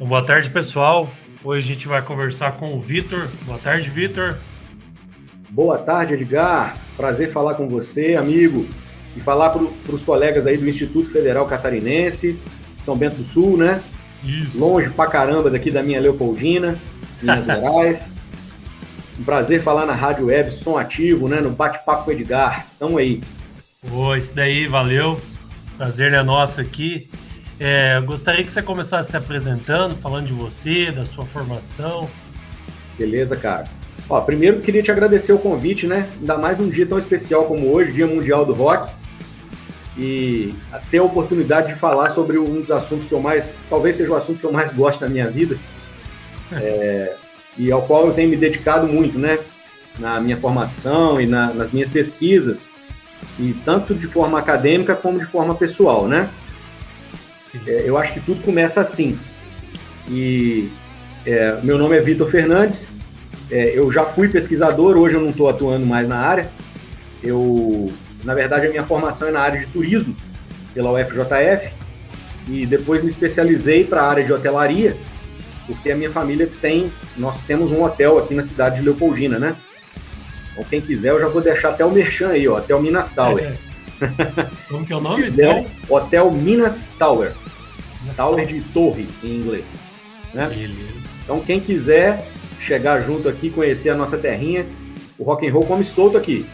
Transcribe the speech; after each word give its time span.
Boa 0.00 0.24
tarde, 0.24 0.48
pessoal. 0.48 1.10
Hoje 1.44 1.70
a 1.70 1.74
gente 1.74 1.86
vai 1.86 2.00
conversar 2.00 2.52
com 2.52 2.74
o 2.74 2.80
Vitor. 2.80 3.28
Boa 3.42 3.58
tarde, 3.58 3.90
Vitor. 3.90 4.38
Boa 5.50 5.76
tarde, 5.76 6.14
Edgar. 6.14 6.74
Prazer 6.96 7.30
falar 7.32 7.54
com 7.54 7.68
você, 7.68 8.14
amigo. 8.14 8.66
E 9.14 9.20
falar 9.20 9.50
para 9.50 9.62
os 9.62 10.02
colegas 10.02 10.46
aí 10.46 10.56
do 10.56 10.66
Instituto 10.66 11.10
Federal 11.10 11.46
Catarinense, 11.46 12.38
São 12.82 12.96
Bento 12.96 13.16
do 13.16 13.24
Sul, 13.24 13.58
né? 13.58 13.82
Isso. 14.24 14.58
Longe 14.58 14.88
pra 14.88 15.06
caramba 15.06 15.50
daqui 15.50 15.70
da 15.70 15.82
minha 15.82 16.00
Leopoldina, 16.00 16.78
Minas 17.20 17.44
Gerais. 17.46 18.10
Um 19.18 19.22
prazer 19.22 19.62
falar 19.62 19.84
na 19.84 19.94
Rádio 19.94 20.26
Web 20.26 20.50
Som 20.50 20.78
Ativo, 20.78 21.28
né? 21.28 21.42
No 21.42 21.50
Bate-Papo 21.50 22.04
com 22.04 22.12
Edgar. 22.12 22.66
Tamo 22.78 22.96
aí. 22.96 23.20
Pô, 23.86 24.16
isso 24.16 24.34
daí, 24.34 24.66
valeu. 24.66 25.20
Prazer 25.76 26.14
é 26.14 26.22
nosso 26.22 26.58
aqui. 26.58 27.10
É, 27.62 28.00
gostaria 28.00 28.42
que 28.42 28.50
você 28.50 28.62
começasse 28.62 29.10
se 29.10 29.16
apresentando, 29.18 29.94
falando 29.94 30.28
de 30.28 30.32
você, 30.32 30.90
da 30.90 31.04
sua 31.04 31.26
formação. 31.26 32.08
Beleza, 32.98 33.36
cara. 33.36 33.68
Ó, 34.08 34.18
primeiro 34.22 34.60
queria 34.60 34.82
te 34.82 34.90
agradecer 34.90 35.34
o 35.34 35.38
convite, 35.38 35.86
né? 35.86 36.08
Ainda 36.18 36.38
mais 36.38 36.56
num 36.56 36.70
dia 36.70 36.86
tão 36.86 36.98
especial 36.98 37.44
como 37.44 37.70
hoje, 37.70 37.92
Dia 37.92 38.06
Mundial 38.06 38.46
do 38.46 38.54
Rock. 38.54 38.90
E 39.98 40.54
ter 40.90 40.98
a 40.98 41.02
oportunidade 41.02 41.74
de 41.74 41.78
falar 41.78 42.12
sobre 42.12 42.38
um 42.38 42.62
dos 42.62 42.70
assuntos 42.70 43.06
que 43.06 43.12
eu 43.12 43.20
mais, 43.20 43.60
talvez 43.68 43.98
seja 43.98 44.10
o 44.10 44.16
assunto 44.16 44.40
que 44.40 44.46
eu 44.46 44.52
mais 44.52 44.72
gosto 44.72 45.02
na 45.02 45.08
minha 45.08 45.28
vida, 45.28 45.58
é, 46.52 47.14
e 47.58 47.70
ao 47.70 47.82
qual 47.82 48.06
eu 48.06 48.14
tenho 48.14 48.30
me 48.30 48.36
dedicado 48.36 48.86
muito, 48.86 49.18
né? 49.18 49.38
Na 49.98 50.18
minha 50.18 50.38
formação 50.38 51.20
e 51.20 51.26
na, 51.26 51.52
nas 51.52 51.72
minhas 51.72 51.90
pesquisas, 51.90 52.70
e 53.38 53.52
tanto 53.66 53.94
de 53.94 54.06
forma 54.06 54.38
acadêmica 54.38 54.96
como 54.96 55.18
de 55.18 55.26
forma 55.26 55.54
pessoal, 55.54 56.08
né? 56.08 56.30
É, 57.66 57.82
eu 57.84 57.96
acho 57.96 58.14
que 58.14 58.20
tudo 58.20 58.42
começa 58.42 58.80
assim. 58.80 59.18
E 60.08 60.68
é, 61.26 61.60
meu 61.62 61.78
nome 61.78 61.96
é 61.96 62.00
Vitor 62.00 62.30
Fernandes, 62.30 62.92
é, 63.50 63.76
eu 63.76 63.90
já 63.90 64.04
fui 64.04 64.28
pesquisador, 64.28 64.96
hoje 64.96 65.16
eu 65.16 65.20
não 65.20 65.30
estou 65.30 65.48
atuando 65.48 65.84
mais 65.84 66.08
na 66.08 66.16
área. 66.16 66.48
Eu, 67.22 67.92
na 68.24 68.34
verdade, 68.34 68.66
a 68.66 68.70
minha 68.70 68.84
formação 68.84 69.28
é 69.28 69.30
na 69.30 69.40
área 69.40 69.60
de 69.60 69.66
turismo, 69.66 70.14
pela 70.72 70.92
UFJF, 70.92 71.72
e 72.48 72.64
depois 72.64 73.02
me 73.02 73.10
especializei 73.10 73.84
para 73.84 74.02
a 74.02 74.08
área 74.08 74.24
de 74.24 74.32
hotelaria, 74.32 74.96
porque 75.66 75.90
a 75.90 75.96
minha 75.96 76.10
família 76.10 76.48
tem, 76.60 76.90
nós 77.16 77.42
temos 77.42 77.70
um 77.70 77.82
hotel 77.82 78.18
aqui 78.18 78.34
na 78.34 78.42
cidade 78.42 78.76
de 78.76 78.82
Leopoldina, 78.82 79.38
né? 79.38 79.54
Então, 80.52 80.64
quem 80.64 80.80
quiser, 80.80 81.10
eu 81.10 81.20
já 81.20 81.26
vou 81.26 81.42
deixar 81.42 81.70
até 81.70 81.84
o 81.84 81.92
merchan 81.92 82.28
aí, 82.28 82.48
ó, 82.48 82.56
Hotel 82.56 82.80
Minas 82.80 83.10
Tower. 83.10 83.44
É. 83.44 83.69
Como 84.68 84.86
que 84.86 84.92
é 84.92 84.96
o 84.96 85.00
nome? 85.00 85.24
Hotel 85.88 86.30
Minas 86.30 86.92
Tower. 86.98 87.32
Minas 88.02 88.16
Tower 88.16 88.46
de 88.46 88.60
torre 88.60 89.08
em 89.22 89.36
inglês. 89.36 89.78
Né? 90.32 90.46
Beleza. 90.48 91.08
Então 91.24 91.40
quem 91.40 91.60
quiser 91.60 92.24
chegar 92.60 93.00
junto 93.02 93.28
aqui, 93.28 93.50
conhecer 93.50 93.90
a 93.90 93.94
nossa 93.94 94.16
terrinha, 94.16 94.66
o 95.18 95.24
rock 95.24 95.46
and 95.48 95.52
roll 95.52 95.64
come 95.64 95.84
solto 95.84 96.16
aqui. 96.16 96.46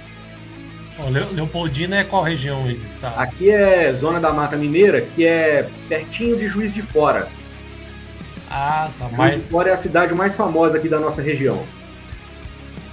Leopoldina 1.32 1.96
é 1.98 2.04
qual 2.04 2.22
região 2.22 2.62
do 2.62 2.70
estado? 2.70 3.20
Aqui 3.20 3.50
é 3.50 3.92
zona 3.92 4.18
da 4.18 4.32
Mata 4.32 4.56
Mineira, 4.56 5.02
que 5.02 5.26
é 5.26 5.68
pertinho 5.88 6.38
de 6.38 6.48
Juiz 6.48 6.72
de 6.72 6.80
Fora. 6.80 7.28
Ah, 8.50 8.88
tá. 8.98 9.06
Juiz 9.06 9.18
mais... 9.18 9.44
de 9.44 9.50
Fora 9.50 9.70
é 9.70 9.72
a 9.74 9.78
cidade 9.78 10.14
mais 10.14 10.34
famosa 10.34 10.78
aqui 10.78 10.88
da 10.88 10.98
nossa 10.98 11.20
região. 11.20 11.62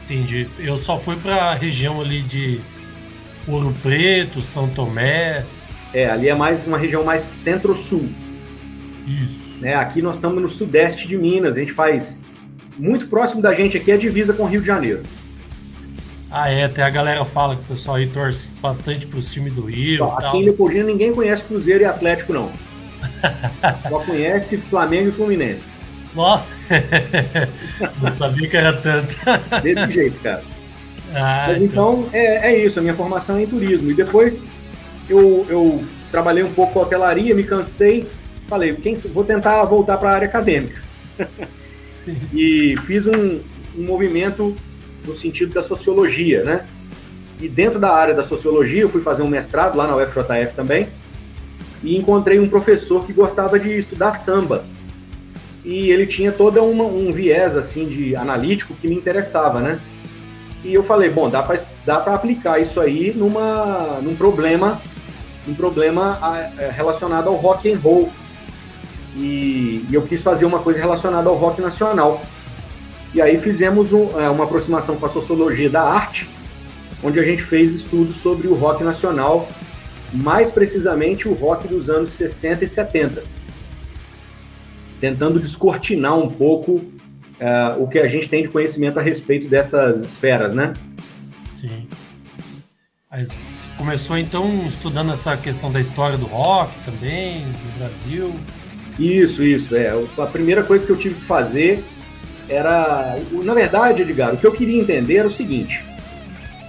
Entendi. 0.03 0.49
Eu 0.59 0.77
só 0.77 0.99
fui 0.99 1.15
para 1.15 1.51
a 1.51 1.53
região 1.53 2.01
ali 2.01 2.21
de 2.21 2.59
Ouro 3.47 3.73
Preto, 3.81 4.41
São 4.41 4.67
Tomé. 4.67 5.45
É, 5.93 6.09
ali 6.09 6.29
é 6.29 6.35
mais 6.35 6.65
uma 6.65 6.77
região 6.77 7.03
mais 7.03 7.23
centro-sul. 7.23 8.09
Isso. 9.05 9.61
Né, 9.61 9.75
aqui 9.75 10.01
nós 10.01 10.15
estamos 10.15 10.41
no 10.41 10.49
sudeste 10.49 11.07
de 11.07 11.17
Minas, 11.17 11.55
a 11.55 11.59
gente 11.59 11.73
faz 11.73 12.21
muito 12.77 13.07
próximo 13.07 13.41
da 13.41 13.53
gente 13.53 13.77
aqui 13.77 13.91
é 13.91 13.95
a 13.95 13.97
divisa 13.97 14.33
com 14.33 14.43
o 14.43 14.45
Rio 14.45 14.61
de 14.61 14.67
Janeiro. 14.67 15.03
Ah, 16.31 16.49
é, 16.49 16.63
até 16.63 16.81
a 16.81 16.89
galera 16.89 17.23
fala 17.23 17.55
que 17.55 17.61
o 17.61 17.65
pessoal 17.65 17.97
aí 17.97 18.07
torce 18.07 18.49
bastante 18.59 19.05
para 19.05 19.19
os 19.19 19.31
times 19.31 19.53
do 19.53 19.65
Rio. 19.65 19.95
Então, 19.95 20.17
aqui 20.17 20.37
em 20.37 20.43
Leopoldina 20.45 20.85
ninguém 20.85 21.13
conhece 21.13 21.43
Cruzeiro 21.43 21.83
e 21.83 21.85
Atlético, 21.85 22.33
não. 22.33 22.51
Só 23.87 23.99
conhece 23.99 24.57
Flamengo 24.57 25.09
e 25.09 25.11
Fluminense. 25.11 25.65
Nossa! 26.15 26.55
não 28.01 28.09
sabia 28.09 28.47
que 28.47 28.57
era 28.57 28.73
tanto. 28.73 29.15
Desse 29.61 29.93
jeito, 29.93 30.19
cara. 30.21 30.43
Ah, 31.13 31.45
Mas 31.47 31.61
então 31.61 32.09
é, 32.11 32.51
é 32.51 32.65
isso, 32.65 32.79
a 32.79 32.81
minha 32.81 32.95
formação 32.95 33.37
é 33.37 33.43
em 33.43 33.47
turismo. 33.47 33.91
E 33.91 33.93
depois 33.93 34.43
eu, 35.09 35.45
eu 35.49 35.83
trabalhei 36.11 36.43
um 36.43 36.53
pouco 36.53 36.73
com 36.73 36.79
hotelaria, 36.79 37.35
me 37.35 37.43
cansei, 37.43 38.07
falei, 38.47 38.73
quem, 38.73 38.95
vou 38.95 39.23
tentar 39.23 39.63
voltar 39.65 39.97
para 39.97 40.09
a 40.11 40.13
área 40.13 40.27
acadêmica. 40.27 40.81
e 42.33 42.75
fiz 42.85 43.05
um, 43.05 43.39
um 43.77 43.83
movimento 43.85 44.55
no 45.05 45.15
sentido 45.15 45.53
da 45.53 45.63
sociologia, 45.63 46.43
né? 46.43 46.65
E 47.39 47.49
dentro 47.49 47.79
da 47.79 47.91
área 47.91 48.13
da 48.13 48.23
sociologia, 48.23 48.81
eu 48.81 48.89
fui 48.89 49.01
fazer 49.01 49.21
um 49.21 49.27
mestrado 49.27 49.75
lá 49.75 49.87
na 49.87 49.97
UFJF 49.97 50.55
também, 50.55 50.87
e 51.83 51.97
encontrei 51.97 52.39
um 52.39 52.47
professor 52.47 53.05
que 53.05 53.11
gostava 53.11 53.59
de 53.59 53.79
estudar 53.79 54.13
samba. 54.13 54.63
E 55.65 55.91
ele 55.91 56.05
tinha 56.05 56.31
todo 56.31 56.61
um 56.61 57.11
viés 57.11 57.55
assim 57.55 57.87
de 57.87 58.15
analítico 58.15 58.73
que 58.75 58.87
me 58.87 58.95
interessava, 58.95 59.59
né? 59.59 59.81
E 60.63 60.73
eu 60.73 60.83
falei, 60.83 61.09
bom, 61.09 61.29
dá 61.29 61.43
para 61.43 61.61
dá 61.85 61.97
aplicar 61.97 62.59
isso 62.59 62.79
aí 62.79 63.13
numa, 63.13 63.99
num 64.01 64.15
problema, 64.15 64.81
um 65.47 65.53
problema 65.53 66.17
é, 66.57 66.69
relacionado 66.69 67.27
ao 67.27 67.35
rock 67.35 67.71
and 67.71 67.77
roll. 67.79 68.09
E, 69.15 69.85
eu 69.91 70.01
quis 70.03 70.23
fazer 70.23 70.45
uma 70.45 70.59
coisa 70.59 70.79
relacionada 70.79 71.27
ao 71.29 71.35
rock 71.35 71.61
nacional. 71.61 72.21
E 73.13 73.21
aí 73.21 73.39
fizemos 73.39 73.91
um, 73.91 74.19
é, 74.19 74.29
uma 74.29 74.45
aproximação 74.45 74.95
com 74.95 75.05
a 75.05 75.09
sociologia 75.09 75.69
da 75.69 75.83
arte, 75.83 76.27
onde 77.03 77.19
a 77.19 77.23
gente 77.23 77.43
fez 77.43 77.73
estudos 77.73 78.17
sobre 78.17 78.47
o 78.47 78.55
rock 78.55 78.83
nacional, 78.83 79.47
mais 80.13 80.49
precisamente 80.49 81.27
o 81.27 81.33
rock 81.33 81.67
dos 81.67 81.89
anos 81.89 82.13
60 82.13 82.63
e 82.63 82.67
70, 82.67 83.23
tentando 85.01 85.39
descortinar 85.39 86.17
um 86.17 86.29
pouco 86.29 86.81
uh, 87.39 87.81
o 87.81 87.87
que 87.87 87.99
a 87.99 88.07
gente 88.07 88.29
tem 88.29 88.43
de 88.43 88.49
conhecimento 88.49 88.99
a 88.99 89.01
respeito 89.01 89.47
dessas 89.47 90.01
esferas, 90.01 90.53
né? 90.53 90.73
Sim. 91.47 91.87
Mas 93.09 93.39
você 93.51 93.67
começou 93.77 94.17
então 94.17 94.65
estudando 94.67 95.13
essa 95.13 95.37
questão 95.37 95.71
da 95.71 95.79
história 95.79 96.17
do 96.17 96.25
rock 96.25 96.71
também, 96.83 97.45
no 97.45 97.79
Brasil? 97.79 98.33
Isso, 98.99 99.43
isso, 99.43 99.75
é. 99.75 99.89
A 100.17 100.25
primeira 100.25 100.63
coisa 100.63 100.85
que 100.85 100.91
eu 100.91 100.97
tive 100.97 101.15
que 101.15 101.25
fazer 101.25 101.83
era. 102.49 103.15
Na 103.31 103.53
verdade, 103.53 104.01
Edgar, 104.01 104.33
o 104.33 104.37
que 104.37 104.45
eu 104.45 104.51
queria 104.51 104.81
entender 104.81 105.17
era 105.17 105.27
o 105.27 105.31
seguinte: 105.31 105.83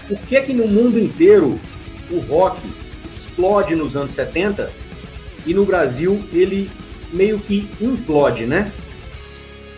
por 0.07 0.19
que 0.19 0.41
que 0.43 0.53
no 0.53 0.67
mundo 0.67 0.99
inteiro 0.99 1.59
o 2.11 2.19
rock 2.21 2.61
explode 3.05 3.75
nos 3.75 3.97
anos 3.97 4.13
70 4.13 4.71
e 5.47 5.55
no 5.55 5.65
Brasil 5.65 6.23
ele 6.33 6.71
meio 7.13 7.39
que 7.39 7.69
implode, 7.81 8.47
né? 8.47 8.71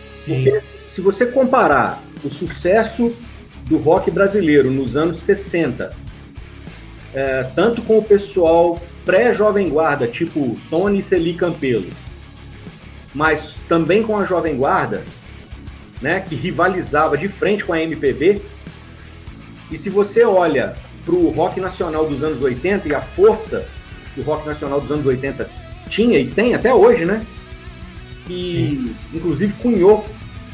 Sim. 0.03 0.43
Porque 0.43 0.76
se 0.97 1.01
você 1.01 1.27
comparar 1.27 2.01
o 2.23 2.27
sucesso 2.27 3.15
do 3.65 3.77
rock 3.77 4.09
brasileiro 4.09 4.71
nos 4.71 4.97
anos 4.97 5.21
60, 5.21 5.95
é, 7.13 7.43
tanto 7.53 7.83
com 7.83 7.99
o 7.99 8.03
pessoal 8.03 8.81
pré-jovem 9.05 9.69
guarda, 9.69 10.07
tipo 10.07 10.57
Tony 10.71 11.03
Celi 11.03 11.35
Campelo, 11.35 11.85
mas 13.13 13.55
também 13.69 14.01
com 14.01 14.17
a 14.17 14.25
jovem 14.25 14.57
guarda, 14.57 15.03
né, 16.01 16.19
que 16.19 16.33
rivalizava 16.33 17.15
de 17.15 17.27
frente 17.27 17.63
com 17.63 17.73
a 17.73 17.79
MPB. 17.79 18.41
E 19.69 19.77
se 19.77 19.91
você 19.91 20.23
olha 20.23 20.73
para 21.05 21.13
o 21.13 21.29
rock 21.29 21.59
nacional 21.59 22.07
dos 22.07 22.23
anos 22.23 22.41
80 22.41 22.87
e 22.87 22.95
a 22.95 23.01
força 23.01 23.67
que 24.15 24.21
o 24.21 24.23
rock 24.23 24.47
nacional 24.47 24.81
dos 24.81 24.91
anos 24.91 25.05
80 25.05 25.47
tinha 25.91 26.17
e 26.17 26.25
tem 26.25 26.55
até 26.55 26.73
hoje, 26.73 27.05
né? 27.05 27.23
Que 28.25 28.79
Sim. 28.83 28.95
inclusive 29.13 29.53
cunhou 29.61 30.03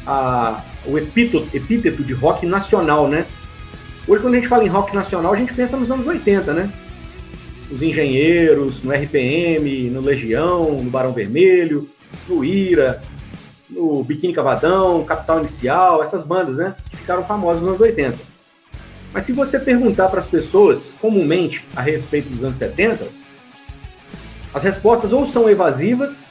a, 0.06 0.62
o 0.86 0.98
epíteto, 0.98 1.46
epíteto 1.54 2.02
de 2.02 2.12
rock 2.12 2.46
nacional, 2.46 3.08
né? 3.08 3.26
Hoje, 4.06 4.22
quando 4.22 4.34
a 4.34 4.36
gente 4.38 4.48
fala 4.48 4.64
em 4.64 4.68
rock 4.68 4.94
nacional, 4.94 5.32
a 5.32 5.36
gente 5.36 5.54
pensa 5.54 5.76
nos 5.76 5.90
anos 5.90 6.06
80, 6.06 6.52
né? 6.52 6.70
Os 7.70 7.80
Engenheiros, 7.80 8.82
no 8.82 8.92
RPM, 8.92 9.90
no 9.90 10.00
Legião, 10.00 10.82
no 10.82 10.90
Barão 10.90 11.12
Vermelho, 11.12 11.88
no 12.28 12.44
Ira, 12.44 13.02
no 13.70 14.04
Biquíni 14.04 14.34
Cavadão, 14.34 15.04
Capital 15.04 15.40
Inicial, 15.40 16.02
essas 16.02 16.24
bandas, 16.24 16.56
né? 16.56 16.74
Que 16.90 16.98
ficaram 16.98 17.24
famosas 17.24 17.62
nos 17.62 17.70
anos 17.70 17.80
80. 17.80 18.18
Mas 19.12 19.24
se 19.24 19.32
você 19.32 19.58
perguntar 19.58 20.08
para 20.08 20.20
as 20.20 20.26
pessoas 20.26 20.96
comumente 21.00 21.64
a 21.74 21.80
respeito 21.80 22.28
dos 22.28 22.44
anos 22.44 22.58
70, 22.58 23.06
as 24.52 24.62
respostas 24.62 25.12
ou 25.12 25.26
são 25.26 25.48
evasivas 25.48 26.28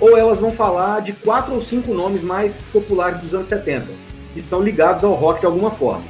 ou 0.00 0.16
elas 0.16 0.38
vão 0.38 0.50
falar 0.50 1.00
de 1.00 1.12
quatro 1.12 1.54
ou 1.54 1.62
cinco 1.62 1.92
nomes 1.92 2.22
mais 2.22 2.62
populares 2.72 3.20
dos 3.20 3.34
anos 3.34 3.48
70, 3.48 3.86
que 4.32 4.38
estão 4.38 4.62
ligados 4.62 5.04
ao 5.04 5.12
rock 5.12 5.40
de 5.40 5.46
alguma 5.46 5.70
forma. 5.70 6.04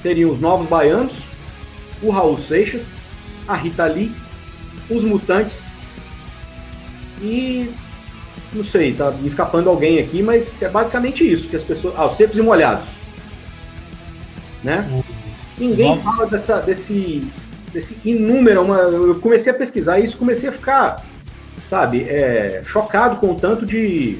Seriam 0.00 0.30
os 0.30 0.38
Novos 0.38 0.68
Baianos, 0.68 1.14
o 2.00 2.10
Raul 2.10 2.38
Seixas, 2.38 2.94
a 3.46 3.56
Rita 3.56 3.84
Lee, 3.86 4.14
os 4.88 5.02
Mutantes 5.02 5.62
e 7.20 7.74
não 8.52 8.64
sei, 8.64 8.94
tá 8.94 9.10
me 9.10 9.28
escapando 9.28 9.68
alguém 9.68 9.98
aqui, 9.98 10.22
mas 10.22 10.62
é 10.62 10.68
basicamente 10.68 11.28
isso 11.30 11.48
que 11.48 11.56
as 11.56 11.62
pessoas, 11.62 11.94
ah, 11.96 12.06
os 12.06 12.16
secos 12.16 12.38
e 12.38 12.42
molhados, 12.42 12.88
né? 14.62 14.88
Uhum. 14.90 15.02
Ninguém 15.58 16.00
fala 16.00 16.26
dessa, 16.26 16.60
desse, 16.60 17.30
desse 17.72 17.98
inúmero, 18.04 18.62
uma, 18.62 18.76
eu 18.76 19.16
comecei 19.16 19.52
a 19.52 19.54
pesquisar 19.54 19.98
isso, 19.98 20.16
comecei 20.16 20.48
a 20.48 20.52
ficar, 20.52 21.04
sabe, 21.68 22.02
é, 22.04 22.62
chocado 22.66 23.16
com 23.16 23.32
o 23.32 23.34
tanto 23.34 23.66
de, 23.66 24.18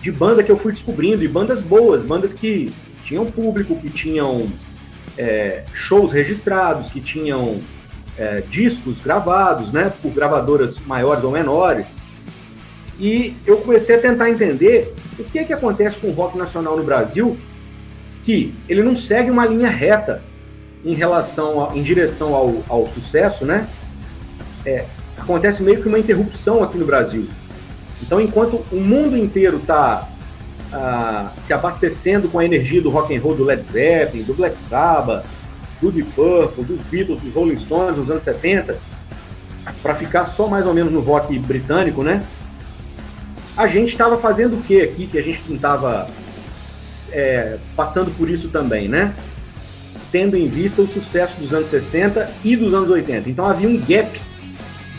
de 0.00 0.12
banda 0.12 0.42
que 0.42 0.50
eu 0.50 0.58
fui 0.58 0.72
descobrindo, 0.72 1.22
e 1.22 1.28
bandas 1.28 1.60
boas, 1.60 2.02
bandas 2.02 2.32
que 2.32 2.72
tinham 3.04 3.26
público, 3.26 3.76
que 3.76 3.88
tinham 3.88 4.46
é, 5.16 5.64
shows 5.72 6.12
registrados, 6.12 6.90
que 6.90 7.00
tinham 7.00 7.60
é, 8.16 8.42
discos 8.48 9.00
gravados, 9.00 9.72
né, 9.72 9.92
por 10.02 10.12
gravadoras 10.12 10.78
maiores 10.78 11.24
ou 11.24 11.30
menores. 11.30 11.98
E 13.00 13.34
eu 13.46 13.58
comecei 13.58 13.96
a 13.96 14.00
tentar 14.00 14.28
entender 14.28 14.92
o 15.18 15.24
que 15.24 15.38
é 15.38 15.44
que 15.44 15.52
acontece 15.52 15.96
com 15.98 16.08
o 16.08 16.12
rock 16.12 16.36
nacional 16.36 16.76
no 16.76 16.84
Brasil, 16.84 17.36
que 18.24 18.54
ele 18.68 18.82
não 18.82 18.96
segue 18.96 19.30
uma 19.30 19.46
linha 19.46 19.68
reta 19.68 20.22
em 20.84 20.94
relação, 20.94 21.70
a, 21.70 21.76
em 21.76 21.82
direção 21.82 22.34
ao, 22.34 22.62
ao 22.68 22.88
sucesso, 22.88 23.44
né? 23.44 23.68
É, 24.66 24.84
acontece 25.28 25.62
meio 25.62 25.82
que 25.82 25.88
uma 25.88 25.98
interrupção 25.98 26.64
aqui 26.64 26.78
no 26.78 26.86
Brasil. 26.86 27.28
Então, 28.02 28.18
enquanto 28.18 28.64
o 28.72 28.76
mundo 28.76 29.16
inteiro 29.16 29.58
está 29.58 30.08
ah, 30.72 31.32
se 31.46 31.52
abastecendo 31.52 32.28
com 32.28 32.38
a 32.38 32.44
energia 32.44 32.80
do 32.80 32.88
rock 32.88 33.14
and 33.14 33.20
roll 33.20 33.34
do 33.34 33.44
Led 33.44 33.62
Zeppelin, 33.62 34.22
do 34.22 34.32
Black 34.32 34.58
Sabbath, 34.58 35.26
do 35.82 35.92
Deep 35.92 36.10
Purple, 36.12 36.64
dos 36.64 36.80
Beatles, 36.82 37.20
dos 37.20 37.34
Rolling 37.34 37.58
Stones 37.58 37.98
nos 37.98 38.10
anos 38.10 38.22
70, 38.22 38.78
para 39.82 39.94
ficar 39.94 40.26
só 40.26 40.48
mais 40.48 40.66
ou 40.66 40.72
menos 40.72 40.90
no 40.90 41.00
rock 41.00 41.38
britânico, 41.38 42.02
né? 42.02 42.24
A 43.54 43.66
gente 43.66 43.90
estava 43.90 44.16
fazendo 44.18 44.56
o 44.56 44.62
que 44.62 44.80
aqui 44.80 45.06
que 45.06 45.18
a 45.18 45.22
gente 45.22 45.42
não 45.48 45.56
estava 45.56 46.08
é, 47.12 47.58
passando 47.76 48.10
por 48.16 48.30
isso 48.30 48.48
também, 48.48 48.88
né? 48.88 49.14
tendo 50.10 50.38
em 50.38 50.48
vista 50.48 50.80
o 50.80 50.88
sucesso 50.88 51.38
dos 51.38 51.52
anos 51.52 51.68
60 51.68 52.30
e 52.42 52.56
dos 52.56 52.72
anos 52.72 52.88
80. 52.88 53.28
Então 53.28 53.44
havia 53.44 53.68
um 53.68 53.76
gap 53.78 54.18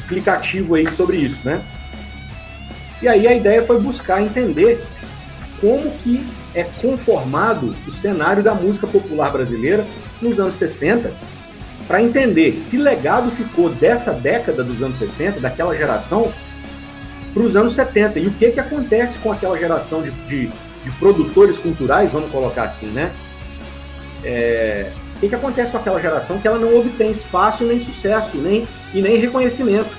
explicativo 0.10 0.76
aí 0.76 0.90
sobre 0.96 1.18
isso, 1.18 1.40
né? 1.46 1.62
E 3.02 3.08
aí 3.08 3.28
a 3.28 3.34
ideia 3.34 3.64
foi 3.64 3.80
buscar 3.80 4.22
entender 4.22 4.84
como 5.62 5.90
que 6.00 6.26
é 6.56 6.64
conformado 6.64 7.76
o 7.88 7.92
cenário 7.92 8.42
da 8.42 8.54
música 8.54 8.88
popular 8.88 9.32
brasileira 9.32 9.86
nos 10.22 10.40
anos 10.40 10.56
60, 10.56 11.12
para 11.88 12.02
entender 12.02 12.62
que 12.70 12.78
legado 12.78 13.32
ficou 13.32 13.70
dessa 13.70 14.12
década 14.12 14.64
dos 14.64 14.82
anos 14.82 14.98
60, 14.98 15.40
daquela 15.40 15.76
geração, 15.76 16.34
para 17.34 17.44
os 17.44 17.56
anos 17.56 17.74
70 17.74 18.20
e 18.20 18.28
o 18.28 18.32
que 18.32 18.52
que 18.52 18.60
acontece 18.60 19.18
com 19.20 19.32
aquela 19.32 19.58
geração 19.58 20.02
de, 20.02 20.12
de, 20.28 20.48
de 20.48 20.92
produtores 20.98 21.58
culturais, 21.58 22.12
vamos 22.12 22.32
colocar 22.32 22.64
assim, 22.64 22.88
né? 22.88 23.12
É, 24.24 24.92
o 25.20 25.22
que, 25.22 25.28
que 25.28 25.36
acontece 25.36 25.72
com 25.74 25.78
aquela 25.78 26.00
geração 26.00 26.40
que 26.40 26.48
ela 26.48 26.58
não 26.58 26.80
obtém 26.80 27.12
espaço 27.12 27.66
nem 27.66 27.78
sucesso 27.82 28.38
nem, 28.38 28.66
e 28.94 29.02
nem 29.02 29.18
reconhecimento, 29.18 29.90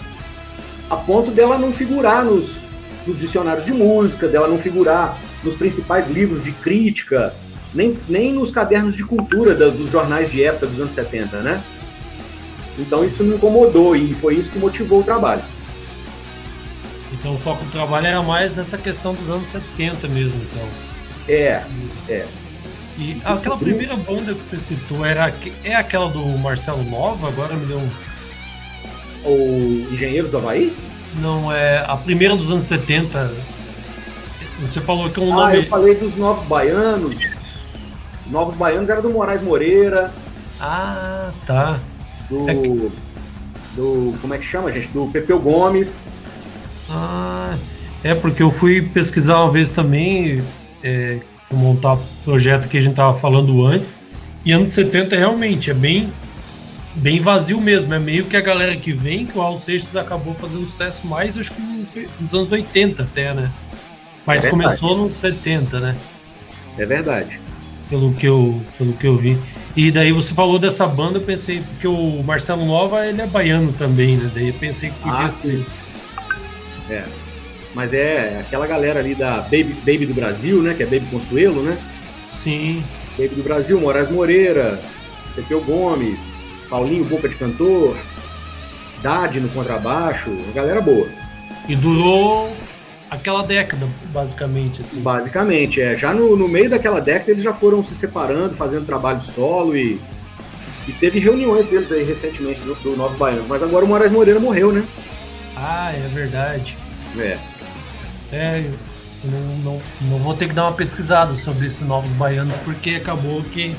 a 0.89 0.97
ponto 0.97 1.31
dela 1.31 1.59
não 1.59 1.75
figurar 1.75 2.25
nos, 2.25 2.63
nos 3.07 3.19
dicionários 3.19 3.67
de 3.67 3.73
música, 3.75 4.27
dela 4.27 4.49
não 4.49 4.57
figurar 4.57 5.19
nos 5.45 5.57
principais 5.57 6.09
livros 6.09 6.43
de 6.43 6.53
crítica, 6.53 7.35
nem, 7.75 7.99
nem 8.09 8.33
nos 8.33 8.51
cadernos 8.51 8.97
de 8.97 9.05
cultura 9.05 9.55
da, 9.55 9.69
dos 9.69 9.91
jornais 9.91 10.33
de 10.33 10.43
época 10.43 10.69
dos 10.69 10.81
anos 10.81 10.95
70, 10.95 11.43
né? 11.43 11.63
Então 12.79 13.05
isso 13.05 13.23
me 13.23 13.35
incomodou 13.35 13.95
e 13.95 14.15
foi 14.15 14.37
isso 14.37 14.51
que 14.51 14.59
motivou 14.59 15.01
o 15.01 15.05
trabalho. 15.05 15.43
Então 17.13 17.35
o 17.35 17.39
foco 17.39 17.63
do 17.63 17.71
trabalho 17.71 18.07
era 18.07 18.23
mais 18.23 18.55
nessa 18.57 18.79
questão 18.79 19.13
dos 19.13 19.29
anos 19.29 19.49
70 19.49 20.09
mesmo, 20.09 20.41
então. 20.41 20.67
É, 21.29 21.63
é. 22.09 22.27
E 22.99 23.21
aquela 23.25 23.57
primeira 23.57 23.97
banda 23.97 24.35
que 24.35 24.45
você 24.45 24.59
citou 24.59 25.05
era 25.05 25.33
é 25.65 25.75
aquela 25.75 26.09
do 26.11 26.25
Marcelo 26.39 26.83
Nova? 26.85 27.29
Agora 27.29 27.55
me 27.55 27.67
deu 27.67 27.79
um. 27.79 27.91
O 29.25 29.93
Engenheiro 29.93 30.29
do 30.29 30.39
Havaí? 30.39 30.77
Não, 31.15 31.53
é 31.53 31.85
a 31.87 31.97
primeira 31.97 32.37
dos 32.37 32.51
anos 32.51 32.65
70. 32.65 33.33
Você 34.61 34.81
falou 34.81 35.09
que 35.11 35.19
um 35.21 35.33
ah, 35.33 35.47
nome. 35.47 35.57
eu 35.59 35.67
falei 35.67 35.95
dos 35.95 36.15
Novos 36.17 36.47
Baianos. 36.47 37.17
Isso. 37.43 37.93
Novos 38.27 38.55
Baianos 38.57 38.89
era 38.89 39.01
do 39.01 39.11
Moraes 39.11 39.43
Moreira. 39.43 40.13
Ah, 40.61 41.31
tá. 41.47 41.79
Do. 42.29 42.49
É 42.49 42.55
que... 42.55 42.93
Do. 43.75 44.19
Como 44.21 44.35
é 44.35 44.39
que 44.39 44.45
chama, 44.45 44.71
gente? 44.71 44.89
Do 44.89 45.07
Pepeu 45.07 45.41
Gomes. 45.41 46.11
Ah, 46.89 47.57
é 48.05 48.15
porque 48.15 48.43
eu 48.43 48.51
fui 48.51 48.83
pesquisar 48.83 49.41
uma 49.43 49.51
vez 49.51 49.71
também. 49.71 50.43
É, 50.83 51.21
montar 51.57 51.95
o 51.95 52.01
projeto 52.25 52.69
que 52.69 52.79
a 52.79 52.81
gente 52.81 52.93
estava 52.93 53.17
falando 53.17 53.67
antes. 53.67 54.01
E 54.45 54.53
anos 54.53 54.71
70 54.71 55.17
realmente 55.17 55.71
é 55.71 55.75
bem 55.75 56.11
bem 56.95 57.21
vazio 57.21 57.61
mesmo. 57.61 57.93
É 57.95 57.99
meio 57.99 58.25
que 58.25 58.37
a 58.37 58.41
galera 58.41 58.77
que 58.77 58.93
vem, 58.93 59.27
que 59.27 59.37
o 59.37 59.43
Al 59.43 59.57
Seixas 59.57 59.97
acabou 59.97 60.35
fazendo 60.35 60.65
sucesso 60.65 61.07
mais, 61.07 61.37
acho 61.37 61.53
que 61.53 61.61
nos, 61.61 61.95
nos 62.21 62.35
anos 62.35 62.53
80 62.53 63.03
até, 63.03 63.35
né? 63.35 63.51
Mas 64.27 64.45
é 64.45 64.51
começou 64.51 64.97
nos 64.97 65.15
70, 65.15 65.81
né? 65.81 65.97
É 66.79 66.85
verdade. 66.85 67.41
Pelo 67.89 68.15
que, 68.15 68.27
eu, 68.27 68.61
pelo 68.79 68.93
que 68.93 69.07
eu 69.07 69.17
vi. 69.17 69.37
E 69.77 69.91
daí 69.91 70.13
você 70.13 70.33
falou 70.33 70.59
dessa 70.59 70.87
banda, 70.87 71.19
eu 71.19 71.23
pensei, 71.23 71.61
porque 71.61 71.89
o 71.89 72.23
Marcelo 72.23 72.65
Nova, 72.65 73.07
ele 73.07 73.21
é 73.21 73.27
baiano 73.27 73.73
também, 73.73 74.17
né? 74.17 74.31
Daí 74.33 74.49
eu 74.49 74.55
pensei 74.55 74.91
que 74.91 74.99
podia 75.01 75.27
ah, 75.27 75.31
ser. 75.31 75.67
É. 76.89 77.05
Mas 77.75 77.95
é 77.95 78.41
aquela 78.41 78.67
galera 78.67 79.01
ali 79.01 79.15
da 79.15 79.39
Baby, 79.43 79.77
Baby 79.85 80.07
do 80.07 80.15
Brasil, 80.15 80.63
né? 80.63 80.75
Que 80.75 80.83
é 80.83 80.87
Baby 80.87 81.07
Consuelo, 81.11 81.63
né? 81.63 81.79
Sim. 82.33 82.83
Baby 83.17 83.35
do 83.35 83.43
Brasil, 83.43 83.81
Moraes 83.81 84.11
Moreira, 84.11 84.81
Pepeu 85.35 85.61
Gomes, 85.63 86.19
Paulinho 86.69 87.05
Boca 87.05 87.29
de 87.29 87.35
Cantor, 87.37 87.97
Dade 89.03 89.41
no 89.41 89.49
contrabaixo, 89.49 90.31
uma 90.31 90.53
galera 90.53 90.81
boa. 90.81 91.09
E 91.69 91.75
durou 91.75 92.53
aquela 93.11 93.43
década, 93.43 93.89
basicamente, 94.13 94.83
assim. 94.83 95.01
Basicamente, 95.01 95.81
é. 95.81 95.97
Já 95.97 96.13
no, 96.13 96.37
no 96.37 96.49
meio 96.49 96.71
daquela 96.71 97.01
década 97.01 97.31
eles 97.31 97.43
já 97.43 97.53
foram 97.53 97.85
se 97.85 97.97
separando, 97.97 98.57
fazendo 98.57 98.87
trabalho 98.87 99.21
solo 99.21 99.77
e, 99.77 100.01
e 100.87 100.93
teve 100.93 101.19
reuniões 101.19 101.67
deles 101.67 101.91
aí 101.91 102.05
recentemente 102.05 102.61
do, 102.61 102.75
do 102.75 102.97
Novo 102.97 103.17
Baiano. 103.17 103.47
Mas 103.49 103.63
agora 103.63 103.85
o 103.85 103.89
Moraes 103.89 104.13
Moreira 104.13 104.39
morreu, 104.39 104.73
né? 104.73 104.85
Ah, 105.57 105.93
é 105.93 106.09
verdade. 106.09 106.77
É. 107.19 107.39
É, 108.33 108.65
não, 109.25 109.41
não, 109.73 109.83
não 110.03 110.19
vou 110.19 110.35
ter 110.35 110.49
que 110.49 110.55
dar 110.55 110.65
uma 110.65 110.73
pesquisada 110.73 111.35
sobre 111.37 111.67
esses 111.67 111.83
novos 111.83 112.11
baianos, 112.13 112.57
porque 112.59 112.91
acabou 112.91 113.43
que 113.43 113.75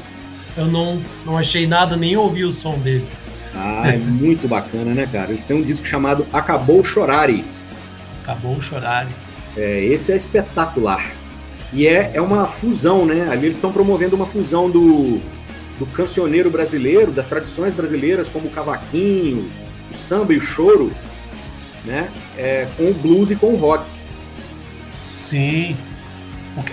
eu 0.57 0.65
não, 0.65 1.01
não 1.25 1.37
achei 1.37 1.65
nada, 1.65 1.95
nem 1.95 2.15
ouvi 2.15 2.43
o 2.43 2.51
som 2.51 2.77
deles. 2.77 3.21
Ah, 3.55 3.83
é 3.85 3.97
muito 3.97 4.47
bacana, 4.47 4.93
né, 4.93 5.07
cara? 5.11 5.31
Eles 5.31 5.45
têm 5.45 5.57
um 5.57 5.61
disco 5.61 5.85
chamado 5.85 6.25
Acabou 6.31 6.83
Chorare. 6.83 7.43
Acabou 8.23 8.61
Chorare. 8.61 9.09
É, 9.57 9.83
esse 9.83 10.11
é 10.11 10.15
espetacular. 10.15 11.11
E 11.73 11.87
é, 11.87 12.11
é 12.13 12.21
uma 12.21 12.47
fusão, 12.47 13.05
né? 13.05 13.27
Ali 13.29 13.47
eles 13.47 13.57
estão 13.57 13.71
promovendo 13.71 14.15
uma 14.15 14.25
fusão 14.25 14.69
do, 14.69 15.19
do 15.79 15.85
cancioneiro 15.87 16.49
brasileiro, 16.49 17.11
das 17.11 17.27
tradições 17.27 17.73
brasileiras, 17.73 18.27
como 18.27 18.47
o 18.47 18.51
cavaquinho, 18.51 19.49
o 19.93 19.97
samba 19.97 20.33
e 20.33 20.37
o 20.37 20.41
choro, 20.41 20.91
né? 21.85 22.09
É, 22.37 22.67
com 22.77 22.83
o 22.83 22.93
blues 22.93 23.31
e 23.31 23.35
com 23.35 23.47
o 23.47 23.55
rock. 23.55 23.85
Sim. 25.31 25.77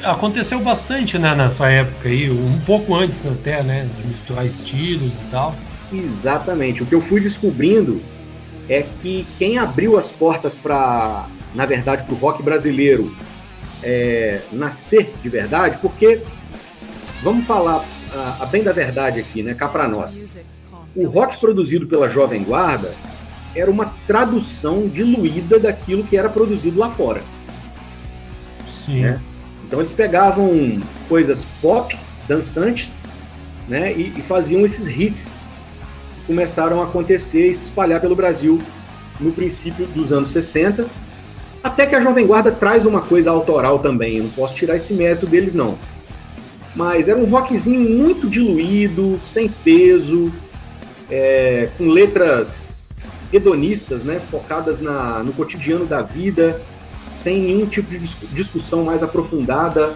Aconteceu 0.03 0.59
bastante 0.59 1.17
né, 1.17 1.33
nessa 1.33 1.71
época 1.71 2.09
aí, 2.09 2.29
um 2.29 2.59
pouco 2.67 2.93
antes 2.93 3.25
até, 3.25 3.63
né? 3.63 3.89
De 3.97 4.09
misturar 4.09 4.45
estilos 4.45 5.21
e 5.21 5.23
tal. 5.31 5.55
Exatamente. 5.93 6.83
O 6.83 6.87
que 6.87 6.95
eu 6.97 7.01
fui 7.01 7.21
descobrindo 7.21 8.03
é 8.69 8.85
que 9.01 9.25
quem 9.39 9.59
abriu 9.59 9.97
as 9.97 10.11
portas 10.11 10.57
para, 10.57 11.29
na 11.55 11.65
verdade, 11.65 12.03
para 12.03 12.13
o 12.13 12.19
rock 12.19 12.43
brasileiro 12.43 13.17
é, 13.81 14.41
nascer 14.51 15.15
de 15.23 15.29
verdade, 15.29 15.79
porque 15.81 16.21
vamos 17.23 17.47
falar 17.47 17.85
a, 18.13 18.39
a 18.41 18.47
bem 18.47 18.65
da 18.65 18.73
verdade 18.73 19.21
aqui, 19.21 19.41
né? 19.41 19.55
Cá 19.55 19.69
para 19.69 19.87
nós. 19.87 20.37
O 20.97 21.07
rock 21.07 21.39
produzido 21.39 21.87
pela 21.87 22.09
Jovem 22.09 22.43
Guarda 22.43 22.93
era 23.55 23.71
uma 23.71 23.95
tradução 24.05 24.89
diluída 24.89 25.61
daquilo 25.61 26.03
que 26.03 26.17
era 26.17 26.29
produzido 26.29 26.77
lá 26.77 26.91
fora. 26.91 27.23
Sim. 28.89 29.03
Né? 29.03 29.21
Então 29.65 29.81
eles 29.81 29.93
pegavam 29.93 30.81
coisas 31.09 31.45
pop, 31.61 31.97
dançantes, 32.27 32.91
né, 33.69 33.93
e, 33.93 34.15
e 34.17 34.23
faziam 34.23 34.65
esses 34.65 34.87
hits 34.87 35.39
que 36.17 36.27
começaram 36.27 36.81
a 36.81 36.85
acontecer 36.85 37.49
e 37.49 37.55
se 37.55 37.65
espalhar 37.65 38.01
pelo 38.01 38.17
Brasil 38.17 38.59
no 39.21 39.31
princípio 39.31 39.87
dos 39.89 40.11
anos 40.11 40.31
60, 40.33 40.87
até 41.63 41.87
que 41.87 41.95
a 41.95 42.01
Jovem 42.01 42.27
Guarda 42.27 42.51
traz 42.51 42.87
uma 42.87 43.03
coisa 43.03 43.31
autoral 43.31 43.79
também, 43.81 44.17
eu 44.17 44.25
não 44.25 44.31
posso 44.31 44.55
tirar 44.55 44.77
esse 44.77 44.95
mérito 44.95 45.27
deles 45.27 45.55
não. 45.55 45.77
Mas 46.75 47.09
era 47.09 47.19
um 47.19 47.29
rockzinho 47.29 47.81
muito 47.81 48.29
diluído, 48.29 49.21
sem 49.25 49.49
peso, 49.49 50.33
é, 51.11 51.69
com 51.77 51.89
letras 51.89 52.91
hedonistas, 53.33 54.03
né, 54.03 54.21
focadas 54.31 54.81
na, 54.81 55.23
no 55.23 55.33
cotidiano 55.33 55.85
da 55.85 56.01
vida, 56.01 56.61
sem 57.23 57.41
nenhum 57.41 57.67
tipo 57.67 57.91
de 57.91 57.99
discussão 58.33 58.85
mais 58.85 59.03
aprofundada. 59.03 59.95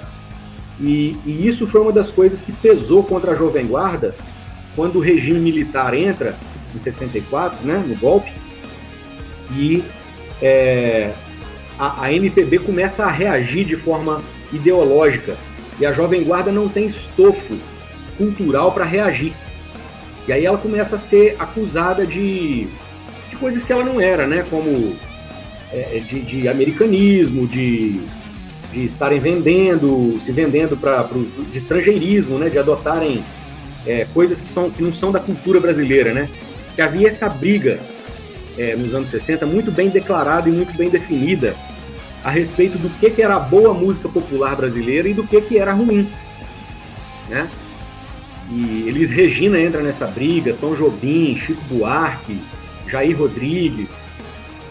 E, 0.81 1.17
e 1.25 1.47
isso 1.47 1.67
foi 1.67 1.81
uma 1.81 1.93
das 1.93 2.11
coisas 2.11 2.41
que 2.41 2.53
pesou 2.53 3.05
contra 3.05 3.33
a 3.33 3.35
Jovem 3.35 3.67
Guarda 3.67 4.15
quando 4.75 4.97
o 4.97 5.01
regime 5.01 5.39
militar 5.39 5.95
entra 5.95 6.35
em 6.75 6.79
64, 6.79 7.67
né, 7.67 7.85
no 7.87 7.95
golpe, 7.97 8.33
e 9.51 9.85
é, 10.41 11.13
a, 11.79 12.05
a 12.05 12.13
MPB 12.13 12.61
começa 12.61 13.05
a 13.05 13.11
reagir 13.11 13.67
de 13.67 13.77
forma 13.77 14.23
ideológica 14.51 15.37
e 15.79 15.87
a 15.87 15.93
Jovem 15.93 16.25
Guarda 16.25 16.51
não 16.51 16.69
tem 16.69 16.87
estofo 16.87 17.57
cultural 18.17 18.73
para 18.73 18.85
reagir. 18.85 19.33
E 20.27 20.33
aí 20.33 20.47
ela 20.47 20.59
começa 20.59 20.97
a 20.97 20.99
ser 20.99 21.37
acusada 21.39 22.07
de, 22.07 22.69
de 23.29 23.37
coisas 23.37 23.63
que 23.63 23.73
ela 23.73 23.85
não 23.85 24.01
era, 24.01 24.27
né? 24.27 24.47
Como 24.49 24.95
de, 26.09 26.21
de, 26.21 26.49
americanismo, 26.49 27.47
de, 27.47 28.01
de 28.73 28.85
estarem 28.85 29.19
vendendo, 29.19 30.19
se 30.21 30.33
vendendo 30.33 30.77
para 30.77 31.07
de 31.51 31.59
estrangeirismo, 31.59 32.39
né? 32.39 32.49
De 32.49 32.59
adotarem 32.59 33.23
é, 33.87 34.07
coisas 34.13 34.41
que, 34.41 34.49
são, 34.49 34.71
que 34.71 34.83
não 34.83 34.93
são 34.93 35.11
da 35.11 35.21
cultura 35.21 35.61
brasileira, 35.61 36.13
né? 36.13 36.29
Que 36.75 36.83
havia 36.83 37.09
essa 37.09 37.29
briga 37.29 37.79
é, 38.59 38.77
nos 38.77 38.95
anos 38.95 39.11
60 39.11 39.47
muito 39.47 39.71
bem 39.71 39.89
declarada 39.89 40.49
e 40.49 40.53
muito 40.53 40.77
bem 40.77 40.91
definida 40.91 41.55
a 42.25 42.31
respeito 42.31 42.79
do 42.79 42.89
que, 43.01 43.11
que 43.11 43.23
era 43.23 43.39
boa 43.39 43.75
música 43.75 44.09
popular 44.09 44.57
brasileira 44.57 45.09
e 45.09 45.15
do 45.15 45.27
que, 45.27 45.41
que 45.41 45.59
era 45.59 45.73
ruim, 45.73 46.09
né? 47.29 47.49
E 48.51 48.85
Elis 48.87 49.11
Regina 49.11 49.59
entra 49.59 49.83
nessa 49.83 50.07
briga, 50.07 50.55
Tom 50.61 50.75
Jobim, 50.75 51.37
Chico 51.39 51.63
Buarque, 51.71 52.39
Jair 52.87 53.19
Rodrigues. 53.19 54.05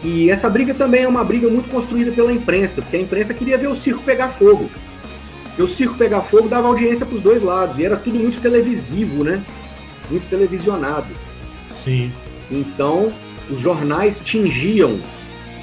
E 0.03 0.31
essa 0.31 0.49
briga 0.49 0.73
também 0.73 1.03
é 1.03 1.07
uma 1.07 1.23
briga 1.23 1.47
muito 1.47 1.69
construída 1.69 2.11
pela 2.11 2.31
imprensa, 2.31 2.81
porque 2.81 2.97
a 2.97 3.01
imprensa 3.01 3.33
queria 3.33 3.57
ver 3.57 3.67
o 3.67 3.75
circo 3.75 4.01
pegar 4.03 4.29
fogo. 4.29 4.69
E 5.57 5.61
o 5.61 5.67
circo 5.67 5.95
pegar 5.95 6.21
fogo 6.21 6.47
dava 6.47 6.67
audiência 6.67 7.05
para 7.05 7.15
os 7.15 7.21
dois 7.21 7.43
lados, 7.43 7.77
e 7.77 7.85
era 7.85 7.97
tudo 7.97 8.17
muito 8.17 8.41
televisivo, 8.41 9.23
né? 9.23 9.43
Muito 10.09 10.27
televisionado. 10.27 11.13
Sim. 11.83 12.11
Então, 12.49 13.11
os 13.49 13.61
jornais 13.61 14.19
tingiam 14.19 14.99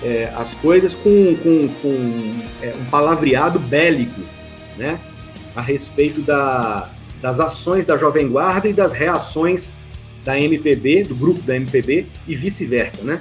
é, 0.03 0.33
as 0.37 0.55
coisas 0.55 0.95
com, 0.95 1.37
com, 1.37 1.69
com 1.83 2.17
é, 2.63 2.75
um 2.81 2.85
palavreado 2.85 3.59
bélico, 3.59 4.21
né? 4.77 5.01
A 5.57 5.61
respeito 5.61 6.21
da, 6.21 6.91
das 7.21 7.41
ações 7.41 7.85
da 7.85 7.97
Jovem 7.97 8.29
Guarda 8.29 8.69
e 8.69 8.73
das 8.73 8.93
reações 8.93 9.73
da 10.25 10.39
MPB, 10.39 11.05
do 11.05 11.15
grupo 11.17 11.41
da 11.43 11.57
MPB 11.57 12.07
e 12.27 12.37
vice-versa, 12.37 13.03
né? 13.03 13.21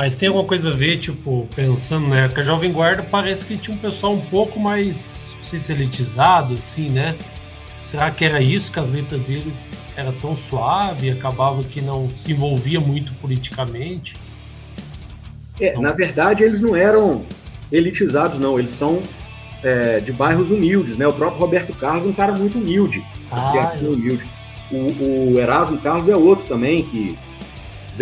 Mas 0.00 0.16
tem 0.16 0.28
alguma 0.28 0.46
coisa 0.46 0.70
a 0.70 0.72
ver, 0.72 0.96
tipo, 0.96 1.46
pensando, 1.54 2.08
né? 2.08 2.26
Que 2.32 2.40
a 2.40 2.42
Jovem 2.42 2.72
Guarda 2.72 3.02
parece 3.02 3.44
que 3.44 3.58
tinha 3.58 3.76
um 3.76 3.78
pessoal 3.78 4.14
um 4.14 4.20
pouco 4.20 4.58
mais, 4.58 5.36
não 5.36 5.44
sei 5.44 5.58
se 5.58 5.72
elitizado, 5.72 6.54
assim, 6.54 6.88
né? 6.88 7.14
Será 7.84 8.10
que 8.10 8.24
era 8.24 8.40
isso 8.40 8.72
que 8.72 8.80
as 8.80 8.90
letras 8.90 9.20
deles 9.20 9.76
era 9.94 10.10
tão 10.10 10.34
suave 10.38 11.08
e 11.08 11.10
acabava 11.10 11.62
que 11.62 11.82
não 11.82 12.08
se 12.14 12.32
envolvia 12.32 12.80
muito 12.80 13.12
politicamente? 13.20 14.14
É, 15.60 15.78
na 15.78 15.92
verdade, 15.92 16.44
eles 16.44 16.62
não 16.62 16.74
eram 16.74 17.22
elitizados, 17.70 18.38
não. 18.38 18.58
Eles 18.58 18.72
são 18.72 19.02
é, 19.62 20.00
de 20.00 20.12
bairros 20.12 20.50
humildes, 20.50 20.96
né? 20.96 21.06
O 21.06 21.12
próprio 21.12 21.38
Roberto 21.38 21.76
Carlos 21.76 22.06
é 22.06 22.08
um 22.08 22.14
cara 22.14 22.32
muito 22.32 22.56
humilde. 22.56 23.04
Ah, 23.30 23.74
humilde. 23.78 24.24
O, 24.72 25.34
o 25.34 25.38
Erasmo 25.38 25.76
Carlos 25.76 26.08
é 26.08 26.16
outro 26.16 26.46
também, 26.46 26.84
que 26.84 27.18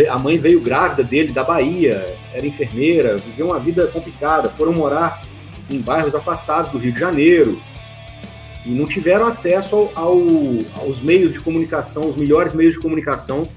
a 0.07 0.19
mãe 0.19 0.39
veio 0.39 0.61
grávida 0.61 1.03
dele 1.03 1.33
da 1.33 1.43
Bahia, 1.43 2.17
era 2.33 2.47
enfermeira, 2.47 3.17
viveu 3.17 3.47
uma 3.47 3.59
vida 3.59 3.87
complicada, 3.87 4.49
foram 4.51 4.73
morar 4.73 5.23
em 5.71 5.81
bairros 5.81 6.15
afastados 6.15 6.71
do 6.71 6.79
Rio 6.79 6.93
de 6.93 7.01
Janeiro 7.01 7.59
e 8.65 8.71
não 8.71 8.87
tiveram 8.87 9.27
acesso 9.27 9.75
ao, 9.75 9.93
ao, 9.95 10.19
aos 10.81 11.01
meios 11.01 11.33
de 11.33 11.41
comunicação, 11.41 12.03
os 12.09 12.17
melhores 12.17 12.53
meios 12.53 12.75
de 12.75 12.81
comunicação 12.81 13.49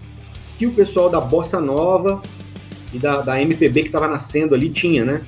que 0.57 0.65
o 0.65 0.71
pessoal 0.71 1.10
da 1.10 1.19
Bossa 1.19 1.60
Nova 1.60 2.21
e 2.93 3.00
da, 3.00 3.21
da 3.21 3.41
MPB 3.41 3.81
que 3.81 3.88
estava 3.88 4.07
nascendo 4.07 4.53
ali 4.53 4.69
tinha, 4.69 5.03
né? 5.03 5.21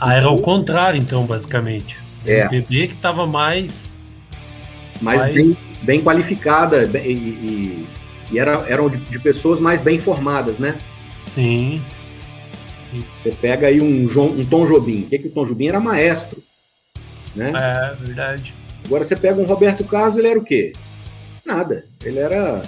Ah, 0.00 0.14
era 0.14 0.30
o 0.30 0.40
contrário, 0.40 0.98
então, 0.98 1.26
basicamente. 1.26 1.98
É. 2.24 2.40
MPB 2.42 2.88
que 2.88 2.94
estava 2.94 3.26
mais. 3.26 3.96
Mais, 5.00 5.20
mais... 5.20 5.34
Bem, 5.34 5.56
bem, 5.82 6.00
qualificada 6.02 6.84
e, 6.84 7.12
e, 7.12 7.86
e 8.30 8.38
era, 8.38 8.64
eram 8.68 8.88
de, 8.88 8.96
de, 8.96 9.18
pessoas 9.18 9.60
mais 9.60 9.80
bem 9.80 10.00
formadas, 10.00 10.58
né? 10.58 10.76
Sim. 11.20 11.82
Você 13.18 13.30
pega 13.30 13.66
aí 13.66 13.80
um, 13.80 14.08
João, 14.08 14.28
um 14.28 14.44
Tom 14.44 14.66
Jobim. 14.66 15.02
O 15.02 15.06
que, 15.06 15.18
que 15.18 15.28
o 15.28 15.30
Tom 15.30 15.46
Jobim 15.46 15.68
era 15.68 15.80
maestro? 15.80 16.42
Né? 17.34 17.52
É, 17.54 17.94
verdade. 18.04 18.54
Agora 18.84 19.04
você 19.04 19.14
pega 19.14 19.40
um 19.40 19.44
Roberto 19.44 19.84
Carlos, 19.84 20.16
ele 20.16 20.28
era 20.28 20.38
o 20.38 20.44
quê? 20.44 20.72
Nada. 21.44 21.84
Ele 22.02 22.18
era 22.18 22.62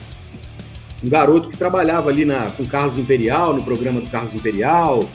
um 1.02 1.08
garoto 1.08 1.48
que 1.48 1.56
trabalhava 1.56 2.10
ali 2.10 2.24
na, 2.24 2.50
com 2.50 2.66
Carlos 2.66 2.98
Imperial, 2.98 3.54
no 3.54 3.62
programa 3.62 4.00
do 4.00 4.10
Carlos 4.10 4.34
Imperial, 4.34 5.08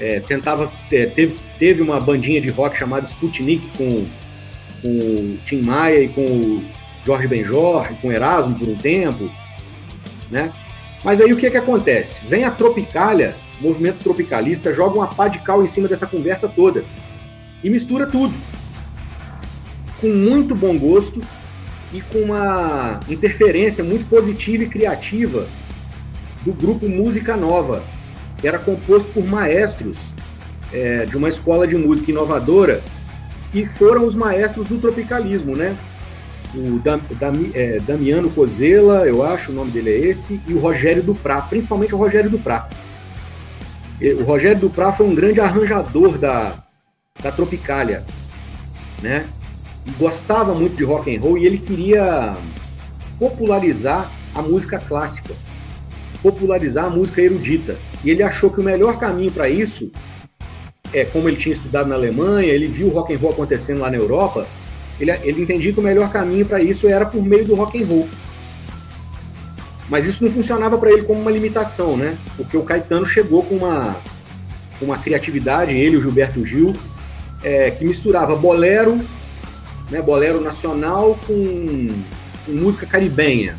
é, 0.00 0.20
tentava 0.20 0.70
é, 0.92 1.06
teve, 1.06 1.36
teve 1.58 1.82
uma 1.82 1.98
bandinha 2.00 2.40
de 2.40 2.48
rock 2.50 2.78
chamada 2.78 3.06
Sputnik 3.06 3.66
com, 3.76 4.06
com 4.80 4.88
o 4.88 5.38
Tim 5.44 5.62
Maia 5.62 6.04
e 6.04 6.08
com 6.08 6.24
o 6.24 6.64
Jorge 7.08 7.26
Benjor, 7.26 7.88
com 8.02 8.12
Erasmo 8.12 8.58
por 8.58 8.68
um 8.68 8.76
tempo, 8.76 9.30
né? 10.30 10.52
Mas 11.02 11.22
aí 11.22 11.32
o 11.32 11.38
que 11.38 11.50
que 11.50 11.56
acontece? 11.56 12.20
Vem 12.26 12.44
a 12.44 12.50
Tropicália, 12.50 13.34
movimento 13.62 14.02
tropicalista, 14.04 14.74
joga 14.74 14.98
uma 14.98 15.06
pá 15.06 15.26
de 15.26 15.38
cal 15.38 15.64
em 15.64 15.68
cima 15.68 15.88
dessa 15.88 16.06
conversa 16.06 16.46
toda 16.46 16.84
e 17.64 17.70
mistura 17.70 18.06
tudo. 18.06 18.34
Com 20.02 20.08
muito 20.08 20.54
bom 20.54 20.76
gosto 20.76 21.18
e 21.94 22.02
com 22.02 22.18
uma 22.18 23.00
interferência 23.08 23.82
muito 23.82 24.06
positiva 24.10 24.64
e 24.64 24.68
criativa 24.68 25.46
do 26.44 26.52
grupo 26.52 26.86
Música 26.90 27.38
Nova, 27.38 27.82
era 28.42 28.58
composto 28.58 29.08
por 29.12 29.24
maestros 29.24 29.96
é, 30.70 31.06
de 31.06 31.16
uma 31.16 31.30
escola 31.30 31.66
de 31.66 31.74
música 31.74 32.10
inovadora 32.10 32.82
que 33.50 33.64
foram 33.64 34.06
os 34.06 34.14
maestros 34.14 34.68
do 34.68 34.76
tropicalismo, 34.76 35.56
né? 35.56 35.74
O 36.54 36.78
Dam, 36.78 37.00
Dam, 37.18 37.32
é, 37.54 37.78
Damiano 37.80 38.30
Cozela, 38.30 39.06
eu 39.06 39.22
acho, 39.22 39.52
o 39.52 39.54
nome 39.54 39.70
dele 39.70 39.90
é 39.90 39.98
esse, 39.98 40.40
e 40.46 40.54
o 40.54 40.58
Rogério 40.58 41.02
Duprá, 41.02 41.42
principalmente 41.42 41.94
o 41.94 41.98
Rogério 41.98 42.30
Duprá. 42.30 42.68
O 44.00 44.22
Rogério 44.22 44.58
Duprá 44.58 44.92
foi 44.92 45.06
um 45.06 45.14
grande 45.14 45.40
arranjador 45.40 46.16
da, 46.18 46.64
da 47.22 47.30
Tropicália, 47.32 48.04
né? 49.02 49.26
E 49.86 49.90
gostava 49.92 50.54
muito 50.54 50.76
de 50.76 50.84
rock 50.84 51.14
and 51.14 51.20
roll 51.20 51.36
e 51.36 51.46
ele 51.46 51.58
queria 51.58 52.36
popularizar 53.18 54.10
a 54.34 54.40
música 54.40 54.78
clássica 54.78 55.34
popularizar 56.22 56.86
a 56.86 56.90
música 56.90 57.22
erudita. 57.22 57.76
E 58.04 58.10
ele 58.10 58.22
achou 58.22 58.50
que 58.50 58.60
o 58.60 58.64
melhor 58.64 58.98
caminho 58.98 59.32
para 59.32 59.48
isso 59.48 59.90
é 60.92 61.04
como 61.04 61.28
ele 61.28 61.36
tinha 61.36 61.54
estudado 61.54 61.88
na 61.88 61.94
Alemanha, 61.94 62.48
ele 62.48 62.66
viu 62.66 62.88
o 62.88 62.90
rock 62.90 63.14
and 63.14 63.18
roll 63.18 63.32
acontecendo 63.32 63.80
lá 63.80 63.90
na 63.90 63.96
Europa, 63.96 64.46
ele, 65.00 65.10
ele 65.22 65.42
entendia 65.42 65.72
que 65.72 65.80
o 65.80 65.82
melhor 65.82 66.10
caminho 66.10 66.46
para 66.46 66.60
isso 66.60 66.88
era 66.88 67.06
por 67.06 67.22
meio 67.22 67.44
do 67.44 67.54
rock 67.54 67.82
and 67.82 67.86
roll. 67.86 68.08
Mas 69.88 70.06
isso 70.06 70.24
não 70.24 70.30
funcionava 70.30 70.76
para 70.76 70.90
ele 70.90 71.02
como 71.02 71.20
uma 71.20 71.30
limitação, 71.30 71.96
né? 71.96 72.16
Porque 72.36 72.56
o 72.56 72.62
Caetano 72.62 73.06
chegou 73.06 73.42
com 73.42 73.56
uma, 73.56 73.96
uma 74.80 74.98
criatividade, 74.98 75.72
ele 75.72 75.94
e 75.94 75.98
o 75.98 76.02
Gilberto 76.02 76.44
Gil, 76.44 76.74
é, 77.42 77.70
que 77.70 77.84
misturava 77.84 78.36
bolero, 78.36 79.00
né, 79.90 80.02
bolero 80.02 80.40
nacional 80.40 81.18
com, 81.26 82.02
com 82.44 82.52
música 82.52 82.84
caribenha 82.84 83.56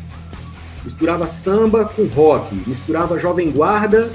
misturava 0.84 1.26
samba 1.26 1.84
com 1.84 2.06
rock, 2.06 2.54
misturava 2.66 3.18
jovem 3.18 3.50
guarda 3.50 4.10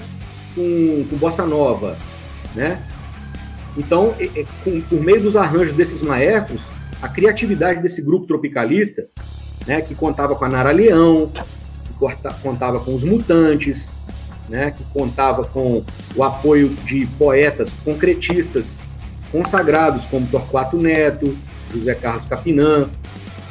com, 0.54 1.06
com 1.10 1.18
bossa 1.18 1.46
nova, 1.46 1.98
né? 2.54 2.82
Então, 3.78 4.16
por 4.90 5.04
meio 5.04 5.22
dos 5.22 5.36
arranjos 5.36 5.76
desses 5.76 6.02
maestros, 6.02 6.62
a 7.02 7.10
criatividade 7.10 7.82
desse 7.82 8.02
grupo 8.02 8.26
tropicalista, 8.26 9.08
né, 9.68 9.82
que 9.82 9.96
contava 9.96 10.36
com 10.36 10.46
a 10.46 10.50
Nara 10.50 10.72
Leão, 10.72 11.32
que 11.32 11.94
contava 12.42 12.80
com 12.80 12.96
os 12.96 13.04
Mutantes, 13.04 13.92
né, 14.50 14.72
que 14.72 14.84
contava 14.86 15.44
com 15.46 15.84
o 16.16 16.24
apoio 16.24 16.70
de 16.70 17.06
poetas 17.18 17.72
concretistas 17.84 18.80
consagrados 19.32 20.06
como 20.06 20.28
Torquato 20.28 20.78
Neto, 20.78 21.36
José 21.74 21.96
Carlos 21.96 22.30
Capinã, 22.30 22.90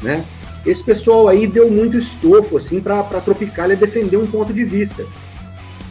né, 0.02 0.24
esse 0.64 0.82
pessoal 0.82 1.28
aí 1.28 1.46
deu 1.46 1.70
muito 1.70 1.98
estofo 1.98 2.56
assim 2.56 2.80
para 2.80 3.00
a 3.00 3.20
Tropicália 3.20 3.76
defender 3.76 4.16
um 4.16 4.26
ponto 4.26 4.52
de 4.52 4.64
vista. 4.64 5.04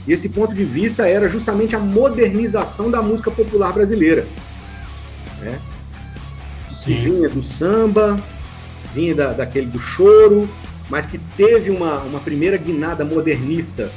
E 0.07 0.11
esse 0.11 0.27
ponto 0.27 0.53
de 0.53 0.65
vista 0.65 1.07
era 1.07 1.29
justamente 1.29 1.75
a 1.75 1.79
modernização 1.79 2.89
da 2.89 3.01
música 3.01 3.29
popular 3.29 3.71
brasileira. 3.71 4.25
Né? 5.39 5.59
Que 6.83 6.93
vinha 6.93 7.29
do 7.29 7.43
samba, 7.43 8.17
vinha 8.93 9.15
da, 9.15 9.33
daquele 9.33 9.67
do 9.67 9.79
choro, 9.79 10.49
mas 10.89 11.05
que 11.05 11.17
teve 11.37 11.69
uma, 11.69 11.99
uma 12.01 12.19
primeira 12.19 12.57
guinada 12.57 13.05
modernista 13.05 13.89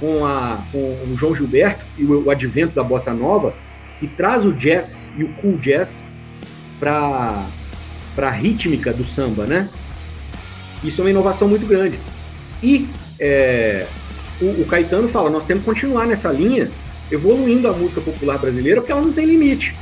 com, 0.00 0.24
a, 0.24 0.58
com 0.72 0.96
o 1.06 1.16
João 1.16 1.34
Gilberto 1.34 1.84
e 1.96 2.04
o, 2.04 2.24
o 2.24 2.30
advento 2.30 2.74
da 2.74 2.82
bossa 2.82 3.12
nova, 3.12 3.54
e 4.00 4.08
traz 4.08 4.44
o 4.44 4.52
jazz 4.52 5.12
e 5.16 5.22
o 5.22 5.32
cool 5.34 5.56
jazz 5.58 6.04
para 6.80 7.46
a 8.16 8.30
rítmica 8.30 8.92
do 8.92 9.04
samba, 9.04 9.46
né? 9.46 9.68
Isso 10.82 11.00
é 11.00 11.04
uma 11.04 11.10
inovação 11.10 11.46
muito 11.46 11.66
grande. 11.66 11.98
E 12.60 12.88
é, 13.20 13.86
o, 14.40 14.62
o, 14.62 14.66
Caetano 14.66 15.08
fala, 15.08 15.30
nós 15.30 15.44
temos 15.44 15.62
que 15.62 15.70
continuar 15.70 16.06
nessa 16.06 16.32
linha, 16.32 16.68
evoluindo 17.10 17.68
a 17.68 17.72
música 17.72 18.00
popular 18.00 18.38
brasileira, 18.38 18.80
porque 18.80 18.90
ela 18.90 19.00
não 19.00 19.12
tem 19.12 19.24
limite. 19.26 19.76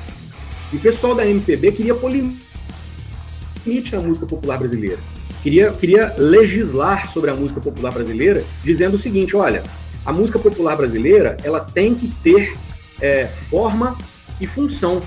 E 0.72 0.76
o 0.76 0.80
pessoal 0.80 1.14
da 1.14 1.26
MPB 1.26 1.72
queria 1.72 1.94
pôr 1.94 2.12
limite 2.12 3.92
na 3.92 4.00
música 4.00 4.24
popular 4.24 4.58
brasileira. 4.58 4.98
Queria, 5.42 5.70
queria 5.72 6.14
legislar 6.16 7.10
sobre 7.12 7.30
a 7.30 7.34
música 7.34 7.60
popular 7.60 7.92
brasileira, 7.92 8.44
dizendo 8.62 8.96
o 8.96 9.00
seguinte, 9.00 9.34
olha, 9.34 9.62
a 10.04 10.12
música 10.12 10.38
popular 10.38 10.76
brasileira, 10.76 11.36
ela 11.42 11.60
tem 11.60 11.94
que 11.94 12.14
ter 12.22 12.54
é, 13.00 13.26
forma 13.48 13.98
e 14.40 14.46
função. 14.46 15.02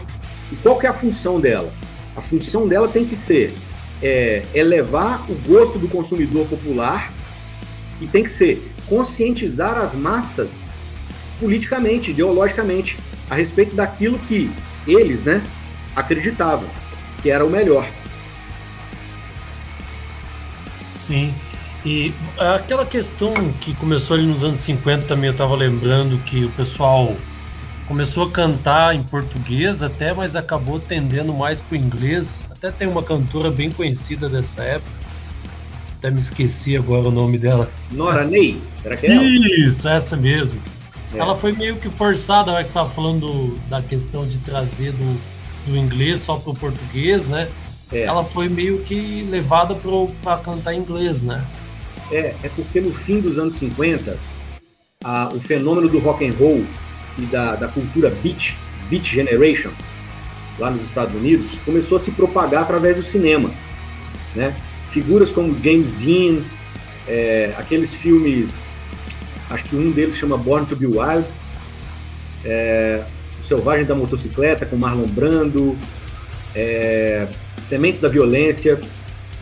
E 0.52 0.56
qual 0.58 0.78
que 0.78 0.86
é 0.86 0.90
a 0.90 0.94
função 0.94 1.40
dela? 1.40 1.72
A 2.16 2.22
função 2.22 2.68
dela 2.68 2.88
tem 2.88 3.06
que 3.06 3.16
ser 3.16 3.54
é, 4.02 4.44
elevar 4.54 5.30
o 5.32 5.36
gosto 5.48 5.80
do 5.80 5.88
consumidor 5.88 6.46
popular 6.48 7.14
e 8.02 8.08
tem 8.08 8.24
que 8.24 8.32
ser 8.32 8.62
conscientizar 8.88 9.78
as 9.78 9.94
massas 9.94 10.70
politicamente, 11.40 12.12
ideologicamente, 12.12 12.98
a 13.30 13.36
respeito 13.36 13.76
daquilo 13.76 14.20
que 14.20 14.52
eles, 14.88 15.22
né, 15.24 15.42
acreditavam 15.96 16.68
que 17.22 17.30
era 17.30 17.46
o 17.46 17.50
melhor. 17.50 17.88
Sim. 20.94 21.34
E 21.86 22.14
aquela 22.38 22.86
questão 22.86 23.34
que 23.60 23.74
começou 23.76 24.16
ali 24.16 24.26
nos 24.26 24.44
anos 24.44 24.60
50 24.60 25.06
também, 25.06 25.28
eu 25.28 25.32
estava 25.32 25.56
lembrando 25.56 26.18
que 26.24 26.46
o 26.46 26.50
pessoal 26.52 27.16
começou 27.88 28.28
a 28.28 28.32
cantar 28.32 28.96
em 28.96 29.04
português 29.04 29.84
até, 29.84 30.14
mas 30.14 30.36
acabou 30.36 30.80
tendendo 30.80 31.34
mais 31.34 31.60
para 31.60 31.76
o 31.76 31.78
inglês. 31.78 32.46
Até 32.50 32.72
tem 32.72 32.88
uma 32.88 33.04
cantora 33.04 33.52
bem 33.52 33.70
conhecida 33.70 34.30
dessa 34.30 34.64
época. 34.64 34.92
Até 35.98 36.10
me 36.10 36.20
esqueci 36.20 36.76
agora 36.76 37.08
o 37.08 37.12
nome 37.12 37.38
dela. 37.38 37.70
Nora 37.92 38.26
Ney? 38.26 38.62
Será 38.82 38.96
que 38.96 39.08
é 39.08 39.16
ela? 39.16 39.24
Isso, 39.24 39.88
essa 39.88 40.16
mesmo. 40.16 40.62
É. 41.14 41.20
Ela 41.20 41.36
foi 41.36 41.54
meio 41.54 41.78
que 41.78 41.90
forçada, 41.90 42.52
hora 42.52 42.64
que 42.64 42.70
estava 42.70 42.90
falando 42.90 43.56
da 43.70 43.82
questão 43.82 44.26
de 44.26 44.38
trazer 44.40 44.92
do, 44.92 45.20
do 45.68 45.78
inglês 45.78 46.22
só 46.22 46.38
para 46.38 46.52
o 46.52 46.56
português, 46.56 47.28
né? 47.28 47.50
É. 47.92 48.04
Ela 48.04 48.24
foi 48.24 48.50
meio 48.50 48.80
que 48.80 49.28
levada 49.30 49.78
para 50.22 50.38
cantar 50.38 50.74
inglês, 50.74 51.22
né? 51.22 51.46
É, 52.12 52.36
é 52.44 52.50
porque 52.50 52.82
no 52.82 52.92
fim 52.92 53.20
dos 53.20 53.38
anos 53.38 53.56
50, 53.58 54.18
a, 55.04 55.30
o 55.34 55.40
fenômeno 55.40 55.88
do 55.88 56.00
rock 56.00 56.26
and 56.26 56.34
roll 56.38 56.66
e 57.18 57.22
da, 57.24 57.56
da 57.56 57.68
cultura 57.68 58.10
beat, 58.24 58.56
beat 58.90 59.06
generation, 59.06 59.72
lá 60.58 60.72
nos 60.72 60.84
Estados 60.84 61.14
Unidos, 61.14 61.52
começou 61.64 61.98
a 61.98 62.00
se 62.00 62.12
propagar 62.12 62.64
através 62.64 62.98
do 62.98 63.04
cinema. 63.04 63.52
Né? 64.36 64.56
Figuras 64.92 65.30
como 65.30 65.54
James 65.64 65.92
Dean, 65.92 66.42
é, 67.08 67.54
aqueles 67.58 67.94
filmes, 67.94 68.63
acho 69.54 69.66
que 69.66 69.76
um 69.76 69.92
deles 69.92 70.18
chama 70.18 70.38
Born 70.38 70.66
to 70.66 70.76
Be 70.76 70.88
Wild, 70.88 71.26
é, 72.44 73.04
O 73.42 73.46
Selvagem 73.46 73.86
da 73.86 73.96
Motocicleta, 73.96 74.66
com 74.66 74.76
Marlon 74.76 75.08
Brando, 75.08 75.78
é, 76.56 77.28
Sementes 77.62 78.02
da 78.02 78.08
Violência. 78.08 78.82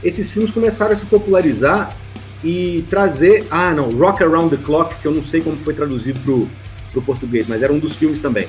Esses 0.03 0.29
filmes 0.29 0.51
começaram 0.51 0.93
a 0.93 0.95
se 0.95 1.05
popularizar 1.05 1.95
e 2.43 2.83
trazer. 2.89 3.45
Ah, 3.49 3.71
não, 3.71 3.89
Rock 3.89 4.23
Around 4.23 4.55
the 4.55 4.63
Clock, 4.63 4.95
que 4.95 5.07
eu 5.07 5.13
não 5.13 5.23
sei 5.23 5.41
como 5.41 5.55
foi 5.57 5.73
traduzido 5.73 6.19
para 6.19 6.99
o 6.99 7.01
português, 7.03 7.47
mas 7.47 7.63
era 7.63 7.71
um 7.71 7.79
dos 7.79 7.93
filmes 7.93 8.19
também. 8.19 8.47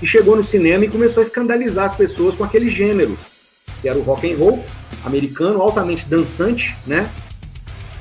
E 0.00 0.06
chegou 0.06 0.36
no 0.36 0.44
cinema 0.44 0.84
e 0.84 0.88
começou 0.88 1.20
a 1.20 1.26
escandalizar 1.26 1.86
as 1.86 1.96
pessoas 1.96 2.34
com 2.34 2.44
aquele 2.44 2.68
gênero, 2.68 3.18
que 3.82 3.88
era 3.88 3.98
o 3.98 4.02
rock 4.02 4.32
and 4.32 4.36
roll 4.36 4.64
americano, 5.04 5.60
altamente 5.60 6.04
dançante, 6.06 6.74
né? 6.86 7.10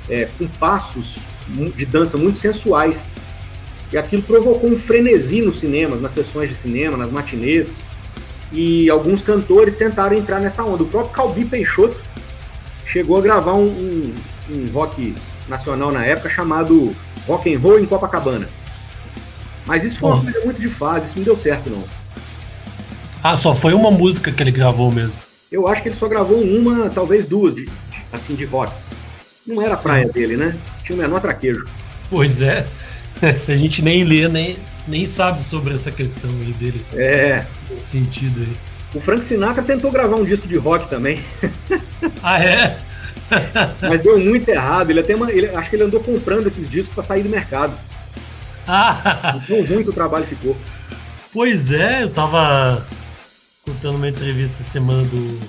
É, 0.09 0.27
com 0.37 0.47
passos 0.47 1.17
de 1.47 1.85
dança 1.85 2.17
muito 2.17 2.37
sensuais. 2.39 3.15
E 3.91 3.97
aquilo 3.97 4.21
provocou 4.21 4.69
um 4.69 4.77
frenesi 4.77 5.41
nos 5.41 5.59
cinemas, 5.59 6.01
nas 6.01 6.13
sessões 6.13 6.49
de 6.49 6.55
cinema, 6.55 6.97
nas 6.97 7.11
matinês. 7.11 7.77
E 8.51 8.89
alguns 8.89 9.21
cantores 9.21 9.75
tentaram 9.75 10.15
entrar 10.15 10.39
nessa 10.39 10.63
onda. 10.63 10.83
O 10.83 10.87
próprio 10.87 11.13
Calbi 11.13 11.45
Peixoto 11.45 11.99
chegou 12.85 13.17
a 13.17 13.21
gravar 13.21 13.53
um, 13.53 13.65
um, 13.67 14.15
um 14.49 14.67
rock 14.73 15.15
nacional 15.47 15.91
na 15.91 16.05
época 16.05 16.29
chamado 16.29 16.95
Rock 17.25 17.53
and 17.53 17.59
Roll 17.59 17.79
em 17.79 17.85
Copacabana. 17.85 18.47
Mas 19.65 19.83
isso 19.83 19.99
foi 19.99 20.11
uma 20.11 20.21
coisa 20.21 20.45
muito 20.45 20.61
de 20.61 20.69
fase, 20.69 21.07
isso 21.07 21.17
não 21.17 21.23
deu 21.23 21.35
certo, 21.35 21.69
não. 21.69 21.83
Ah, 23.21 23.35
só 23.35 23.53
foi 23.53 23.73
uma 23.73 23.91
música 23.91 24.31
que 24.31 24.41
ele 24.41 24.51
gravou 24.51 24.91
mesmo? 24.91 25.19
Eu 25.51 25.67
acho 25.67 25.81
que 25.81 25.89
ele 25.89 25.95
só 25.97 26.07
gravou 26.07 26.39
uma, 26.41 26.89
talvez 26.89 27.27
duas, 27.27 27.53
de, 27.53 27.69
assim, 28.11 28.35
de 28.35 28.45
rock. 28.45 28.71
Não 29.45 29.61
era 29.61 29.73
a 29.73 29.77
praia 29.77 30.07
dele, 30.07 30.37
né? 30.37 30.57
Tinha 30.87 30.97
o 30.97 31.01
menor 31.01 31.19
traquejo. 31.19 31.65
Pois 32.09 32.41
é. 32.41 32.65
Se 33.37 33.51
a 33.51 33.57
gente 33.57 33.81
nem 33.81 34.05
lê, 34.05 34.27
nem, 34.29 34.57
nem 34.87 35.05
sabe 35.05 35.43
sobre 35.43 35.75
essa 35.75 35.91
questão 35.91 36.29
aí 36.29 36.53
dele. 36.53 36.83
É. 36.93 37.45
Nesse 37.69 37.99
sentido 37.99 38.39
aí. 38.39 38.53
O 38.95 39.01
Frank 39.01 39.25
Sinatra 39.25 39.61
tentou 39.61 39.91
gravar 39.91 40.15
um 40.15 40.23
disco 40.23 40.47
de 40.47 40.57
rock 40.57 40.89
também. 40.89 41.19
Ah, 42.21 42.39
é? 42.39 42.77
Mas 43.81 44.01
deu 44.01 44.19
muito 44.19 44.47
errado. 44.47 44.91
Ele 44.91 44.99
até 44.99 45.13
ele, 45.13 45.47
acho 45.47 45.69
que 45.69 45.75
ele 45.75 45.83
andou 45.83 45.99
comprando 45.99 46.47
esses 46.47 46.69
discos 46.69 46.93
para 46.93 47.03
sair 47.03 47.23
do 47.23 47.29
mercado. 47.29 47.75
Ah. 48.67 49.39
Tão 49.47 49.65
ruim 49.65 49.83
que 49.83 49.89
o 49.89 49.93
trabalho 49.93 50.25
ficou. 50.25 50.55
Pois 51.33 51.71
é, 51.71 52.03
eu 52.03 52.09
tava 52.09 52.85
escutando 53.49 53.95
uma 53.95 54.07
entrevista 54.07 54.61
semana 54.63 55.03
do, 55.03 55.39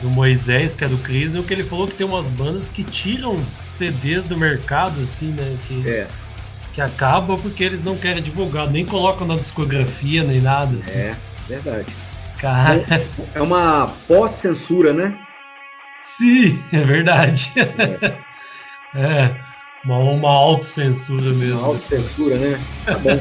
do 0.00 0.10
Moisés, 0.10 0.74
que 0.74 0.84
é 0.84 0.88
do 0.88 0.98
Cris, 0.98 1.34
que 1.44 1.52
ele 1.52 1.64
falou 1.64 1.86
que 1.86 1.94
tem 1.94 2.06
umas 2.06 2.28
bandas 2.28 2.68
que 2.68 2.84
tiram 2.84 3.36
CDs 3.66 4.24
do 4.24 4.38
mercado, 4.38 5.00
assim, 5.00 5.28
né? 5.28 5.56
Que, 5.66 5.88
é. 5.88 6.06
que 6.74 6.80
acaba 6.80 7.36
porque 7.36 7.64
eles 7.64 7.82
não 7.82 7.96
querem 7.96 8.22
divulgar, 8.22 8.70
nem 8.70 8.84
colocam 8.84 9.26
na 9.26 9.36
discografia, 9.36 10.22
nem 10.22 10.40
nada. 10.40 10.76
Assim. 10.78 10.92
É, 10.92 11.16
verdade. 11.48 11.92
Cara. 12.38 12.84
É, 12.90 13.06
é 13.34 13.42
uma 13.42 13.92
pós-censura, 14.06 14.92
né? 14.92 15.18
Sim, 16.00 16.62
é 16.72 16.80
verdade. 16.84 17.52
É. 17.56 18.18
é. 18.94 19.48
Uma, 19.84 19.98
uma 19.98 20.30
autocensura 20.30 21.34
mesmo. 21.34 21.58
Uma 21.58 21.68
autocensura, 21.68 22.36
né? 22.36 22.60
Tá 22.84 22.98
bom. 22.98 23.18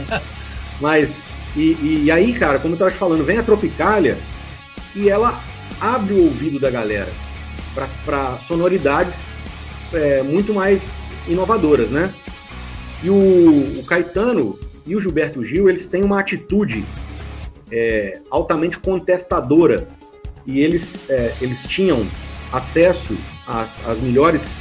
Mas, 0.80 1.30
e, 1.56 2.04
e, 2.04 2.12
aí, 2.12 2.34
cara, 2.34 2.60
como 2.60 2.76
eu 2.76 2.78
tava 2.78 2.92
te 2.92 2.98
falando, 2.98 3.24
vem 3.24 3.38
a 3.38 3.44
Tropicália 3.44 4.18
e 4.96 5.10
ela 5.10 5.40
abre 5.80 6.14
o 6.14 6.24
ouvido 6.24 6.60
da 6.60 6.70
galera 6.70 7.12
para 8.06 8.38
sonoridades 8.48 9.16
é, 9.94 10.24
muito 10.24 10.54
mais 10.54 10.84
inovadoras, 11.28 11.90
né? 11.90 12.14
E 13.04 13.10
o, 13.10 13.80
o, 13.80 13.84
Caetano 13.86 14.58
e 14.86 14.96
o 14.96 15.02
Gilberto 15.02 15.46
Gil, 15.46 15.70
eles 15.70 15.86
têm 15.86 16.04
uma 16.04 16.20
atitude 16.20 16.84
é, 17.72 18.20
altamente 18.32 18.80
contestadora 18.80 19.88
e 20.46 20.60
eles, 20.60 21.10
é, 21.10 21.34
eles 21.40 21.64
tinham 21.64 22.08
acesso 22.52 23.16
às, 23.46 23.88
às 23.88 24.02
melhores 24.02 24.60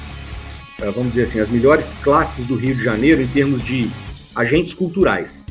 eh, 0.80 0.90
vamos 0.90 1.14
dizer 1.14 1.22
assim, 1.24 1.40
as 1.40 1.48
melhores 1.48 1.94
classes 2.02 2.46
do 2.46 2.54
Rio 2.54 2.74
de 2.74 2.84
Janeiro 2.84 3.22
em 3.22 3.26
termos 3.26 3.62
de 3.62 3.90
agentes 4.34 4.74
culturais. 4.74 5.46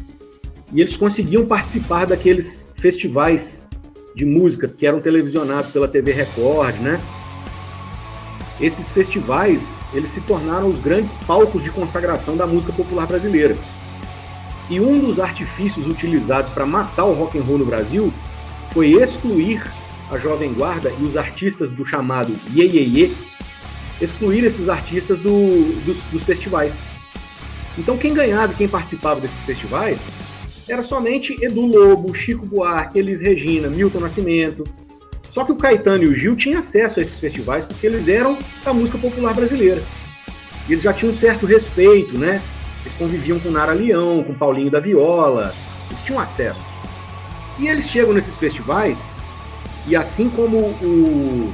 E 0.71 0.81
eles 0.81 0.95
conseguiam 0.95 1.45
participar 1.45 2.05
daqueles 2.05 2.73
festivais 2.77 3.65
de 4.15 4.23
música 4.23 4.67
que 4.67 4.87
eram 4.87 5.01
televisionados 5.01 5.71
pela 5.71 5.89
TV 5.89 6.13
Record, 6.13 6.77
né? 6.77 7.01
Esses 8.61 8.89
festivais, 8.89 9.61
eles 9.93 10.09
se 10.11 10.21
tornaram 10.21 10.69
os 10.69 10.79
grandes 10.79 11.11
palcos 11.27 11.61
de 11.61 11.69
consagração 11.69 12.37
da 12.37 12.47
música 12.47 12.71
popular 12.71 13.05
brasileira. 13.05 13.57
E 14.69 14.79
um 14.79 14.97
dos 14.97 15.19
artifícios 15.19 15.85
utilizados 15.85 16.51
para 16.53 16.65
matar 16.65 17.03
o 17.03 17.13
rock 17.13 17.37
and 17.37 17.43
roll 17.43 17.57
no 17.57 17.65
Brasil 17.65 18.11
foi 18.73 18.93
excluir 18.93 19.61
a 20.09 20.17
Jovem 20.17 20.53
Guarda 20.53 20.91
e 20.97 21.03
os 21.03 21.17
artistas 21.17 21.71
do 21.71 21.85
chamado 21.85 22.33
Ye 22.55 22.63
Ye 22.63 22.99
Ye, 22.99 23.17
excluir 24.01 24.45
esses 24.45 24.69
artistas 24.69 25.19
do, 25.19 25.73
dos, 25.85 25.97
dos 26.11 26.23
festivais. 26.23 26.73
Então 27.77 27.97
quem 27.97 28.13
ganhava 28.13 28.53
e 28.53 28.55
quem 28.55 28.67
participava 28.67 29.19
desses 29.19 29.43
festivais 29.43 29.99
era 30.67 30.83
somente 30.83 31.35
Edu 31.41 31.65
Lobo, 31.65 32.13
Chico 32.13 32.45
Buarque, 32.45 32.99
Elis 32.99 33.21
Regina, 33.21 33.69
Milton 33.69 33.99
Nascimento. 33.99 34.63
Só 35.31 35.43
que 35.43 35.51
o 35.51 35.55
Caetano 35.55 36.03
e 36.03 36.07
o 36.07 36.15
Gil 36.15 36.35
tinham 36.35 36.59
acesso 36.59 36.99
a 36.99 37.03
esses 37.03 37.19
festivais 37.19 37.65
porque 37.65 37.85
eles 37.85 38.07
eram 38.07 38.37
da 38.63 38.73
música 38.73 38.97
popular 38.97 39.33
brasileira. 39.33 39.83
E 40.67 40.73
eles 40.73 40.83
já 40.83 40.93
tinham 40.93 41.13
um 41.13 41.17
certo 41.17 41.45
respeito, 41.45 42.17
né? 42.17 42.41
Eles 42.85 42.97
conviviam 42.97 43.39
com 43.39 43.51
Nara 43.51 43.73
Leão, 43.73 44.23
com 44.23 44.33
Paulinho 44.33 44.71
da 44.71 44.79
Viola, 44.79 45.53
eles 45.89 46.03
tinham 46.03 46.19
acesso. 46.19 46.63
E 47.59 47.67
eles 47.67 47.87
chegam 47.87 48.13
nesses 48.13 48.37
festivais, 48.37 49.13
e 49.87 49.95
assim 49.95 50.29
como 50.29 50.57
o, 50.57 51.51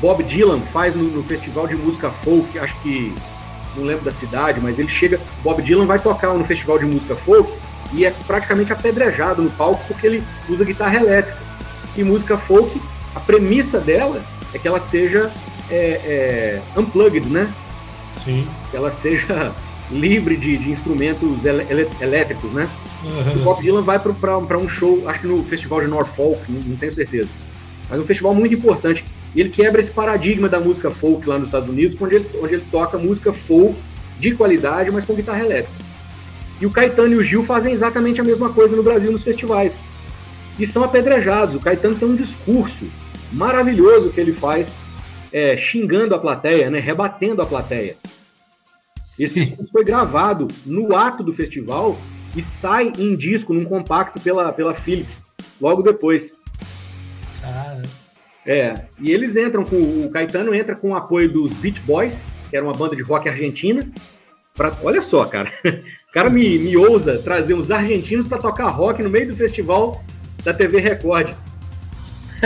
Bob 0.00 0.22
Dylan 0.22 0.60
faz 0.72 0.94
no, 0.94 1.04
no, 1.04 1.22
festival 1.24 1.66
de 1.66 1.74
música 1.76 2.10
folk, 2.10 2.58
acho 2.58 2.74
que 2.82 3.14
não 3.76 3.84
lembro 3.84 4.04
da 4.04 4.12
cidade, 4.12 4.60
mas 4.60 4.78
ele 4.78 4.88
chega, 4.88 5.20
Bob 5.42 5.60
Dylan 5.62 5.86
vai 5.86 5.98
tocar 5.98 6.32
no 6.34 6.44
festival 6.44 6.78
de 6.78 6.84
música 6.84 7.16
folk 7.16 7.50
e 7.92 8.04
é 8.04 8.10
praticamente 8.26 8.72
apedrejado 8.72 9.42
no 9.42 9.50
palco 9.50 9.82
porque 9.86 10.06
ele 10.06 10.22
usa 10.48 10.64
guitarra 10.64 10.96
elétrica. 10.96 11.38
E 11.96 12.02
música 12.02 12.36
folk, 12.36 12.80
a 13.14 13.20
premissa 13.20 13.78
dela 13.78 14.20
é 14.52 14.58
que 14.58 14.66
ela 14.66 14.80
seja 14.80 15.30
é, 15.70 15.76
é, 15.76 16.62
unplugged, 16.76 17.28
né? 17.28 17.52
Sim. 18.24 18.46
Que 18.70 18.76
ela 18.76 18.92
seja 18.92 19.52
livre 19.90 20.36
de, 20.36 20.56
de 20.56 20.70
instrumentos 20.70 21.44
ele, 21.44 21.88
elétricos, 22.00 22.52
né? 22.52 22.68
Uhum. 23.04 23.40
O 23.40 23.44
Bob 23.44 23.62
Dylan 23.62 23.82
vai 23.82 23.98
para 23.98 24.58
um 24.58 24.68
show, 24.68 25.08
acho 25.08 25.20
que 25.20 25.26
no 25.26 25.44
festival 25.44 25.80
de 25.80 25.86
Norfolk, 25.86 26.40
não, 26.48 26.60
não 26.60 26.76
tenho 26.76 26.92
certeza. 26.92 27.28
Mas 27.88 28.00
um 28.00 28.04
festival 28.04 28.34
muito 28.34 28.54
importante. 28.54 29.04
E 29.34 29.40
ele 29.40 29.50
quebra 29.50 29.80
esse 29.80 29.90
paradigma 29.90 30.48
da 30.48 30.60
música 30.60 30.90
folk 30.90 31.28
lá 31.28 31.36
nos 31.36 31.48
Estados 31.48 31.68
Unidos, 31.68 32.00
onde 32.00 32.16
ele, 32.16 32.30
onde 32.40 32.54
ele 32.54 32.64
toca 32.70 32.96
música 32.96 33.32
folk 33.32 33.76
de 34.18 34.34
qualidade, 34.34 34.90
mas 34.90 35.04
com 35.04 35.14
guitarra 35.14 35.40
elétrica. 35.40 35.83
E 36.60 36.66
o 36.66 36.70
Caetano 36.70 37.12
e 37.12 37.16
o 37.16 37.22
Gil 37.22 37.44
fazem 37.44 37.72
exatamente 37.72 38.20
a 38.20 38.24
mesma 38.24 38.52
coisa 38.52 38.76
no 38.76 38.82
Brasil 38.82 39.10
nos 39.10 39.22
festivais. 39.22 39.80
E 40.58 40.66
são 40.66 40.84
apedrejados. 40.84 41.54
O 41.54 41.60
Caetano 41.60 41.94
tem 41.94 42.08
um 42.08 42.16
discurso 42.16 42.86
maravilhoso 43.32 44.10
que 44.10 44.20
ele 44.20 44.32
faz, 44.32 44.72
é, 45.32 45.56
xingando 45.56 46.14
a 46.14 46.18
plateia, 46.18 46.70
né, 46.70 46.78
rebatendo 46.78 47.42
a 47.42 47.46
plateia. 47.46 47.96
Esse 49.18 49.44
discurso 49.44 49.72
foi 49.72 49.84
gravado 49.84 50.48
no 50.64 50.96
ato 50.96 51.22
do 51.22 51.32
festival 51.32 51.98
e 52.36 52.42
sai 52.42 52.92
em 52.98 53.16
disco, 53.16 53.52
num 53.52 53.64
compacto 53.64 54.20
pela, 54.20 54.52
pela 54.52 54.74
Philips, 54.74 55.26
logo 55.60 55.82
depois. 55.82 56.36
Ah. 57.42 57.82
É, 58.46 58.74
e 59.00 59.10
eles 59.10 59.36
entram 59.36 59.64
com. 59.64 59.76
O 60.04 60.10
Caetano 60.10 60.54
entra 60.54 60.74
com 60.74 60.90
o 60.90 60.94
apoio 60.94 61.32
dos 61.32 61.54
Beach 61.54 61.80
Boys, 61.80 62.26
que 62.50 62.56
era 62.56 62.64
uma 62.64 62.74
banda 62.74 62.94
de 62.94 63.02
rock 63.02 63.28
argentina. 63.28 63.80
Pra, 64.54 64.76
olha 64.82 65.00
só, 65.00 65.24
cara. 65.24 65.52
O 66.14 66.20
cara 66.20 66.30
me, 66.30 66.60
me 66.60 66.76
ousa 66.76 67.18
trazer 67.18 67.54
os 67.54 67.72
argentinos 67.72 68.28
para 68.28 68.38
tocar 68.38 68.68
rock 68.68 69.02
no 69.02 69.10
meio 69.10 69.26
do 69.26 69.36
festival 69.36 70.00
da 70.44 70.54
TV 70.54 70.78
Record. 70.78 71.34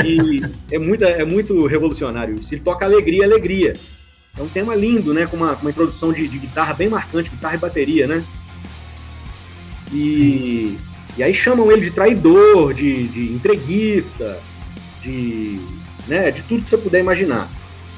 E 0.02 0.40
é, 0.74 0.78
muita, 0.78 1.04
é 1.04 1.22
muito 1.22 1.66
revolucionário 1.66 2.34
isso. 2.36 2.54
Ele 2.54 2.62
toca 2.62 2.86
alegria, 2.86 3.26
alegria. 3.26 3.74
É 4.38 4.42
um 4.42 4.48
tema 4.48 4.74
lindo, 4.74 5.12
né? 5.12 5.26
Com 5.26 5.36
uma, 5.36 5.52
uma 5.52 5.68
introdução 5.68 6.14
de, 6.14 6.26
de 6.26 6.38
guitarra 6.38 6.72
bem 6.72 6.88
marcante, 6.88 7.28
guitarra 7.28 7.56
e 7.56 7.58
bateria, 7.58 8.06
né? 8.06 8.24
E, 9.92 10.78
e 11.18 11.22
aí 11.22 11.34
chamam 11.34 11.70
ele 11.70 11.82
de 11.82 11.90
traidor, 11.90 12.72
de, 12.72 13.06
de 13.08 13.34
entreguista, 13.34 14.40
de, 15.02 15.60
né, 16.06 16.30
de 16.30 16.40
tudo 16.44 16.64
que 16.64 16.70
você 16.70 16.78
puder 16.78 17.00
imaginar. 17.00 17.46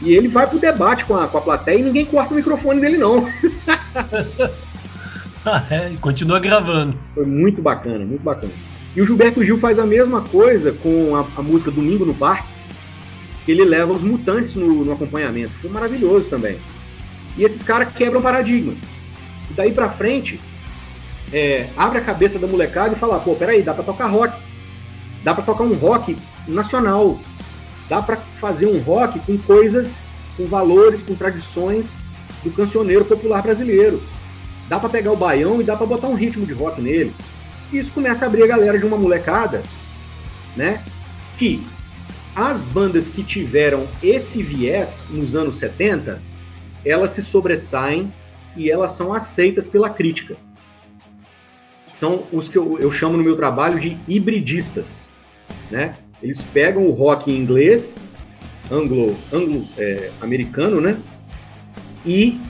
E 0.02 0.14
ele 0.14 0.26
vai 0.26 0.48
pro 0.48 0.58
debate 0.58 1.04
com 1.04 1.16
a, 1.16 1.28
com 1.28 1.38
a 1.38 1.40
plateia 1.40 1.78
e 1.78 1.82
ninguém 1.84 2.06
corta 2.06 2.34
o 2.34 2.36
microfone 2.36 2.80
dele, 2.80 2.96
não. 2.96 3.30
ah, 5.44 5.64
é, 5.70 5.92
continua 6.00 6.38
gravando. 6.38 6.96
Foi 7.14 7.26
muito 7.26 7.62
bacana, 7.62 8.04
muito 8.04 8.22
bacana. 8.22 8.52
E 8.94 9.00
o 9.00 9.06
Gilberto 9.06 9.44
Gil 9.44 9.58
faz 9.58 9.78
a 9.78 9.86
mesma 9.86 10.22
coisa 10.22 10.72
com 10.72 11.16
a, 11.16 11.24
a 11.36 11.42
música 11.42 11.70
Domingo 11.70 12.04
no 12.04 12.14
Parque, 12.14 12.48
que 13.44 13.52
ele 13.52 13.64
leva 13.64 13.92
os 13.92 14.02
mutantes 14.02 14.54
no, 14.54 14.84
no 14.84 14.92
acompanhamento. 14.92 15.52
Foi 15.60 15.70
maravilhoso 15.70 16.28
também. 16.28 16.58
E 17.36 17.44
esses 17.44 17.62
caras 17.62 17.94
quebram 17.94 18.20
paradigmas. 18.20 18.78
E 19.50 19.54
daí 19.54 19.72
pra 19.72 19.88
frente, 19.88 20.40
é, 21.32 21.68
abre 21.76 21.98
a 21.98 22.02
cabeça 22.02 22.38
da 22.38 22.46
molecada 22.46 22.94
e 22.94 22.98
fala, 22.98 23.20
pô, 23.20 23.34
peraí, 23.34 23.62
dá 23.62 23.72
pra 23.72 23.84
tocar 23.84 24.08
rock. 24.08 24.36
Dá 25.22 25.34
pra 25.34 25.44
tocar 25.44 25.64
um 25.64 25.74
rock 25.74 26.16
nacional. 26.48 27.18
Dá 27.88 28.02
pra 28.02 28.16
fazer 28.16 28.66
um 28.66 28.78
rock 28.78 29.18
com 29.20 29.38
coisas, 29.38 30.08
com 30.36 30.46
valores, 30.46 31.02
com 31.02 31.14
tradições 31.14 31.92
do 32.42 32.50
cancioneiro 32.50 33.04
popular 33.04 33.42
brasileiro. 33.42 34.02
Dá 34.70 34.80
pra 34.80 34.88
pegar 34.88 35.12
o 35.12 35.16
baião 35.16 35.60
e 35.60 35.64
dá 35.64 35.76
pra 35.76 35.84
botar 35.84 36.08
um 36.08 36.14
ritmo 36.14 36.46
de 36.46 36.54
rock 36.54 36.80
nele. 36.80 37.12
E 37.70 37.76
isso 37.76 37.92
começa 37.92 38.24
a 38.24 38.28
abrir 38.28 38.42
a 38.42 38.46
galera 38.46 38.78
de 38.78 38.86
uma 38.86 38.96
molecada, 38.96 39.62
né? 40.56 40.82
Que 41.36 41.62
as 42.34 42.62
bandas 42.62 43.08
que 43.08 43.22
tiveram 43.22 43.86
esse 44.02 44.42
viés 44.42 45.10
nos 45.10 45.36
anos 45.36 45.58
70, 45.58 46.22
elas 46.86 47.10
se 47.10 47.20
sobressaem 47.22 48.10
e 48.56 48.70
elas 48.70 48.92
são 48.92 49.12
aceitas 49.12 49.66
pela 49.66 49.90
crítica 49.90 50.36
são 51.90 52.22
os 52.32 52.48
que 52.48 52.56
eu, 52.56 52.78
eu 52.78 52.90
chamo 52.90 53.16
no 53.16 53.22
meu 53.22 53.36
trabalho 53.36 53.78
de 53.78 53.98
hibridistas, 54.08 55.10
né? 55.70 55.96
Eles 56.22 56.40
pegam 56.40 56.86
o 56.86 56.92
rock 56.92 57.30
em 57.30 57.36
inglês, 57.36 57.98
anglo, 58.70 59.16
anglo 59.32 59.66
é, 59.76 60.10
americano, 60.20 60.80
né? 60.80 60.96
E 62.06 62.40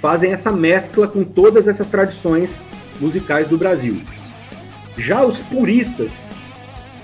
fazem 0.00 0.32
essa 0.32 0.52
mescla 0.52 1.08
com 1.08 1.24
todas 1.24 1.68
essas 1.68 1.88
tradições 1.88 2.64
musicais 3.00 3.48
do 3.48 3.58
Brasil. 3.58 4.00
Já 4.96 5.24
os 5.24 5.38
puristas, 5.38 6.30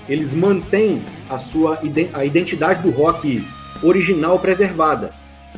eles 0.07 0.33
mantêm 0.33 1.03
a 1.29 1.39
sua 1.39 1.79
a 2.13 2.25
identidade 2.25 2.81
do 2.81 2.91
rock 2.91 3.43
original 3.81 4.39
preservada, 4.39 5.09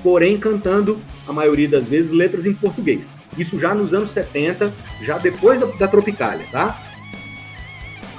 porém 0.01 0.37
cantando 0.37 0.99
a 1.27 1.33
maioria 1.33 1.67
das 1.67 1.87
vezes 1.87 2.11
letras 2.11 2.45
em 2.45 2.53
português. 2.53 3.09
Isso 3.37 3.59
já 3.59 3.73
nos 3.73 3.93
anos 3.93 4.11
70, 4.11 4.73
já 5.01 5.17
depois 5.17 5.59
da, 5.59 5.65
da 5.65 5.87
Tropicália, 5.87 6.45
tá? 6.51 6.81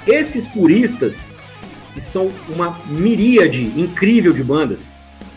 Esses 0.06 0.46
puristas, 0.46 1.36
que 1.92 2.00
são 2.00 2.30
uma 2.48 2.78
miríade 2.86 3.62
incrível 3.78 4.32
de 4.32 4.42
bandas, 4.42 4.94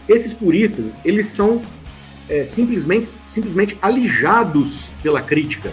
esses 0.08 0.34
puristas, 0.34 0.94
eles 1.04 1.28
são 1.28 1.62
é, 2.32 2.46
simplesmente, 2.46 3.12
simplesmente 3.28 3.78
alijados 3.82 4.94
pela 5.04 5.22
crítica. 5.22 5.72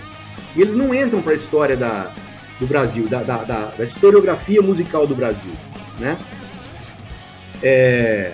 E 0.56 0.60
eles 0.60 0.74
não 0.74 0.92
entram 0.92 1.22
para 1.22 1.32
a 1.32 1.36
história 1.36 1.76
da, 1.76 2.12
do 2.58 2.66
Brasil, 2.66 3.06
da, 3.06 3.22
da, 3.22 3.44
da, 3.44 3.64
da, 3.66 3.84
historiografia 3.84 4.60
musical 4.60 5.06
do 5.06 5.14
Brasil, 5.14 5.52
né? 6.00 6.18
É, 7.62 8.32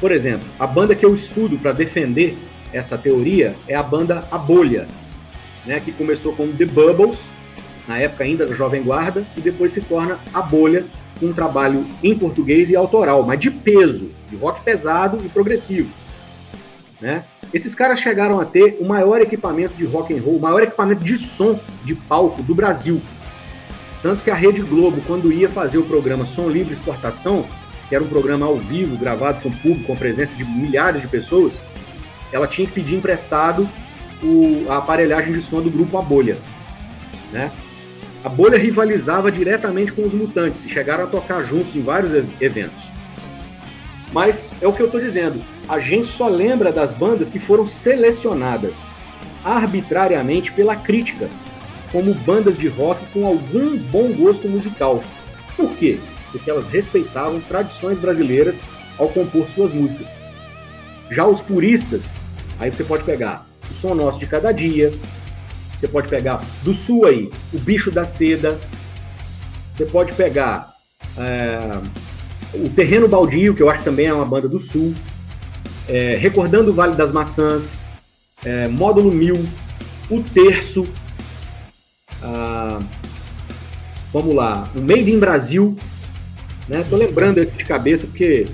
por 0.00 0.12
exemplo, 0.12 0.46
a 0.58 0.66
banda 0.66 0.94
que 0.94 1.04
eu 1.04 1.14
estudo 1.14 1.58
para 1.58 1.72
defender 1.72 2.38
essa 2.72 2.96
teoria 2.96 3.54
é 3.66 3.74
a 3.74 3.82
banda 3.82 4.26
A 4.30 4.38
Bolha, 4.38 4.86
né, 5.64 5.80
que 5.80 5.90
começou 5.90 6.34
como 6.34 6.52
The 6.52 6.66
Bubbles, 6.66 7.18
na 7.88 7.98
época 7.98 8.24
ainda 8.24 8.46
da 8.46 8.54
Jovem 8.54 8.82
Guarda, 8.82 9.26
e 9.36 9.40
depois 9.40 9.72
se 9.72 9.80
torna 9.80 10.18
A 10.34 10.42
Bolha, 10.42 10.84
um 11.22 11.32
trabalho 11.32 11.86
em 12.02 12.16
português 12.16 12.70
e 12.70 12.76
autoral, 12.76 13.22
mas 13.22 13.40
de 13.40 13.50
peso, 13.50 14.10
de 14.28 14.36
rock 14.36 14.62
pesado 14.62 15.18
e 15.24 15.28
progressivo. 15.28 15.90
Né? 17.00 17.24
Esses 17.56 17.74
caras 17.74 18.00
chegaram 18.00 18.38
a 18.38 18.44
ter 18.44 18.76
o 18.78 18.84
maior 18.84 19.18
equipamento 19.22 19.72
de 19.76 19.86
rock 19.86 20.12
and 20.12 20.20
roll, 20.20 20.36
o 20.36 20.40
maior 20.42 20.62
equipamento 20.62 21.02
de 21.02 21.16
som 21.16 21.58
de 21.86 21.94
palco 21.94 22.42
do 22.42 22.54
Brasil. 22.54 23.00
Tanto 24.02 24.22
que 24.22 24.30
a 24.30 24.34
Rede 24.34 24.60
Globo, 24.60 25.00
quando 25.06 25.32
ia 25.32 25.48
fazer 25.48 25.78
o 25.78 25.82
programa 25.82 26.26
Som 26.26 26.50
Livre 26.50 26.74
Exportação, 26.74 27.46
que 27.88 27.94
era 27.94 28.04
um 28.04 28.08
programa 28.08 28.44
ao 28.44 28.58
vivo, 28.58 28.98
gravado 28.98 29.40
com 29.40 29.50
público, 29.50 29.84
com 29.84 29.96
presença 29.96 30.34
de 30.34 30.44
milhares 30.44 31.00
de 31.00 31.08
pessoas, 31.08 31.62
ela 32.30 32.46
tinha 32.46 32.68
que 32.68 32.74
pedir 32.74 32.94
emprestado 32.94 33.66
o, 34.22 34.66
a 34.68 34.76
aparelhagem 34.76 35.32
de 35.32 35.40
som 35.40 35.62
do 35.62 35.70
grupo 35.70 35.96
A 35.96 36.02
Bolha. 36.02 36.36
Né? 37.32 37.50
A 38.22 38.28
Bolha 38.28 38.58
rivalizava 38.58 39.32
diretamente 39.32 39.92
com 39.92 40.02
os 40.02 40.12
Mutantes 40.12 40.62
e 40.62 40.68
chegaram 40.68 41.04
a 41.04 41.06
tocar 41.06 41.42
juntos 41.42 41.74
em 41.74 41.80
vários 41.80 42.12
eventos. 42.38 42.95
Mas 44.16 44.50
é 44.62 44.66
o 44.66 44.72
que 44.72 44.80
eu 44.80 44.86
estou 44.86 44.98
dizendo, 44.98 45.44
a 45.68 45.78
gente 45.78 46.08
só 46.08 46.26
lembra 46.26 46.72
das 46.72 46.94
bandas 46.94 47.28
que 47.28 47.38
foram 47.38 47.66
selecionadas 47.66 48.74
arbitrariamente 49.44 50.50
pela 50.52 50.74
crítica 50.74 51.28
como 51.92 52.14
bandas 52.14 52.56
de 52.56 52.66
rock 52.66 53.04
com 53.12 53.26
algum 53.26 53.76
bom 53.76 54.10
gosto 54.14 54.48
musical. 54.48 55.04
Por 55.54 55.70
quê? 55.76 55.98
Porque 56.32 56.50
elas 56.50 56.66
respeitavam 56.68 57.40
tradições 57.40 57.98
brasileiras 57.98 58.62
ao 58.98 59.10
compor 59.10 59.46
suas 59.50 59.70
músicas. 59.74 60.08
Já 61.10 61.26
os 61.26 61.42
puristas, 61.42 62.16
aí 62.58 62.72
você 62.72 62.84
pode 62.84 63.04
pegar 63.04 63.44
o 63.70 63.74
som 63.74 63.94
nosso 63.94 64.18
de 64.18 64.24
cada 64.24 64.50
dia. 64.50 64.94
Você 65.78 65.86
pode 65.86 66.08
pegar 66.08 66.40
do 66.62 66.72
sul 66.72 67.04
aí, 67.04 67.30
o 67.52 67.58
bicho 67.58 67.90
da 67.90 68.06
seda. 68.06 68.58
Você 69.74 69.84
pode 69.84 70.14
pegar 70.14 70.72
é, 71.18 72.05
o 72.64 72.68
Terreno 72.70 73.08
Baldio, 73.08 73.54
que 73.54 73.62
eu 73.62 73.68
acho 73.68 73.80
que 73.80 73.84
também 73.84 74.06
é 74.06 74.12
uma 74.12 74.24
banda 74.24 74.48
do 74.48 74.60
sul. 74.60 74.94
É, 75.88 76.16
Recordando 76.16 76.70
o 76.70 76.74
Vale 76.74 76.96
das 76.96 77.12
Maçãs, 77.12 77.82
é, 78.44 78.68
Módulo 78.68 79.12
1000, 79.12 79.44
o 80.10 80.22
Terço. 80.22 80.84
Ah, 82.22 82.80
vamos 84.12 84.34
lá, 84.34 84.68
o 84.74 84.80
Made 84.80 85.10
in 85.10 85.18
Brasil. 85.18 85.76
Né? 86.68 86.84
Tô 86.88 86.96
lembrando 86.96 87.40
aqui 87.40 87.56
de 87.56 87.64
cabeça 87.64 88.06
porque 88.06 88.46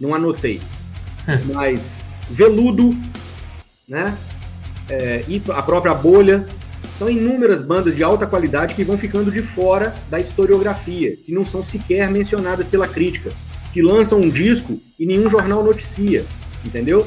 não 0.00 0.14
anotei. 0.14 0.60
Mas 1.52 2.10
Veludo, 2.30 2.90
né? 3.88 4.16
é, 4.88 5.24
e 5.28 5.42
a 5.50 5.62
própria 5.62 5.94
Bolha, 5.94 6.46
são 6.98 7.10
inúmeras 7.10 7.60
bandas 7.60 7.94
de 7.94 8.02
alta 8.02 8.26
qualidade 8.26 8.74
que 8.74 8.84
vão 8.84 8.96
ficando 8.96 9.30
de 9.30 9.42
fora 9.42 9.94
da 10.08 10.20
historiografia, 10.20 11.16
que 11.16 11.32
não 11.32 11.44
são 11.44 11.64
sequer 11.64 12.10
mencionadas 12.10 12.68
pela 12.68 12.86
crítica, 12.86 13.30
que 13.72 13.82
lançam 13.82 14.20
um 14.20 14.30
disco 14.30 14.80
e 14.98 15.04
nenhum 15.04 15.28
jornal 15.28 15.62
noticia, 15.64 16.24
entendeu? 16.64 17.06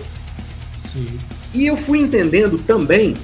Sim. 0.91 1.07
E 1.53 1.65
eu 1.65 1.77
fui 1.77 1.99
entendendo 1.99 2.57
também 2.57 3.15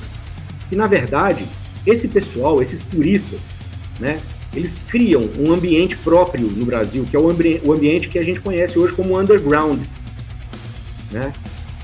que, 0.69 0.75
na 0.75 0.87
verdade, 0.87 1.45
esse 1.85 2.07
pessoal, 2.07 2.61
esses 2.61 2.81
puristas, 2.81 3.57
né? 3.99 4.19
Eles 4.55 4.83
criam 4.87 5.27
um 5.37 5.51
ambiente 5.51 5.97
próprio 5.97 6.47
no 6.47 6.65
Brasil, 6.65 7.05
que 7.09 7.15
é 7.15 7.19
o, 7.19 7.29
ambi 7.29 7.59
o 7.63 7.73
ambiente 7.73 8.07
que 8.07 8.19
a 8.19 8.21
gente 8.21 8.39
conhece 8.39 8.77
hoje 8.77 8.93
como 8.93 9.19
underground, 9.19 9.81
né? 11.11 11.33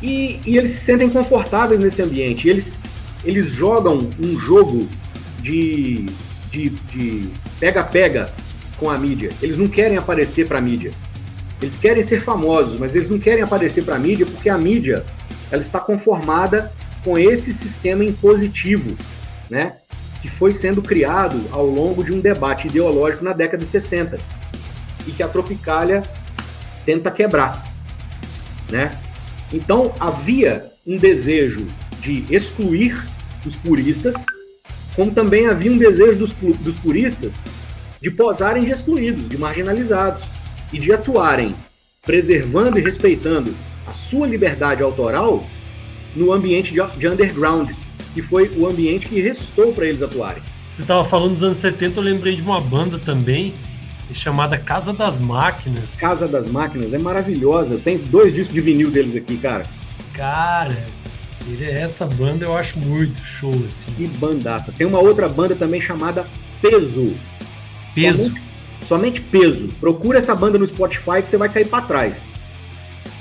E, 0.02 0.40
e 0.46 0.58
eles 0.58 0.72
se 0.72 0.78
sentem 0.78 1.10
confortáveis 1.10 1.82
nesse 1.82 2.02
ambiente. 2.02 2.48
Eles, 2.48 2.79
eles 3.24 3.52
jogam 3.52 4.10
um 4.24 4.40
jogo 4.40 4.88
de 5.42 6.06
pega-pega 7.60 8.32
com 8.78 8.90
a 8.90 8.98
mídia. 8.98 9.32
Eles 9.42 9.58
não 9.58 9.68
querem 9.68 9.98
aparecer 9.98 10.48
para 10.48 10.58
a 10.58 10.62
mídia. 10.62 10.92
Eles 11.62 11.76
querem 11.76 12.04
ser 12.04 12.22
famosos, 12.22 12.80
mas 12.80 12.96
eles 12.96 13.10
não 13.10 13.20
querem 13.20 13.44
aparecer 13.44 13.84
para 13.84 13.96
a 13.96 14.00
mídia 14.00 14.26
porque 14.26 14.50
a 14.50 14.58
mídia 14.58 15.04
ela 15.52 15.62
está 15.62 15.80
conformada 15.80 16.72
com 17.04 17.18
esse 17.18 17.54
sistema 17.54 18.04
impositivo, 18.04 18.96
né? 19.50 19.78
Que 20.22 20.30
foi 20.30 20.54
sendo 20.54 20.82
criado 20.82 21.42
ao 21.52 21.66
longo 21.66 22.04
de 22.04 22.14
um 22.14 22.20
debate 22.20 22.68
ideológico 22.68 23.24
na 23.24 23.34
década 23.34 23.64
de 23.64 23.70
60 23.70 24.18
e 25.08 25.12
que 25.12 25.24
a 25.24 25.28
Tropicália 25.28 26.04
tenta 26.86 27.12
quebrar, 27.12 27.66
né? 28.70 28.92
Então 29.52 29.94
havia 30.00 30.66
um 30.86 30.98
desejo 30.98 31.66
de 32.02 32.26
excluir 32.30 33.02
os 33.46 33.56
puristas, 33.56 34.16
como 34.96 35.12
também 35.12 35.48
havia 35.48 35.72
um 35.72 35.78
desejo 35.78 36.18
dos, 36.18 36.34
dos 36.34 36.76
puristas 36.78 37.36
de 38.02 38.10
posarem 38.10 38.64
de 38.64 38.72
excluídos, 38.72 39.28
de 39.28 39.38
marginalizados 39.38 40.24
e 40.72 40.80
de 40.80 40.92
atuarem 40.92 41.56
preservando 42.02 42.80
e 42.80 42.82
respeitando 42.82 43.54
a 43.86 43.94
sua 43.94 44.26
liberdade 44.26 44.82
autoral 44.82 45.46
no 46.16 46.32
ambiente 46.32 46.74
de, 46.74 46.82
de 46.98 47.08
underground, 47.08 47.70
que 48.14 48.22
foi 48.22 48.50
o 48.58 48.68
ambiente 48.68 49.08
que 49.08 49.20
restou 49.20 49.74
para 49.74 49.86
eles 49.86 50.02
atuarem. 50.02 50.42
Você 50.70 50.82
estava 50.82 51.04
falando 51.06 51.34
dos 51.34 51.44
anos 51.44 51.58
70, 51.58 52.00
eu 52.00 52.04
lembrei 52.04 52.36
de 52.36 52.42
uma 52.42 52.60
banda 52.60 52.98
também 52.98 53.54
chamada 54.14 54.58
Casa 54.58 54.92
das 54.92 55.20
Máquinas. 55.20 55.98
Casa 55.98 56.28
das 56.28 56.50
Máquinas 56.50 56.94
é 56.94 56.98
maravilhosa. 56.98 57.80
Tenho 57.84 58.00
dois 58.00 58.34
discos 58.34 58.54
de 58.54 58.62
vinil 58.62 58.90
deles 58.90 59.16
aqui, 59.16 59.38
cara. 59.38 59.66
Cara, 60.14 60.78
essa 61.62 62.06
banda 62.06 62.46
eu 62.46 62.56
acho 62.56 62.78
muito 62.80 63.20
show, 63.24 63.54
assim. 63.68 63.92
Que 63.96 64.08
bandaça. 64.08 64.72
Tem 64.72 64.86
uma 64.86 65.00
outra 65.00 65.28
banda 65.28 65.56
também 65.56 65.82
chamada 65.82 66.26
Peso. 66.62 67.16
Peso? 67.96 68.24
Somente, 68.24 68.42
somente 68.88 69.22
Peso. 69.22 69.68
Procura 69.80 70.20
essa 70.20 70.36
banda 70.36 70.58
no 70.58 70.68
Spotify 70.68 71.22
que 71.24 71.30
você 71.30 71.38
vai 71.38 71.50
cair 71.50 71.68
para 71.68 71.84
trás. 71.84 72.18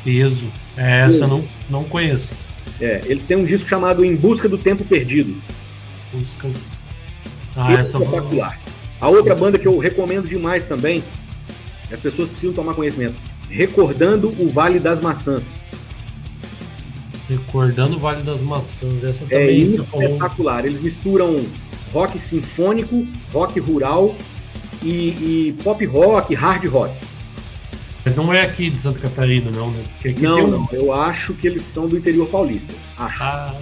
Peso. 0.05 0.51
É, 0.77 1.01
essa 1.01 1.25
eu 1.25 1.29
não, 1.29 1.45
não 1.69 1.85
conheço. 1.85 2.35
É, 2.81 3.03
eles 3.07 3.25
têm 3.25 3.37
um 3.37 3.45
disco 3.45 3.69
chamado 3.69 4.05
Em 4.05 4.15
Busca 4.15 4.49
do 4.49 4.59
Tempo 4.59 4.85
Perdido. 4.85 5.35
Busca. 6.13 6.49
Ah, 7.57 7.73
essa 7.73 7.97
é 7.97 8.01
espetacular. 8.01 8.59
A 9.01 9.09
outra 9.09 9.35
Sim. 9.35 9.41
banda 9.41 9.59
que 9.59 9.67
eu 9.67 9.79
recomendo 9.79 10.29
demais 10.29 10.65
também, 10.65 11.03
as 11.93 12.01
pessoas 12.01 12.29
precisam 12.29 12.53
tomar 12.53 12.75
conhecimento. 12.75 13.15
Recordando 13.51 14.29
o 14.39 14.49
Vale 14.49 14.79
das 14.79 15.01
Maçãs. 15.01 15.65
Recordando 17.29 17.97
o 17.97 17.99
Vale 17.99 18.23
das 18.23 18.41
Maçãs, 18.41 19.05
essa 19.05 19.25
é 19.25 19.29
também 19.29 19.49
é 19.49 19.53
espetacular. 19.53 20.65
Eles 20.65 20.81
misturam 20.81 21.45
rock 21.93 22.19
sinfônico, 22.19 23.07
rock 23.33 23.61
rural 23.61 24.15
e, 24.83 24.89
e 24.89 25.57
pop 25.63 25.85
rock, 25.85 26.35
hard 26.35 26.65
rock. 26.67 26.95
Mas 28.05 28.15
não 28.15 28.33
é 28.33 28.43
aqui 28.43 28.71
de 28.71 28.81
Santa 28.81 29.01
Catarina, 29.01 29.51
não, 29.51 29.71
né? 29.71 29.85
não, 30.19 30.45
um... 30.45 30.49
não. 30.49 30.69
Eu 30.73 30.93
acho 30.93 31.35
que 31.35 31.47
eles 31.47 31.63
são 31.63 31.87
do 31.87 31.99
interior 31.99 32.27
paulista. 32.29 32.73
Acho. 32.97 33.23
Ah, 33.23 33.55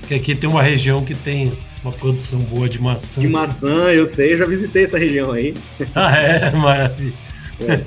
porque 0.00 0.14
aqui 0.14 0.34
tem 0.34 0.48
uma 0.48 0.62
região 0.62 1.04
que 1.04 1.14
tem 1.14 1.52
uma 1.84 1.92
produção 1.92 2.38
boa 2.40 2.68
de 2.68 2.80
maçã. 2.80 3.20
De 3.20 3.28
maçã, 3.28 3.90
eu 3.92 4.06
sei, 4.06 4.32
eu 4.32 4.38
já 4.38 4.46
visitei 4.46 4.84
essa 4.84 4.98
região 4.98 5.32
aí. 5.32 5.54
Ah, 5.94 6.16
é? 6.16 6.50
Maravilha. 6.52 7.12
É. 7.60 7.84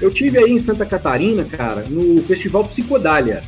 Eu 0.00 0.10
tive 0.10 0.38
aí 0.38 0.52
em 0.52 0.60
Santa 0.60 0.84
Catarina, 0.84 1.44
cara, 1.44 1.84
no 1.88 2.22
Festival 2.24 2.64
Psicodália. 2.64 3.42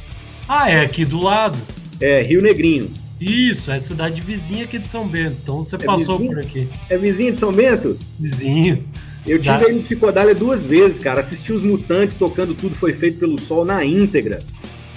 Ah, 0.49 0.71
é 0.71 0.81
aqui 0.81 1.05
do 1.05 1.21
lado. 1.21 1.59
É, 2.01 2.23
Rio 2.23 2.41
Negrinho. 2.41 2.91
Isso, 3.21 3.71
é 3.71 3.79
cidade 3.79 4.21
vizinha 4.21 4.65
aqui 4.65 4.79
de 4.79 4.89
São 4.89 5.07
Bento. 5.07 5.37
Então 5.43 5.63
você 5.63 5.77
é 5.77 5.79
passou 5.79 6.19
vizinho? 6.19 6.35
por 6.35 6.41
aqui. 6.43 6.69
É 6.89 6.97
vizinho 6.97 7.33
de 7.33 7.39
São 7.39 7.53
Bento? 7.53 7.99
Vizinho. 8.19 8.85
Eu 9.27 9.39
tive 9.39 9.67
aí 9.67 9.75
no 9.75 9.83
Psicodália 9.83 10.35
duas 10.35 10.65
vezes, 10.65 10.99
cara. 10.99 11.21
Assisti 11.21 11.53
os 11.53 11.63
Mutantes 11.63 12.17
tocando 12.17 12.55
Tudo 12.55 12.77
Foi 12.77 12.93
Feito 12.93 13.19
pelo 13.19 13.39
Sol 13.39 13.65
na 13.65 13.85
íntegra. 13.85 14.39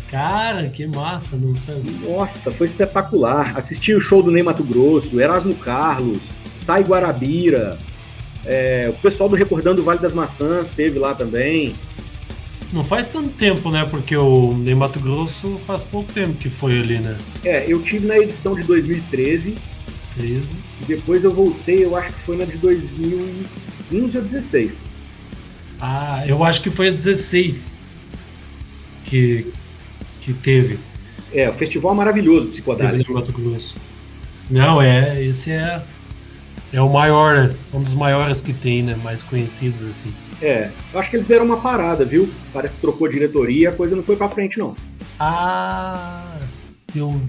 Cara, 0.10 0.68
que 0.68 0.86
massa, 0.88 1.36
não 1.36 1.56
sei. 1.56 1.82
Nossa, 2.08 2.52
foi 2.52 2.68
espetacular. 2.68 3.58
Assisti 3.58 3.94
o 3.94 4.00
show 4.02 4.22
do 4.22 4.32
Ney 4.32 4.44
Mato 4.44 4.64
Grosso, 4.64 5.20
Erasmo 5.20 5.56
Carlos, 5.56 6.20
Sai 6.60 6.84
Guarabira. 6.84 7.78
É, 8.46 8.88
o 8.90 8.94
pessoal 8.94 9.28
do 9.30 9.36
Recordando 9.36 9.82
o 9.82 9.86
Vale 9.86 10.00
das 10.00 10.14
Maçãs 10.14 10.70
teve 10.70 11.00
lá 11.00 11.14
também. 11.14 11.76
Não 12.74 12.84
faz 12.84 13.08
tanto 13.08 13.30
tempo, 13.30 13.70
né? 13.70 13.86
Porque 13.90 14.16
o 14.16 14.54
Ney 14.54 14.74
Mato 14.74 15.00
Grosso 15.00 15.60
faz 15.68 15.84
pouco 15.84 16.12
tempo 16.14 16.34
que 16.36 16.50
foi 16.50 16.80
ali, 16.80 17.00
né? 17.00 17.18
É, 17.44 17.66
eu 17.68 17.82
tive 17.82 18.08
na 18.08 18.18
edição 18.18 18.56
de 18.56 18.64
2013. 18.64 19.56
13. 20.16 20.42
E 20.82 20.86
depois 20.86 21.24
eu 21.24 21.34
voltei, 21.34 21.84
eu 21.84 21.96
acho 21.96 22.14
que 22.14 22.22
foi 22.22 22.38
na 22.38 22.46
de 22.46 22.58
2015 22.58 24.18
ou 24.18 24.24
16. 24.24 24.72
Ah, 25.80 26.24
eu 26.28 26.44
acho 26.44 26.62
que 26.62 26.70
foi 26.70 26.90
a 26.90 26.92
16 26.92 27.80
que, 29.06 29.52
que 30.22 30.34
teve. 30.34 30.80
É, 31.34 31.50
o 31.50 31.54
festival 31.54 31.94
maravilhoso, 31.94 32.50
Psicodálico. 32.50 33.14
Mato 33.14 33.32
Grosso. 33.32 33.78
Não, 34.50 34.82
é, 34.82 35.24
esse 35.24 35.52
é, 35.52 35.82
é 36.72 36.82
o 36.82 36.90
maior, 36.90 37.54
um 37.74 37.82
dos 37.82 37.94
maiores 37.94 38.42
que 38.42 38.54
tem, 38.54 38.84
né? 38.84 38.96
Mais 39.04 39.22
conhecidos, 39.24 39.84
assim. 39.84 40.12
É, 40.42 40.72
eu 40.92 41.00
acho 41.00 41.10
que 41.10 41.16
eles 41.18 41.28
deram 41.28 41.46
uma 41.46 41.62
parada, 41.62 42.04
viu? 42.04 42.30
Parece 42.52 42.74
que 42.74 42.82
trocou 42.82 43.08
diretoria, 43.08 43.70
a 43.70 43.74
coisa 43.74 43.96
não 43.96 44.04
foi 44.04 44.16
pra 44.16 44.28
frente, 44.28 44.58
não. 44.58 44.76
Ah, 45.20 46.40
eu. 46.96 47.20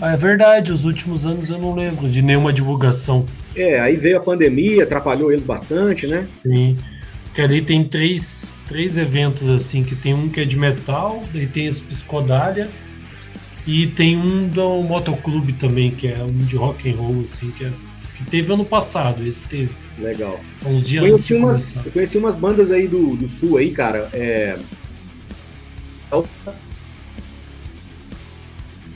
É 0.00 0.16
verdade, 0.16 0.72
os 0.72 0.84
últimos 0.84 1.26
anos 1.26 1.50
eu 1.50 1.58
não 1.58 1.74
lembro 1.74 2.08
de 2.08 2.22
nenhuma 2.22 2.52
divulgação. 2.52 3.26
É, 3.54 3.80
aí 3.80 3.96
veio 3.96 4.18
a 4.18 4.20
pandemia, 4.20 4.84
atrapalhou 4.84 5.32
eles 5.32 5.44
bastante, 5.44 6.06
né? 6.06 6.26
Sim. 6.42 6.78
Porque 7.24 7.42
ali 7.42 7.62
tem 7.62 7.84
três, 7.84 8.56
três 8.66 8.96
eventos, 8.96 9.48
assim, 9.50 9.82
que 9.82 9.94
tem 9.94 10.14
um 10.14 10.28
que 10.28 10.40
é 10.40 10.44
de 10.44 10.58
metal, 10.58 11.22
daí 11.32 11.46
tem 11.46 11.66
esse 11.66 11.80
Piscodália, 11.82 12.68
e 13.66 13.86
tem 13.86 14.16
um 14.16 14.48
do 14.48 14.82
motoclube 14.82 15.52
também, 15.52 15.90
que 15.90 16.08
é 16.08 16.22
um 16.22 16.38
de 16.38 16.56
rock 16.56 16.90
and 16.90 16.96
roll, 16.96 17.22
assim, 17.22 17.50
que, 17.50 17.64
é, 17.64 17.70
que 18.18 18.24
teve 18.24 18.52
ano 18.52 18.64
passado, 18.64 19.24
esse 19.26 19.48
teve. 19.48 19.70
Legal. 19.98 20.40
Uns 20.66 20.86
dias 20.86 21.04
conheci 21.04 21.34
umas, 21.34 21.76
eu 21.76 21.92
conheci 21.92 22.18
umas 22.18 22.34
bandas 22.34 22.70
aí 22.70 22.86
do, 22.86 23.16
do 23.16 23.28
sul 23.28 23.56
aí, 23.56 23.70
cara. 23.70 24.10
É... 24.12 24.58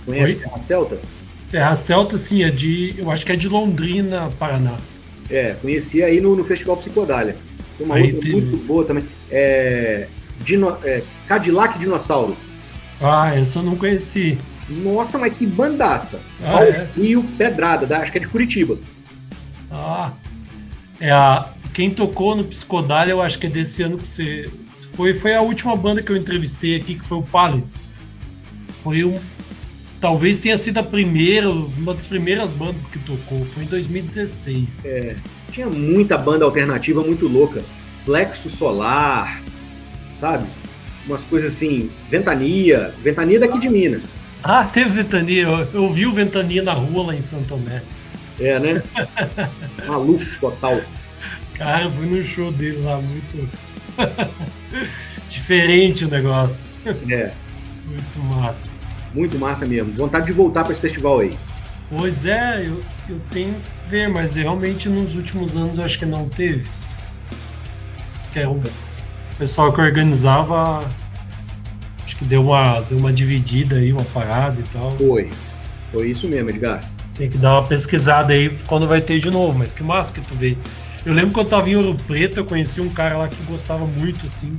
Conhece 0.05 0.35
Terra 0.35 0.61
Celta? 0.67 1.01
Terra 1.51 1.77
Celta, 1.77 2.19
sim, 2.19 2.43
é 2.43 2.51
de. 2.51 2.95
Eu 2.99 3.11
acho 3.11 3.25
que 3.25 3.33
é 3.33 3.37
de 3.37 3.49
Londrina, 3.49 4.31
Paraná. 4.39 4.77
É, 5.31 5.55
conheci 5.61 6.03
aí 6.03 6.21
no, 6.21 6.35
no 6.35 6.45
Festival 6.45 6.77
Psicodália. 6.77 7.37
Tem 7.79 7.87
uma 7.87 7.95
aí 7.95 8.13
outra 8.13 8.21
tem... 8.21 8.33
muito 8.33 8.57
boa 8.67 8.85
também. 8.85 9.05
É, 9.31 10.09
Dino, 10.45 10.77
é, 10.83 11.03
Cadillac 11.29 11.79
Dinossauro. 11.79 12.37
Ah, 13.01 13.35
essa 13.35 13.61
eu 13.61 13.63
não 13.63 13.77
conheci. 13.77 14.39
Nossa, 14.69 15.19
mas 15.19 15.37
que 15.37 15.47
bandaça. 15.47 16.21
Ah, 16.41 16.65
é? 16.65 16.91
E 16.97 17.17
o 17.17 17.23
Pedrada, 17.23 17.87
da, 17.87 17.99
acho 17.99 18.13
que 18.13 18.19
é 18.19 18.21
de 18.21 18.29
Curitiba. 18.29 18.77
Ah, 19.73 20.13
é 21.01 21.11
a, 21.11 21.49
quem 21.73 21.91
tocou 21.91 22.37
no 22.37 22.45
Psicodália, 22.45 23.13
eu 23.13 23.23
acho 23.23 23.39
que 23.39 23.47
é 23.47 23.51
desse 23.51 23.83
ano 23.83 23.97
que 23.97 24.07
você. 24.07 24.51
Foi, 24.93 25.15
foi 25.15 25.35
a 25.35 25.41
última 25.41 25.75
banda 25.75 26.03
que 26.03 26.13
eu 26.13 26.17
entrevistei 26.17 26.77
aqui, 26.77 26.95
que 26.97 27.05
foi 27.05 27.19
o 27.19 27.23
Pallets. 27.23 27.91
Foi 28.83 29.05
um. 29.05 29.15
Talvez 30.01 30.39
tenha 30.39 30.59
sido 30.59 30.79
a 30.79 30.83
primeira, 30.83 31.49
uma 31.49 31.95
das 31.95 32.07
primeiras 32.07 32.53
bandas 32.53 32.85
que 32.85 32.99
tocou. 32.99 33.45
Foi 33.47 33.65
em 33.65 33.67
2016. 33.67 34.87
É, 34.87 35.17
tinha 35.51 35.67
muita 35.67 36.19
banda 36.19 36.45
alternativa 36.45 37.03
muito 37.03 37.27
louca. 37.27 37.63
Plexo 38.05 38.51
Solar, 38.51 39.41
sabe? 40.21 40.47
Umas 41.07 41.23
coisas 41.23 41.55
assim. 41.55 41.89
Ventania. 42.11 42.93
Ventania 43.03 43.41
daqui 43.41 43.59
de 43.59 43.71
Minas. 43.71 44.15
Ah, 44.43 44.65
teve 44.65 44.91
Ventania. 44.91 45.45
Eu, 45.45 45.69
eu 45.73 45.93
vi 45.93 46.07
o 46.07 46.13
Ventania 46.13 46.63
na 46.63 46.73
rua 46.73 47.07
lá 47.07 47.15
em 47.15 47.23
Santo 47.23 47.47
Tomé. 47.49 47.81
É, 48.43 48.59
né? 48.59 48.83
Maluco 49.87 50.25
total. 50.41 50.81
Cara, 51.55 51.85
eu 51.85 51.93
fui 51.93 52.07
no 52.07 52.23
show 52.25 52.51
dele 52.51 52.83
lá, 52.83 53.01
muito. 53.01 53.49
Diferente 55.31 56.05
o 56.05 56.09
negócio. 56.09 56.67
É. 56.85 57.33
Muito 57.87 58.19
massa. 58.35 58.71
Muito 59.15 59.39
massa 59.39 59.65
mesmo. 59.65 59.93
Vontade 59.93 60.27
de 60.27 60.33
voltar 60.33 60.65
para 60.65 60.73
esse 60.73 60.81
festival 60.81 61.21
aí. 61.21 61.31
Pois 61.89 62.25
é, 62.25 62.67
eu, 62.67 62.81
eu 63.09 63.21
tenho 63.31 63.55
que 63.55 63.91
ver, 63.91 64.09
mas 64.09 64.35
realmente 64.35 64.89
nos 64.89 65.15
últimos 65.15 65.57
anos 65.57 65.79
eu 65.79 65.85
acho 65.85 65.99
que 65.99 66.07
não 66.07 66.29
teve. 66.29 66.69
Que 68.33 68.41
é 68.41 68.49
o 68.49 68.61
pessoal 69.39 69.73
que 69.73 69.81
organizava. 69.81 70.89
Acho 72.05 72.17
que 72.17 72.25
deu 72.25 72.43
uma, 72.43 72.81
deu 72.81 72.99
uma 72.99 73.13
dividida 73.13 73.77
aí, 73.77 73.93
uma 73.93 74.05
parada 74.05 74.59
e 74.59 74.65
tal. 74.65 74.91
Foi. 74.99 75.31
Foi 75.93 76.09
isso 76.09 76.29
mesmo, 76.29 76.51
Edgar. 76.51 76.92
Tem 77.15 77.29
que 77.29 77.37
dar 77.37 77.61
uma 77.61 77.67
pesquisada 77.67 78.33
aí 78.33 78.57
quando 78.67 78.87
vai 78.87 79.01
ter 79.01 79.21
de 79.21 79.31
novo, 79.31 79.59
mas 79.59 79.75
que 79.75 79.83
massa 79.83 80.13
que 80.13 80.21
tu 80.21 80.35
vê. 80.35 80.57
Eu 81.05 81.13
lembro 81.13 81.33
quando 81.33 81.47
eu 81.47 81.51
tava 81.51 81.69
em 81.69 81.77
Ouro 81.77 81.97
Preto, 82.07 82.39
eu 82.39 82.45
conheci 82.45 82.81
um 82.81 82.89
cara 82.89 83.19
lá 83.19 83.29
que 83.29 83.43
gostava 83.45 83.85
muito, 83.85 84.25
assim, 84.25 84.59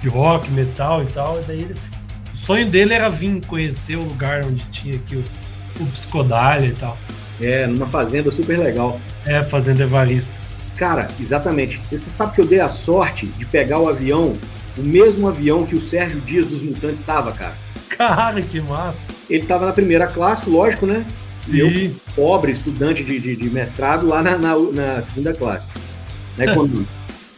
de 0.00 0.08
rock, 0.08 0.50
metal 0.50 1.02
e 1.02 1.06
tal. 1.06 1.40
E 1.40 1.44
daí 1.44 1.60
ele, 1.62 1.74
o 2.32 2.36
sonho 2.36 2.68
dele 2.68 2.92
era 2.92 3.08
vir 3.08 3.40
conhecer 3.46 3.96
o 3.96 4.02
lugar 4.02 4.44
onde 4.44 4.64
tinha 4.66 4.96
aqui 4.96 5.16
o, 5.16 5.24
o 5.80 5.86
Psicodália 5.86 6.68
e 6.68 6.72
tal. 6.72 6.98
É, 7.40 7.66
numa 7.66 7.86
fazenda 7.86 8.30
super 8.30 8.58
legal. 8.58 9.00
É, 9.24 9.42
Fazenda 9.42 9.82
Evaristo. 9.82 10.34
Cara, 10.76 11.08
exatamente. 11.20 11.80
Você 11.90 12.10
sabe 12.10 12.34
que 12.34 12.40
eu 12.40 12.46
dei 12.46 12.60
a 12.60 12.68
sorte 12.68 13.26
de 13.26 13.44
pegar 13.44 13.78
o 13.78 13.88
avião, 13.88 14.34
o 14.76 14.82
mesmo 14.82 15.28
avião 15.28 15.64
que 15.64 15.74
o 15.74 15.80
Sérgio 15.80 16.20
Dias 16.20 16.46
dos 16.46 16.62
Mutantes 16.62 17.00
estava, 17.00 17.32
cara. 17.32 17.54
Cara, 17.88 18.42
que 18.42 18.60
massa. 18.60 19.12
Ele 19.28 19.42
estava 19.42 19.66
na 19.66 19.72
primeira 19.72 20.06
classe, 20.06 20.50
lógico, 20.50 20.86
né? 20.86 21.04
Sim. 21.46 21.58
Eu, 21.58 21.94
pobre 22.14 22.52
estudante 22.52 23.02
de, 23.02 23.18
de, 23.18 23.36
de 23.36 23.50
mestrado, 23.50 24.06
lá 24.06 24.22
na, 24.22 24.36
na, 24.36 24.56
na, 24.56 25.02
segunda 25.02 25.32
classe. 25.32 25.70
Né, 26.36 26.54
quando... 26.54 26.86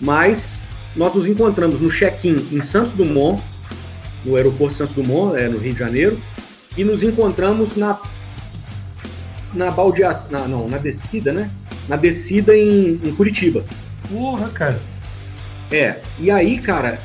Mas 0.00 0.60
nós 0.96 1.14
nos 1.14 1.26
encontramos 1.26 1.80
no 1.80 1.90
check-in 1.90 2.48
em 2.52 2.62
Santos 2.62 2.92
Dumont, 2.92 3.42
no 4.24 4.36
aeroporto 4.36 4.76
Santos 4.76 4.94
Dumont, 4.94 5.36
é, 5.36 5.48
no 5.48 5.58
Rio 5.58 5.72
de 5.72 5.78
Janeiro, 5.78 6.18
e 6.76 6.84
nos 6.84 7.02
encontramos 7.02 7.76
na 7.76 7.98
na 9.52 9.70
baldeação, 9.70 10.30
na, 10.30 10.46
não, 10.46 10.68
na 10.68 10.78
descida, 10.78 11.32
né? 11.32 11.50
Na 11.88 11.96
descida 11.96 12.56
em, 12.56 13.00
em 13.02 13.14
Curitiba. 13.14 13.64
Porra, 14.08 14.48
cara. 14.50 14.78
É, 15.70 16.00
e 16.18 16.30
aí, 16.30 16.58
cara, 16.58 17.00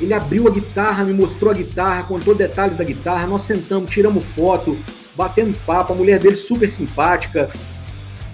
ele 0.00 0.14
abriu 0.14 0.46
a 0.46 0.50
guitarra, 0.50 1.04
me 1.04 1.12
mostrou 1.12 1.50
a 1.50 1.54
guitarra, 1.54 2.04
contou 2.04 2.34
detalhes 2.34 2.76
da 2.76 2.84
guitarra, 2.84 3.26
nós 3.26 3.42
sentamos, 3.42 3.90
tiramos 3.90 4.24
foto, 4.24 4.76
batendo 5.18 5.58
papo, 5.66 5.92
a 5.92 5.96
mulher 5.96 6.20
dele 6.20 6.36
super 6.36 6.70
simpática. 6.70 7.50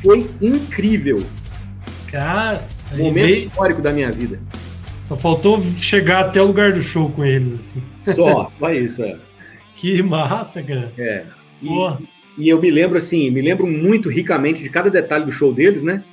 Foi 0.02 0.30
incrível. 0.40 1.18
Cara, 2.10 2.62
momento 2.92 3.14
veio... 3.14 3.46
histórico 3.46 3.80
da 3.80 3.90
minha 3.90 4.12
vida. 4.12 4.38
Só 5.00 5.16
faltou 5.16 5.62
chegar 5.78 6.26
até 6.26 6.40
o 6.40 6.46
lugar 6.46 6.74
do 6.74 6.82
show 6.82 7.10
com 7.10 7.24
eles, 7.24 7.54
assim. 7.54 7.82
Só, 8.14 8.50
só 8.58 8.72
isso, 8.72 9.02
é. 9.02 9.16
Que 9.76 10.02
massa, 10.02 10.62
cara. 10.62 10.92
É. 10.96 11.24
E, 11.60 11.68
e, 12.38 12.48
eu 12.48 12.60
me 12.60 12.70
lembro, 12.70 12.96
assim, 12.96 13.28
me 13.30 13.42
lembro 13.42 13.66
muito 13.66 14.08
ricamente 14.08 14.62
de 14.62 14.68
cada 14.68 14.88
detalhe 14.88 15.24
do 15.24 15.32
show 15.32 15.52
deles, 15.52 15.82
né? 15.82 16.04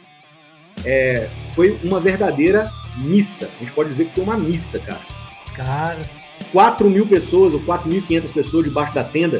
É, 0.84 1.28
foi 1.54 1.78
uma 1.84 2.00
verdadeira 2.00 2.72
missa. 2.98 3.46
A 3.46 3.64
gente 3.64 3.72
pode 3.74 3.90
dizer 3.90 4.06
que 4.06 4.16
foi 4.16 4.24
uma 4.24 4.38
missa, 4.38 4.80
cara. 4.80 5.02
Cara. 5.56 6.00
4 6.52 6.90
mil 6.90 7.06
pessoas 7.06 7.54
ou 7.54 7.60
4.500 7.62 8.34
pessoas 8.34 8.66
debaixo 8.66 8.96
da 8.96 9.04
tenda 9.04 9.40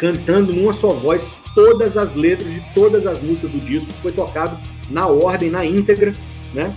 cantando 0.00 0.52
numa 0.54 0.72
só 0.72 0.88
voz 0.88 1.36
todas 1.54 1.98
as 1.98 2.14
letras 2.14 2.50
de 2.50 2.60
todas 2.74 3.06
as 3.06 3.20
músicas 3.20 3.50
do 3.50 3.60
disco, 3.60 3.92
foi 4.00 4.10
tocado 4.10 4.56
na 4.88 5.06
ordem, 5.06 5.50
na 5.50 5.62
íntegra, 5.64 6.14
né? 6.54 6.74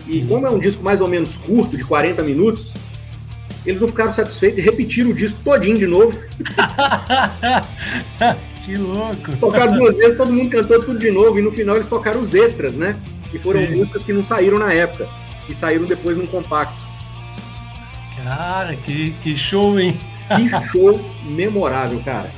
Sim. 0.00 0.20
E 0.20 0.24
como 0.24 0.46
é 0.46 0.50
um 0.50 0.58
disco 0.58 0.82
mais 0.82 1.02
ou 1.02 1.06
menos 1.06 1.36
curto, 1.36 1.76
de 1.76 1.84
40 1.84 2.22
minutos, 2.22 2.72
eles 3.66 3.78
não 3.78 3.88
ficaram 3.88 4.14
satisfeitos 4.14 4.58
e 4.58 4.62
repetiram 4.62 5.10
o 5.10 5.14
disco 5.14 5.36
todinho 5.44 5.76
de 5.76 5.86
novo. 5.86 6.18
que 8.64 8.76
louco! 8.76 9.36
Tocaram 9.38 9.74
duas 9.74 9.94
vezes, 9.94 10.16
todo 10.16 10.32
mundo 10.32 10.48
cantou 10.48 10.82
tudo 10.82 10.98
de 10.98 11.10
novo, 11.10 11.38
e 11.38 11.42
no 11.42 11.52
final 11.52 11.76
eles 11.76 11.86
tocaram 11.86 12.22
os 12.22 12.34
extras, 12.34 12.72
né? 12.72 12.98
Que 13.30 13.38
foram 13.38 13.60
Sim. 13.60 13.76
músicas 13.76 14.02
que 14.02 14.14
não 14.14 14.24
saíram 14.24 14.58
na 14.58 14.72
época, 14.72 15.06
e 15.50 15.54
saíram 15.54 15.84
depois 15.84 16.16
num 16.16 16.26
compacto. 16.26 16.88
Cara, 18.24 18.74
que, 18.74 19.10
que 19.22 19.36
show, 19.36 19.78
hein? 19.78 19.94
Que 20.36 20.70
show 20.70 21.00
memorável, 21.24 22.00
cara. 22.04 22.30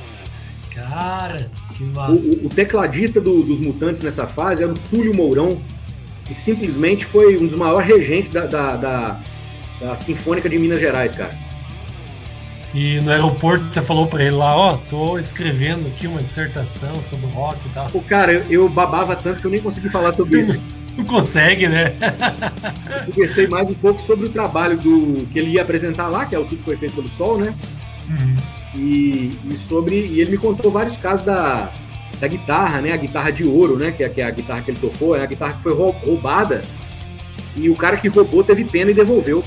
Cara, 0.73 1.49
que 1.75 1.83
massa. 1.83 2.29
O, 2.29 2.45
o 2.45 2.49
tecladista 2.49 3.19
do, 3.19 3.43
dos 3.43 3.59
Mutantes 3.59 4.01
nessa 4.01 4.25
fase 4.25 4.63
era 4.63 4.71
o 4.71 4.75
Túlio 4.89 5.15
Mourão, 5.15 5.61
que 6.25 6.33
simplesmente 6.33 7.05
foi 7.05 7.37
um 7.37 7.45
dos 7.45 7.57
maiores 7.57 7.87
regentes 7.87 8.31
da, 8.31 8.45
da, 8.45 8.75
da, 8.75 9.19
da 9.79 9.95
Sinfônica 9.95 10.47
de 10.47 10.57
Minas 10.57 10.79
Gerais, 10.79 11.13
cara. 11.13 11.31
E 12.73 13.01
no 13.01 13.11
aeroporto 13.11 13.65
você 13.69 13.81
falou 13.81 14.07
para 14.07 14.23
ele 14.23 14.35
lá, 14.35 14.55
ó, 14.55 14.75
oh, 14.75 14.77
tô 14.89 15.19
escrevendo 15.19 15.87
aqui 15.87 16.07
uma 16.07 16.21
dissertação 16.23 17.01
sobre 17.01 17.29
rock 17.31 17.57
e 17.67 17.73
tal. 17.73 17.87
O 17.93 18.01
cara, 18.01 18.31
eu, 18.31 18.45
eu 18.49 18.69
babava 18.69 19.13
tanto 19.13 19.41
que 19.41 19.47
eu 19.47 19.51
nem 19.51 19.59
consegui 19.59 19.89
falar 19.89 20.13
sobre 20.13 20.39
isso. 20.39 20.59
Não 20.97 21.05
consegue, 21.05 21.67
né? 21.67 21.95
eu 23.07 23.13
conversei 23.13 23.47
mais 23.47 23.69
um 23.69 23.73
pouco 23.73 24.01
sobre 24.01 24.25
o 24.25 24.29
trabalho 24.29 24.77
do 24.77 25.25
que 25.31 25.39
ele 25.39 25.51
ia 25.51 25.61
apresentar 25.61 26.09
lá, 26.09 26.25
que 26.25 26.35
é 26.35 26.39
o 26.39 26.45
Tudo 26.45 26.63
Foi 26.63 26.75
Feito 26.75 26.95
pelo 26.95 27.07
Sol, 27.07 27.37
né? 27.37 27.53
Uhum. 28.11 28.35
E, 28.75 29.31
e, 29.45 29.57
sobre. 29.67 29.95
E 29.95 30.21
ele 30.21 30.31
me 30.31 30.37
contou 30.37 30.71
vários 30.71 30.97
casos 30.97 31.25
da, 31.25 31.71
da 32.19 32.27
guitarra, 32.27 32.81
né? 32.81 32.91
A 32.93 32.97
guitarra 32.97 33.31
de 33.31 33.43
ouro, 33.43 33.77
né? 33.77 33.91
Que 33.91 34.03
é, 34.03 34.09
que 34.09 34.21
é 34.21 34.25
a 34.25 34.31
guitarra 34.31 34.61
que 34.61 34.71
ele 34.71 34.79
tocou, 34.79 35.15
é 35.15 35.21
a 35.21 35.25
guitarra 35.25 35.53
que 35.53 35.63
foi 35.63 35.73
roubada. 35.73 36.61
E 37.55 37.69
o 37.69 37.75
cara 37.75 37.97
que 37.97 38.07
roubou 38.07 38.43
teve 38.43 38.63
pena 38.63 38.91
e 38.91 38.93
devolveu. 38.93 39.43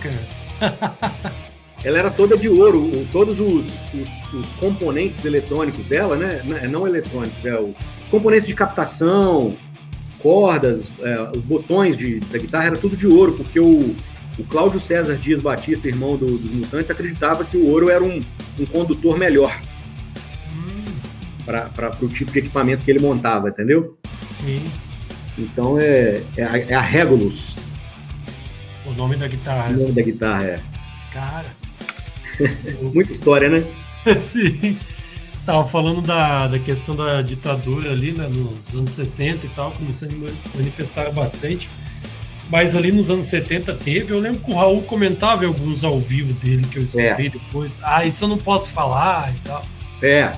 Cara. 0.00 1.36
Ela 1.84 1.98
era 1.98 2.10
toda 2.10 2.36
de 2.36 2.48
ouro, 2.48 2.90
todos 3.12 3.38
os, 3.38 3.66
os, 3.94 4.32
os 4.32 4.46
componentes 4.58 5.24
eletrônicos 5.24 5.84
dela, 5.86 6.16
né? 6.16 6.40
Não 6.68 6.86
eletrônicos, 6.86 7.44
é 7.44 7.54
o, 7.54 7.68
os 7.68 8.10
componentes 8.10 8.48
de 8.48 8.54
captação, 8.54 9.54
cordas, 10.18 10.90
é, 11.00 11.30
os 11.36 11.42
botões 11.44 11.96
de, 11.96 12.18
da 12.18 12.38
guitarra 12.38 12.66
era 12.66 12.76
tudo 12.76 12.96
de 12.96 13.06
ouro, 13.06 13.34
porque 13.34 13.60
o, 13.60 13.94
o 14.38 14.44
Cláudio 14.44 14.80
César 14.80 15.16
Dias 15.16 15.42
Batista, 15.42 15.88
irmão 15.88 16.16
do, 16.16 16.26
dos 16.26 16.50
Mutantes, 16.50 16.90
acreditava 16.90 17.44
que 17.44 17.56
o 17.56 17.66
ouro 17.66 17.90
era 17.90 18.02
um, 18.02 18.20
um 18.60 18.66
condutor 18.66 19.18
melhor 19.18 19.58
hum. 20.48 20.84
para 21.44 21.90
o 22.00 22.08
tipo 22.08 22.30
de 22.30 22.40
equipamento 22.40 22.84
que 22.84 22.90
ele 22.90 23.00
montava, 23.00 23.48
entendeu? 23.48 23.96
Sim. 24.40 24.62
Então 25.38 25.78
é, 25.78 26.22
é, 26.36 26.44
a, 26.44 26.58
é 26.58 26.74
a 26.74 26.80
Regulus. 26.80 27.54
O 28.86 28.92
nome 28.92 29.16
da 29.16 29.26
guitarra. 29.26 29.70
O 29.70 29.78
nome 29.78 29.92
da 29.92 30.02
guitarra, 30.02 30.44
é. 30.44 30.60
Cara. 31.12 31.46
Muita 32.94 33.10
história, 33.10 33.48
né? 33.48 33.64
Sim. 34.20 34.78
Estava 35.36 35.64
falando 35.64 36.02
da, 36.02 36.48
da 36.48 36.58
questão 36.58 36.96
da 36.96 37.22
ditadura 37.22 37.92
ali, 37.92 38.12
né, 38.12 38.26
nos 38.28 38.74
anos 38.74 38.90
60 38.90 39.46
e 39.46 39.48
tal, 39.50 39.70
começando 39.70 40.12
a 40.26 40.58
manifestar 40.58 41.10
bastante. 41.12 41.70
Mas 42.48 42.76
ali 42.76 42.92
nos 42.92 43.10
anos 43.10 43.26
70 43.26 43.74
teve, 43.74 44.12
eu 44.12 44.20
lembro 44.20 44.40
que 44.40 44.50
o 44.50 44.54
Raul 44.54 44.82
comentava 44.82 45.44
em 45.44 45.48
alguns 45.48 45.82
ao 45.82 45.98
vivo 45.98 46.32
dele 46.34 46.64
que 46.70 46.78
eu 46.78 46.84
escutei 46.84 47.26
é. 47.26 47.30
depois. 47.30 47.80
Ah, 47.82 48.04
isso 48.04 48.24
eu 48.24 48.28
não 48.28 48.38
posso 48.38 48.70
falar 48.70 49.34
e 49.34 49.40
tal. 49.40 49.62
É. 50.02 50.32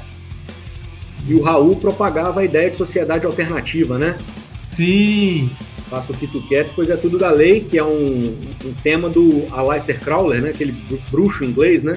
E 1.26 1.34
o 1.34 1.42
Raul 1.42 1.76
propagava 1.76 2.40
a 2.40 2.44
ideia 2.44 2.70
de 2.70 2.76
sociedade 2.76 3.26
alternativa, 3.26 3.98
né? 3.98 4.16
Sim. 4.60 5.50
Faça 5.90 6.12
o 6.12 6.16
que 6.16 6.26
tu 6.26 6.40
quer, 6.48 6.64
depois 6.64 6.88
é 6.88 6.96
tudo 6.96 7.18
da 7.18 7.30
lei, 7.30 7.60
que 7.60 7.76
é 7.76 7.84
um, 7.84 8.36
um 8.64 8.74
tema 8.82 9.08
do 9.08 9.46
Aleister 9.50 9.98
Crowler, 10.00 10.40
né? 10.40 10.50
Aquele 10.50 10.74
bruxo 11.10 11.44
inglês, 11.44 11.82
né? 11.82 11.94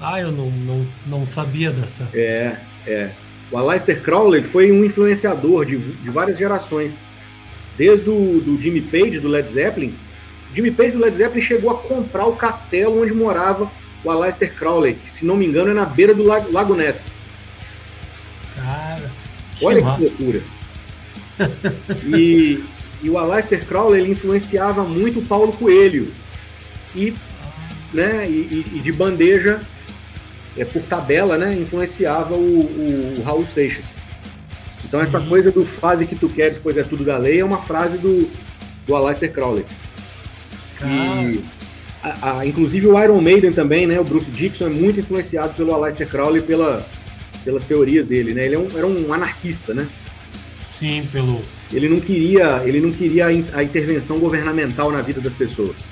Ah, 0.00 0.20
eu 0.20 0.30
não, 0.30 0.50
não, 0.50 0.86
não 1.06 1.26
sabia 1.26 1.70
dessa. 1.70 2.08
É, 2.12 2.56
é. 2.86 3.10
O 3.50 3.56
Aleister 3.56 4.02
Crowley 4.02 4.42
foi 4.42 4.70
um 4.70 4.84
influenciador 4.84 5.64
de, 5.64 5.78
de 5.78 6.10
várias 6.10 6.36
gerações 6.36 6.98
desde 7.76 8.08
o 8.08 8.40
do 8.40 8.60
Jimmy 8.60 8.80
Page, 8.80 9.20
do 9.20 9.28
Led 9.28 9.50
Zeppelin. 9.50 9.94
Jimmy 10.54 10.70
Page 10.70 10.92
do 10.92 10.98
Led 10.98 11.16
Zeppelin 11.16 11.42
chegou 11.42 11.70
a 11.70 11.78
comprar 11.78 12.26
o 12.26 12.36
castelo 12.36 13.02
onde 13.02 13.12
morava 13.12 13.70
o 14.04 14.10
Aleister 14.10 14.54
Crowley, 14.54 14.94
que, 14.94 15.14
se 15.14 15.24
não 15.24 15.36
me 15.36 15.46
engano 15.46 15.70
é 15.70 15.74
na 15.74 15.84
beira 15.84 16.14
do 16.14 16.22
Lago, 16.22 16.52
Lago 16.52 16.74
Ness. 16.74 17.16
Cara, 18.54 19.10
que 19.56 19.64
olha 19.64 19.80
que 19.80 20.02
loucura. 20.02 20.40
e, 22.04 22.62
e, 23.02 23.10
o 23.10 23.18
Aleister 23.18 23.64
Crowley 23.66 24.02
ele 24.02 24.12
influenciava 24.12 24.84
muito 24.84 25.20
o 25.20 25.24
Paulo 25.24 25.52
Coelho. 25.52 26.12
E, 26.94 27.12
né, 27.92 28.24
e, 28.28 28.64
e 28.74 28.80
de 28.80 28.92
bandeja, 28.92 29.58
é, 30.56 30.64
por 30.64 30.82
tabela, 30.82 31.36
né, 31.36 31.52
influenciava 31.54 32.34
o, 32.34 32.60
o, 32.60 33.14
o 33.18 33.22
Raul 33.22 33.44
Seixas. 33.44 34.03
Então 34.94 35.02
essa 35.02 35.20
coisa 35.20 35.50
do 35.50 35.66
fase 35.66 36.06
que 36.06 36.14
tu 36.14 36.28
quer, 36.28 36.52
depois 36.52 36.76
é 36.76 36.84
tudo 36.84 37.02
da 37.02 37.18
lei, 37.18 37.40
é 37.40 37.44
uma 37.44 37.58
frase 37.58 37.98
do, 37.98 38.30
do 38.86 38.94
Aleister 38.94 39.32
Crowley. 39.32 39.66
E, 40.84 41.40
a, 42.00 42.38
a, 42.38 42.46
inclusive 42.46 42.86
o 42.86 43.02
Iron 43.02 43.20
Maiden 43.20 43.52
também, 43.52 43.88
né? 43.88 43.98
O 43.98 44.04
Bruce 44.04 44.30
Dixon 44.30 44.66
é 44.66 44.70
muito 44.70 45.00
influenciado 45.00 45.52
pelo 45.54 45.74
Aleister 45.74 46.06
Crowley 46.06 46.42
pela, 46.42 46.86
pelas 47.44 47.64
teorias 47.64 48.06
dele, 48.06 48.34
né? 48.34 48.46
Ele 48.46 48.54
é 48.54 48.58
um, 48.58 48.68
era 48.72 48.86
um 48.86 49.12
anarquista, 49.12 49.74
né? 49.74 49.84
Sim, 50.78 51.08
pelo. 51.10 51.42
Ele 51.72 51.88
não 51.88 51.98
queria, 51.98 52.62
ele 52.64 52.80
não 52.80 52.92
queria 52.92 53.26
a 53.26 53.62
intervenção 53.64 54.20
governamental 54.20 54.92
na 54.92 55.02
vida 55.02 55.20
das 55.20 55.34
pessoas. 55.34 55.86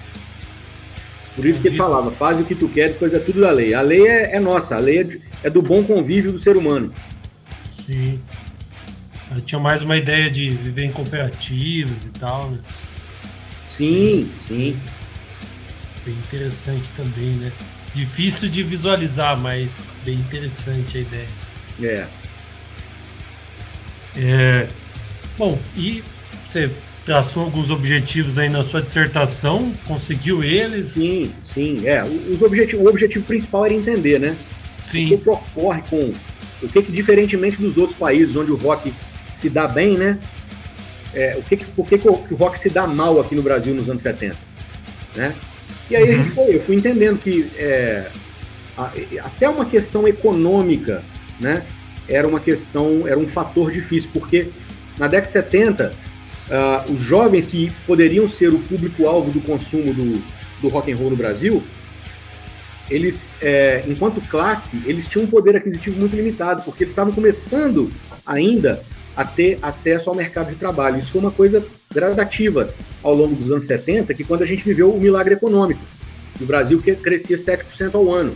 Por 1.35 1.45
isso 1.45 1.59
que 1.59 1.67
ele 1.67 1.77
falava, 1.77 2.13
faz 2.13 2.39
o 2.39 2.45
que 2.45 2.55
tu 2.55 2.69
quer, 2.69 2.91
depois 2.91 3.13
é 3.13 3.19
tudo 3.19 3.41
da 3.41 3.51
lei. 3.51 3.75
A 3.75 3.81
lei 3.81 4.07
é, 4.07 4.37
é 4.37 4.39
nossa, 4.39 4.77
a 4.77 4.79
lei 4.79 5.01
é, 5.01 5.19
é 5.49 5.51
do 5.51 5.61
bom 5.61 5.83
convívio 5.83 6.31
do 6.31 6.39
ser 6.39 6.57
humano. 6.57 6.93
Sim. 7.85 8.21
Eu 9.35 9.41
tinha 9.41 9.59
mais 9.59 9.83
uma 9.83 9.97
ideia 9.97 10.31
de 10.31 10.51
viver 10.51 10.85
em 10.85 10.93
cooperativas 10.93 12.07
e 12.07 12.11
tal, 12.11 12.51
né? 12.51 12.59
Sim, 13.69 14.31
sim. 14.47 14.79
Bem 16.05 16.15
interessante 16.15 16.91
também, 16.93 17.31
né? 17.35 17.53
Difícil 17.95 18.49
de 18.49 18.63
visualizar, 18.63 19.39
mas 19.39 19.93
bem 20.05 20.17
interessante 20.17 20.99
a 20.99 21.01
ideia. 21.01 21.29
É. 21.83 22.07
É. 24.17 24.69
Bom, 25.39 25.59
e 25.77 26.03
você 26.47 26.71
traçou 27.05 27.45
alguns 27.45 27.71
objetivos 27.71 28.39
aí 28.39 28.49
na 28.49 28.63
sua 28.63 28.83
dissertação, 28.83 29.73
conseguiu 29.87 30.45
eles? 30.45 30.89
Sim, 30.89 31.33
sim. 31.45 31.87
É, 31.87 32.03
os 32.05 32.41
objetivos, 32.43 32.85
o 32.85 32.89
objetivo 32.89 33.25
principal 33.25 33.65
era 33.65 33.75
entender, 33.75 34.21
né? 34.21 34.37
Sim. 34.91 35.07
O 35.07 35.09
que, 35.09 35.19
que 35.19 35.31
ocorre 35.31 35.83
com. 35.89 36.13
O 36.63 36.69
que, 36.69 36.83
que, 36.83 36.93
diferentemente 36.93 37.57
dos 37.57 37.77
outros 37.77 37.99
países 37.99 38.37
onde 38.37 38.53
o 38.53 38.57
rock 38.57 38.93
se 39.43 39.51
dá 39.51 39.67
bem, 39.67 39.99
né? 39.99 40.19
É, 41.13 41.37
o 41.37 41.43
que, 41.43 41.57
por 41.57 41.87
que, 41.87 41.99
que, 41.99 42.09
o, 42.09 42.13
rock 42.13 42.59
se 42.59 42.71
dá 42.71 42.87
mal 42.87 43.21
aqui 43.21 43.35
no 43.35 43.43
Brasil 43.43 43.75
nos 43.75 43.91
anos 43.91 44.03
70? 44.03 44.37
Né? 45.15 45.35
E 45.91 45.97
aí 45.97 46.05
uhum. 46.05 46.21
a 46.21 46.23
gente 46.23 46.31
foi, 46.31 46.57
eu 46.57 46.63
fui 46.63 46.77
entendendo 46.77 47.19
que 47.19 47.51
é, 47.59 48.07
a, 48.79 48.91
até 49.25 49.49
uma 49.49 49.67
questão 49.67 50.07
econômica, 50.07 51.03
né? 51.39 51.65
Era 52.09 52.27
uma 52.27 52.41
questão, 52.41 53.07
era 53.07 53.19
um 53.19 53.29
fator 53.29 53.71
difícil, 53.71 54.11
porque 54.13 54.49
na 54.99 55.07
década 55.07 55.27
de 55.27 55.33
70 55.33 55.93
uh, 56.49 56.93
os 56.93 57.01
jovens 57.01 57.47
que 57.47 57.71
poderiam 57.87 58.29
ser 58.29 58.49
o 58.49 58.59
público-alvo 58.59 59.31
do 59.31 59.41
consumo 59.41 59.93
do, 59.93 60.23
do 60.61 60.69
rock 60.69 60.91
and 60.93 60.97
roll 60.97 61.11
no 61.11 61.17
Brasil, 61.17 61.63
eles, 62.91 63.37
é, 63.41 63.83
enquanto 63.87 64.21
classe, 64.29 64.83
eles 64.85 65.07
tinham 65.09 65.25
um 65.25 65.29
poder 65.29 65.57
aquisitivo 65.57 65.99
muito 65.99 66.15
limitado, 66.15 66.63
porque 66.63 66.85
eles 66.85 66.93
estavam 66.93 67.13
começando 67.13 67.91
ainda 68.27 68.83
a 69.17 69.25
ter 69.25 69.59
acesso 69.63 70.09
ao 70.09 70.17
mercado 70.17 70.51
de 70.51 70.57
trabalho. 70.57 70.99
Isso 70.99 71.13
foi 71.13 71.21
uma 71.21 71.31
coisa 71.31 71.65
gradativa 71.93 72.73
ao 73.03 73.15
longo 73.15 73.35
dos 73.35 73.51
anos 73.51 73.67
70, 73.67 74.15
que 74.15 74.25
quando 74.25 74.43
a 74.43 74.47
gente 74.47 74.65
viveu 74.65 74.91
o 74.91 75.01
milagre 75.01 75.35
econômico, 75.35 75.83
o 76.41 76.45
Brasil 76.45 76.81
que 76.81 76.95
crescia 76.95 77.37
7% 77.37 77.95
ao 77.95 78.13
ano. 78.13 78.35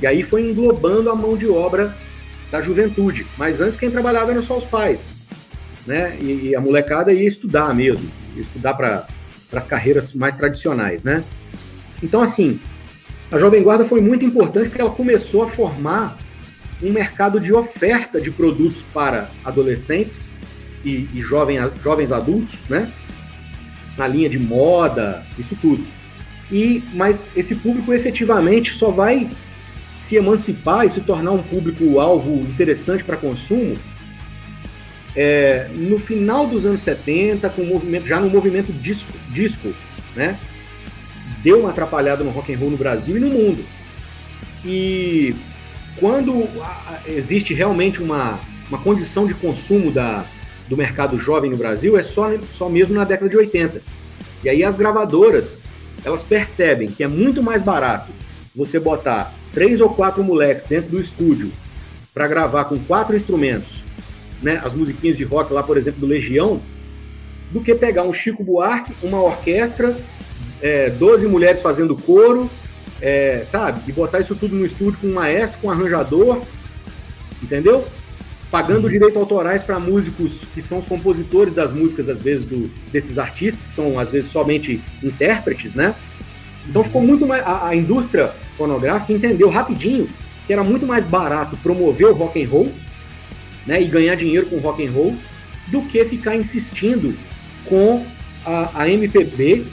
E 0.00 0.06
aí 0.06 0.22
foi 0.22 0.50
englobando 0.50 1.10
a 1.10 1.14
mão 1.14 1.36
de 1.36 1.48
obra 1.48 1.94
da 2.50 2.62
juventude. 2.62 3.26
Mas 3.36 3.60
antes 3.60 3.78
quem 3.78 3.90
trabalhava 3.90 4.30
eram 4.30 4.42
só 4.42 4.56
os 4.56 4.64
pais 4.64 5.18
né? 5.88 6.16
E, 6.20 6.48
e 6.48 6.54
a 6.54 6.60
molecada 6.60 7.12
ia 7.12 7.26
estudar 7.26 7.74
mesmo, 7.74 8.06
ia 8.36 8.42
estudar 8.42 8.74
para 8.74 9.06
as 9.52 9.66
carreiras 9.66 10.12
mais 10.12 10.36
tradicionais, 10.36 11.02
né? 11.02 11.24
Então, 12.02 12.22
assim, 12.22 12.60
a 13.32 13.38
Jovem 13.38 13.62
Guarda 13.62 13.84
foi 13.84 14.00
muito 14.00 14.24
importante 14.24 14.68
porque 14.68 14.82
ela 14.82 14.90
começou 14.90 15.42
a 15.42 15.48
formar 15.48 16.16
um 16.82 16.92
mercado 16.92 17.40
de 17.40 17.52
oferta 17.52 18.20
de 18.20 18.30
produtos 18.30 18.82
para 18.92 19.28
adolescentes 19.44 20.30
e, 20.84 21.08
e 21.12 21.20
jovem, 21.20 21.58
jovens 21.82 22.12
adultos, 22.12 22.68
né? 22.68 22.90
Na 23.96 24.06
linha 24.06 24.28
de 24.28 24.38
moda, 24.38 25.26
isso 25.38 25.56
tudo. 25.60 25.84
E, 26.50 26.82
mas 26.94 27.32
esse 27.36 27.54
público 27.56 27.92
efetivamente 27.92 28.74
só 28.74 28.90
vai 28.90 29.28
se 30.00 30.16
emancipar 30.16 30.86
e 30.86 30.90
se 30.90 31.00
tornar 31.00 31.32
um 31.32 31.42
público-alvo 31.42 32.40
interessante 32.40 33.02
para 33.02 33.16
consumo 33.16 33.74
é, 35.20 35.68
no 35.74 35.98
final 35.98 36.46
dos 36.46 36.64
anos 36.64 36.82
70, 36.82 37.50
com 37.50 37.62
o 37.62 37.66
movimento, 37.66 38.06
já 38.06 38.20
no 38.20 38.30
movimento 38.30 38.72
disco, 38.72 39.12
disco, 39.30 39.74
né? 40.14 40.38
Deu 41.42 41.60
uma 41.60 41.70
atrapalhada 41.70 42.22
no 42.22 42.30
rock 42.30 42.54
and 42.54 42.58
roll 42.58 42.70
no 42.70 42.76
Brasil 42.76 43.16
e 43.16 43.20
no 43.20 43.28
mundo. 43.28 43.64
E 44.64 45.34
quando 45.98 46.48
existe 47.06 47.54
realmente 47.54 48.02
uma, 48.02 48.40
uma 48.68 48.78
condição 48.78 49.26
de 49.26 49.34
consumo 49.34 49.90
da, 49.90 50.24
do 50.68 50.76
mercado 50.76 51.18
jovem 51.18 51.50
no 51.50 51.56
Brasil, 51.56 51.96
é 51.98 52.02
só, 52.02 52.30
só 52.56 52.68
mesmo 52.68 52.94
na 52.94 53.04
década 53.04 53.28
de 53.28 53.36
80. 53.36 53.80
E 54.44 54.48
aí 54.48 54.64
as 54.64 54.76
gravadoras, 54.76 55.62
elas 56.04 56.22
percebem 56.22 56.88
que 56.88 57.02
é 57.02 57.08
muito 57.08 57.42
mais 57.42 57.62
barato 57.62 58.12
você 58.54 58.78
botar 58.78 59.32
três 59.52 59.80
ou 59.80 59.90
quatro 59.90 60.22
moleques 60.22 60.66
dentro 60.66 60.90
do 60.90 61.00
estúdio 61.00 61.50
para 62.14 62.26
gravar 62.26 62.64
com 62.64 62.78
quatro 62.78 63.16
instrumentos 63.16 63.78
né, 64.42 64.60
as 64.64 64.74
musiquinhas 64.74 65.16
de 65.16 65.24
rock 65.24 65.52
lá, 65.52 65.62
por 65.62 65.76
exemplo, 65.76 66.00
do 66.00 66.06
Legião, 66.06 66.60
do 67.50 67.60
que 67.60 67.74
pegar 67.74 68.02
um 68.02 68.12
Chico 68.12 68.44
Buarque, 68.44 68.94
uma 69.02 69.22
orquestra, 69.22 69.96
é, 70.60 70.90
12 70.90 71.26
mulheres 71.26 71.62
fazendo 71.62 71.96
coro, 71.96 72.50
é, 73.00 73.44
sabe? 73.50 73.80
E 73.86 73.92
botar 73.92 74.20
isso 74.20 74.34
tudo 74.34 74.54
no 74.54 74.66
estúdio 74.66 74.98
com 75.00 75.08
um 75.08 75.14
maestro, 75.14 75.58
com 75.60 75.68
um 75.68 75.70
arranjador, 75.70 76.42
entendeu? 77.42 77.84
Pagando 78.50 78.88
direitos 78.88 79.16
autorais 79.16 79.62
para 79.62 79.78
músicos 79.78 80.40
que 80.54 80.62
são 80.62 80.78
os 80.78 80.86
compositores 80.86 81.54
das 81.54 81.72
músicas, 81.72 82.08
às 82.08 82.22
vezes, 82.22 82.44
do, 82.44 82.68
desses 82.90 83.18
artistas, 83.18 83.66
que 83.66 83.74
são, 83.74 83.98
às 83.98 84.10
vezes, 84.10 84.30
somente 84.30 84.80
intérpretes, 85.02 85.74
né? 85.74 85.94
Então 86.66 86.82
ficou 86.82 87.02
muito 87.02 87.26
mais. 87.26 87.42
A, 87.46 87.68
a 87.68 87.76
indústria 87.76 88.32
fonográfica 88.56 89.12
entendeu 89.12 89.48
rapidinho 89.50 90.08
que 90.46 90.52
era 90.54 90.64
muito 90.64 90.86
mais 90.86 91.04
barato 91.04 91.58
promover 91.58 92.06
o 92.06 92.14
rock 92.14 92.42
and 92.42 92.48
roll 92.48 92.72
né, 93.66 93.82
e 93.82 93.84
ganhar 93.84 94.14
dinheiro 94.14 94.46
com 94.46 94.56
rock 94.58 94.84
and 94.84 94.90
roll, 94.90 95.14
do 95.66 95.82
que 95.82 96.02
ficar 96.06 96.34
insistindo 96.34 97.14
com 97.66 98.04
a, 98.46 98.82
a 98.82 98.88
MPB, 98.88 99.66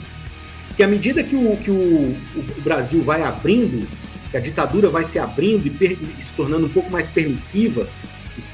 que 0.76 0.82
à 0.82 0.86
medida 0.86 1.22
que, 1.22 1.34
o, 1.34 1.56
que 1.56 1.70
o, 1.70 2.14
o, 2.36 2.60
Brasil 2.60 3.02
vai 3.02 3.22
abrindo, 3.22 3.88
que 4.30 4.36
a 4.36 4.40
ditadura 4.40 4.90
vai 4.90 5.04
se 5.04 5.18
abrindo 5.18 5.66
e, 5.66 5.70
per, 5.70 5.92
e 5.92 6.22
se 6.22 6.30
tornando 6.36 6.66
um 6.66 6.68
pouco 6.68 6.90
mais 6.90 7.08
permissiva, 7.08 7.88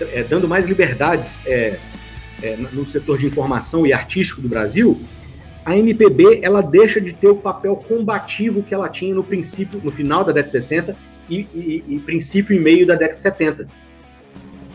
é, 0.00 0.22
dando 0.22 0.46
mais 0.46 0.68
liberdades 0.68 1.40
é, 1.44 1.78
é, 2.42 2.56
no 2.72 2.86
setor 2.86 3.18
de 3.18 3.26
informação 3.26 3.84
e 3.84 3.92
artístico 3.92 4.40
do 4.40 4.48
Brasil, 4.48 5.00
a 5.64 5.76
MPB 5.76 6.40
ela 6.42 6.60
deixa 6.60 7.00
de 7.00 7.12
ter 7.12 7.28
o 7.28 7.36
papel 7.36 7.74
combativo 7.76 8.62
que 8.62 8.72
ela 8.72 8.88
tinha 8.88 9.14
no 9.14 9.24
princípio, 9.24 9.80
no 9.82 9.90
final 9.90 10.24
da 10.24 10.32
década 10.32 10.46
de 10.46 10.64
60 10.64 10.96
e, 11.28 11.40
e, 11.54 11.84
e 11.88 11.98
princípio 12.00 12.56
e 12.56 12.60
meio 12.60 12.86
da 12.86 12.94
década 12.94 13.14
de 13.14 13.20
70. 13.20 13.66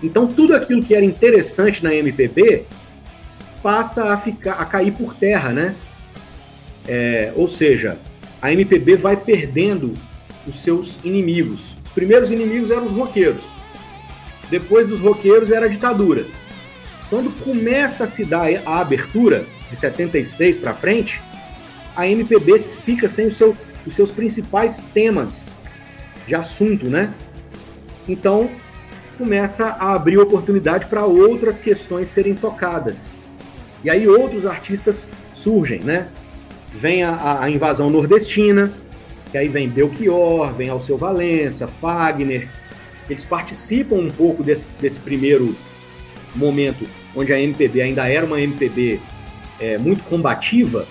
Então 0.04 0.28
tudo 0.28 0.54
aquilo 0.54 0.84
que 0.84 0.94
era 0.94 1.04
interessante 1.04 1.82
na 1.82 1.94
MPB 1.96 2.66
passa 3.64 4.14
a 4.14 4.18
ficar 4.18 4.54
a 4.54 4.66
cair 4.66 4.92
por 4.92 5.16
terra, 5.16 5.52
né? 5.52 5.76
É, 6.88 7.32
ou 7.36 7.50
seja, 7.50 7.98
a 8.42 8.52
MPB 8.52 8.96
vai 8.96 9.18
perdendo 9.18 9.94
os 10.48 10.60
seus 10.60 11.00
inimigos. 11.04 11.76
Os 11.86 11.92
primeiros 11.92 12.32
inimigos 12.32 12.72
eram 12.72 12.86
os 12.86 12.92
roqueiros. 12.92 13.44
Depois 14.50 14.88
dos 14.88 15.00
roqueiros 15.00 15.52
era 15.52 15.66
a 15.66 15.70
ditadura. 15.70 16.26
Quando 17.10 17.32
começa 17.44 18.04
a 18.04 18.08
se 18.08 18.24
dar 18.24 18.48
a 18.66 18.80
abertura 18.80 19.46
de 19.70 19.76
76 19.76 20.58
para 20.58 20.74
frente, 20.74 21.22
a 21.96 22.08
MPB 22.08 22.60
fica 22.60 23.10
sem 23.10 23.32
seu, 23.32 23.56
os 23.86 23.96
seus 23.96 24.12
principais 24.12 24.80
temas 24.94 25.54
de 26.28 26.36
assunto, 26.36 26.88
né? 26.88 27.14
Então 28.08 28.50
começa 29.18 29.66
a 29.66 29.94
abrir 29.94 30.18
oportunidade 30.18 30.86
para 30.86 31.06
outras 31.06 31.60
questões 31.60 32.10
serem 32.10 32.36
tocadas. 32.36 33.14
E 33.84 33.90
aí 33.90 34.08
outros 34.08 34.46
artistas 34.46 35.10
surgem, 35.34 35.80
né? 35.80 36.08
Vem 36.80 37.04
a, 37.04 37.42
a 37.42 37.50
invasão 37.50 37.90
nordestina, 37.90 38.72
que 39.32 39.38
aí 39.38 39.48
vem 39.48 39.68
Belchior, 39.68 40.54
vem 40.54 40.70
Alceu 40.70 40.98
Valença, 40.98 41.68
Fagner. 41.68 42.48
Eles 43.10 43.26
participam 43.26 43.96
um 43.96 44.10
pouco 44.10 44.44
desse, 44.44 44.68
desse 44.80 45.00
primeiro 45.00 45.56
momento, 46.36 46.88
onde 47.16 47.34
a 47.34 47.40
MPB 47.40 47.82
ainda 47.82 48.08
era 48.08 48.26
uma 48.26 48.40
MPB 48.40 49.00
é, 49.60 49.78
muito 49.78 50.04
combativa, 50.04 50.86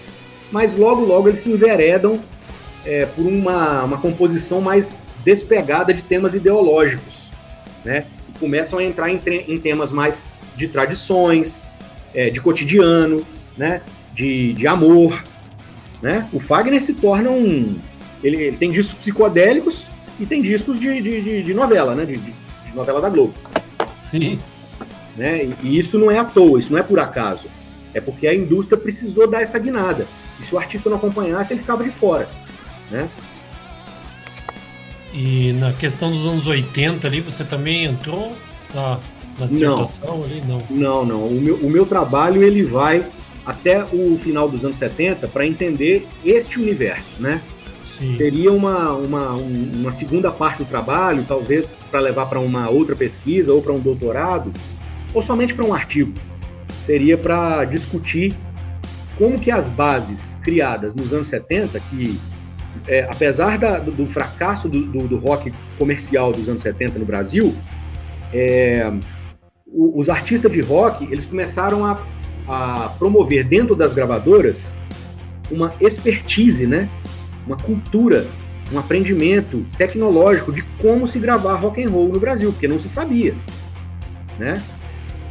mas 0.51 0.77
logo, 0.77 1.05
logo 1.05 1.29
eles 1.29 1.41
se 1.41 1.51
enveredam 1.51 2.21
é, 2.85 3.07
por 3.07 3.25
uma, 3.25 3.85
uma 3.85 3.99
composição 3.99 4.61
mais 4.61 4.99
despegada 5.25 5.95
de 5.95 6.03
temas 6.03 6.35
ideológicos, 6.35 7.31
né? 7.85 8.07
começam 8.39 8.79
a 8.79 8.85
entrar 8.85 9.11
em, 9.11 9.21
em 9.49 9.59
temas 9.59 9.91
mais 9.93 10.33
de 10.57 10.69
tradições, 10.69 11.63
é, 12.15 12.31
de 12.31 12.41
cotidiano, 12.41 13.25
né? 13.57 13.83
De, 14.15 14.55
de 14.55 14.67
amor, 14.67 15.23
né? 16.03 16.29
O 16.33 16.41
Fagner 16.41 16.83
se 16.83 16.95
torna 16.95 17.31
um... 17.31 17.77
Ele, 18.23 18.37
ele 18.43 18.57
tem 18.57 18.71
discos 18.71 18.95
psicodélicos 18.99 19.87
e 20.19 20.27
tem 20.27 20.41
discos 20.43 20.81
de, 20.81 21.01
de, 21.01 21.21
de, 21.21 21.43
de 21.43 21.55
novela, 21.55 21.95
né? 21.95 22.05
De, 22.05 22.17
de, 22.17 22.35
novela 22.75 23.01
da 23.01 23.09
Globo. 23.09 23.35
Sim. 23.91 24.39
Né? 25.17 25.45
E, 25.45 25.57
e 25.63 25.79
isso 25.79 25.99
não 25.99 26.11
é 26.11 26.19
à 26.19 26.25
toa, 26.25 26.59
isso 26.59 26.73
não 26.73 26.79
é 26.79 26.83
por 26.83 26.99
acaso. 26.99 27.49
É 27.95 28.01
porque 28.01 28.27
a 28.27 28.35
indústria 28.35 28.77
precisou 28.77 29.27
dar 29.27 29.41
essa 29.41 29.59
guinada. 29.59 30.07
E 30.39 30.45
se 30.45 30.55
o 30.55 30.59
artista 30.59 30.91
não 30.91 30.99
acompanhasse, 30.99 31.55
ele 31.55 31.61
ficava 31.61 31.83
de 31.83 31.91
fora, 31.91 32.29
né? 32.91 33.09
E 35.15 35.53
na 35.55 35.73
questão 35.73 36.11
dos 36.11 36.27
anos 36.27 36.47
80 36.47 37.07
ali, 37.07 37.23
você 37.23 37.43
também 37.43 37.85
entrou 37.85 38.37
na, 38.75 39.01
na 39.39 39.47
dissertação 39.47 40.19
não, 40.19 40.25
ali? 40.25 40.43
Não, 40.47 40.59
não. 40.69 41.07
não. 41.07 41.27
O, 41.27 41.41
meu, 41.41 41.57
o 41.57 41.71
meu 41.71 41.87
trabalho 41.87 42.43
ele 42.43 42.63
vai 42.63 43.07
até 43.47 43.85
o 43.85 44.19
final 44.21 44.49
dos 44.49 44.65
anos 44.65 44.79
70 44.79 45.29
para 45.29 45.47
entender 45.47 46.07
este 46.25 46.59
universo, 46.59 47.21
né? 47.21 47.41
Sim. 47.85 48.17
Teria 48.19 48.53
uma, 48.53 48.93
uma, 48.93 49.31
uma 49.31 49.93
segunda 49.93 50.31
parte 50.31 50.59
do 50.59 50.65
trabalho, 50.65 51.25
talvez 51.27 51.79
para 51.91 52.01
levar 52.01 52.27
para 52.27 52.41
uma 52.41 52.69
outra 52.69 52.97
pesquisa 52.97 53.53
ou 53.53 53.63
para 53.63 53.73
um 53.73 53.79
doutorado, 53.79 54.53
ou 55.15 55.23
somente 55.23 55.55
para 55.55 55.65
um 55.65 55.73
artigo. 55.73 56.13
Seria 56.85 57.17
para 57.17 57.65
discutir 57.65 58.35
como 59.17 59.41
que 59.41 59.51
as 59.51 59.69
bases 59.69 60.37
criadas 60.43 60.95
nos 60.95 61.13
anos 61.13 61.29
70, 61.29 61.81
que 61.81 62.19
é, 62.87 63.05
apesar 63.05 63.57
da, 63.57 63.79
do, 63.79 63.91
do, 63.91 64.07
fracasso 64.09 64.69
do, 64.69 64.83
do, 64.83 65.09
do, 65.09 65.17
rock 65.17 65.53
comercial 65.79 66.33
dos 66.33 66.49
anos 66.49 66.63
70 66.63 66.99
no 66.99 67.07
Brasil, 67.07 67.55
é, 68.35 68.93
o, 69.67 69.99
os 69.99 70.11
artistas 70.11 70.53
de 70.53 70.61
rock 70.61 71.05
eles 71.05 71.25
começaram 71.25 71.87
a 71.87 71.95
a 72.49 72.95
promover 72.99 73.45
dentro 73.45 73.75
das 73.75 73.93
gravadoras 73.93 74.75
uma 75.51 75.73
expertise, 75.81 76.67
né? 76.67 76.89
Uma 77.47 77.57
cultura, 77.57 78.27
um 78.73 78.79
aprendimento 78.79 79.65
tecnológico 79.77 80.53
de 80.53 80.63
como 80.81 81.07
se 81.07 81.19
gravar 81.19 81.55
rock 81.55 81.83
and 81.83 81.89
roll 81.89 82.09
no 82.09 82.19
Brasil, 82.19 82.53
porque 82.53 82.69
não 82.69 82.81
se 82.81 82.89
sabia, 82.89 83.35
né? 84.39 84.61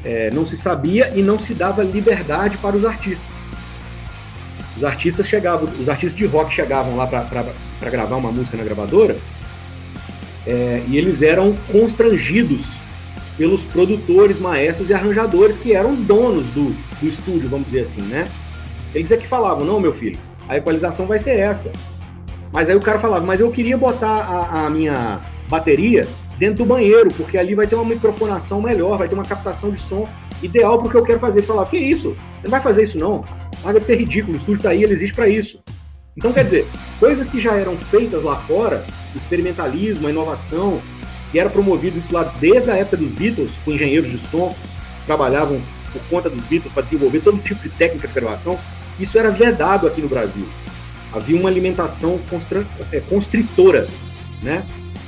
É, 0.03 0.29
não 0.33 0.45
se 0.45 0.55
sabia 0.55 1.11
e 1.15 1.21
não 1.21 1.39
se 1.39 1.53
dava 1.53 1.83
liberdade 1.83 2.57
para 2.57 2.75
os 2.75 2.85
artistas. 2.85 3.35
Os 4.77 4.83
artistas 4.83 5.27
chegavam, 5.27 5.67
os 5.79 5.89
artistas 5.89 6.17
de 6.17 6.25
rock 6.25 6.53
chegavam 6.53 6.95
lá 6.95 7.07
para 7.07 7.89
gravar 7.89 8.15
uma 8.17 8.31
música 8.31 8.57
na 8.57 8.63
gravadora 8.63 9.17
é, 10.45 10.83
e 10.87 10.97
eles 10.97 11.21
eram 11.21 11.55
constrangidos 11.71 12.65
pelos 13.37 13.63
produtores, 13.63 14.39
maestros 14.39 14.89
e 14.89 14.93
arranjadores 14.93 15.57
que 15.57 15.73
eram 15.73 15.95
donos 15.95 16.45
do, 16.47 16.75
do 16.99 17.07
estúdio, 17.07 17.49
vamos 17.49 17.67
dizer 17.67 17.81
assim, 17.81 18.01
né? 18.01 18.27
Eles 18.93 19.11
é 19.11 19.17
que 19.17 19.27
falavam, 19.27 19.65
não, 19.65 19.79
meu 19.79 19.93
filho, 19.93 20.17
a 20.47 20.57
equalização 20.57 21.05
vai 21.05 21.19
ser 21.19 21.39
essa. 21.39 21.71
Mas 22.51 22.69
aí 22.69 22.75
o 22.75 22.79
cara 22.79 22.99
falava, 22.99 23.25
mas 23.25 23.39
eu 23.39 23.51
queria 23.51 23.77
botar 23.77 24.07
a, 24.07 24.65
a 24.65 24.69
minha 24.69 25.19
bateria 25.49 26.07
dentro 26.37 26.63
do 26.63 26.65
banheiro, 26.65 27.09
porque 27.15 27.37
ali 27.37 27.55
vai 27.55 27.67
ter 27.67 27.75
uma 27.75 27.85
microfonação 27.85 28.61
melhor, 28.61 28.97
vai 28.97 29.09
ter 29.09 29.15
uma 29.15 29.25
captação 29.25 29.71
de 29.71 29.79
som 29.79 30.07
ideal 30.41 30.79
para 30.79 30.87
o 30.87 30.91
que 30.91 30.97
eu 30.97 31.03
quero 31.03 31.19
fazer. 31.19 31.39
Ele 31.39 31.47
falava, 31.47 31.69
que 31.69 31.77
isso? 31.77 32.15
Você 32.39 32.45
não 32.45 32.51
vai 32.51 32.61
fazer 32.61 32.83
isso 32.83 32.97
não. 32.97 33.25
Mas 33.63 33.73
deve 33.73 33.85
ser 33.85 33.97
ridículo, 33.97 34.33
o 34.33 34.37
estúdio 34.37 34.57
está 34.57 34.69
aí, 34.69 34.83
ele 34.83 34.93
existe 34.93 35.13
para 35.13 35.27
isso. 35.27 35.59
Então, 36.15 36.31
quer 36.31 36.45
dizer, 36.45 36.65
coisas 36.97 37.29
que 37.29 37.41
já 37.41 37.55
eram 37.55 37.75
feitas 37.75 38.23
lá 38.23 38.37
fora, 38.37 38.85
o 39.13 39.17
experimentalismo, 39.17 40.07
a 40.07 40.11
inovação, 40.11 40.81
que 41.35 41.39
era 41.39 41.49
promovido 41.49 41.99
isso 41.99 42.13
lá 42.13 42.23
desde 42.39 42.71
a 42.71 42.77
época 42.77 42.95
dos 42.95 43.11
Beatles, 43.11 43.51
com 43.65 43.73
engenheiros 43.73 44.09
de 44.09 44.17
som, 44.29 44.55
trabalhavam 45.05 45.61
por 45.91 46.01
conta 46.03 46.29
dos 46.29 46.39
Beatles 46.45 46.71
para 46.71 46.83
desenvolver 46.83 47.19
todo 47.19 47.43
tipo 47.43 47.61
de 47.61 47.67
técnica 47.67 48.07
de 48.07 48.13
gravação, 48.13 48.57
isso 48.97 49.19
era 49.19 49.29
vedado 49.31 49.85
aqui 49.85 50.01
no 50.01 50.07
Brasil. 50.07 50.47
Havia 51.11 51.37
uma 51.37 51.49
alimentação 51.49 52.21
é, 52.89 53.01
constritora 53.01 53.85
né, 54.41 54.63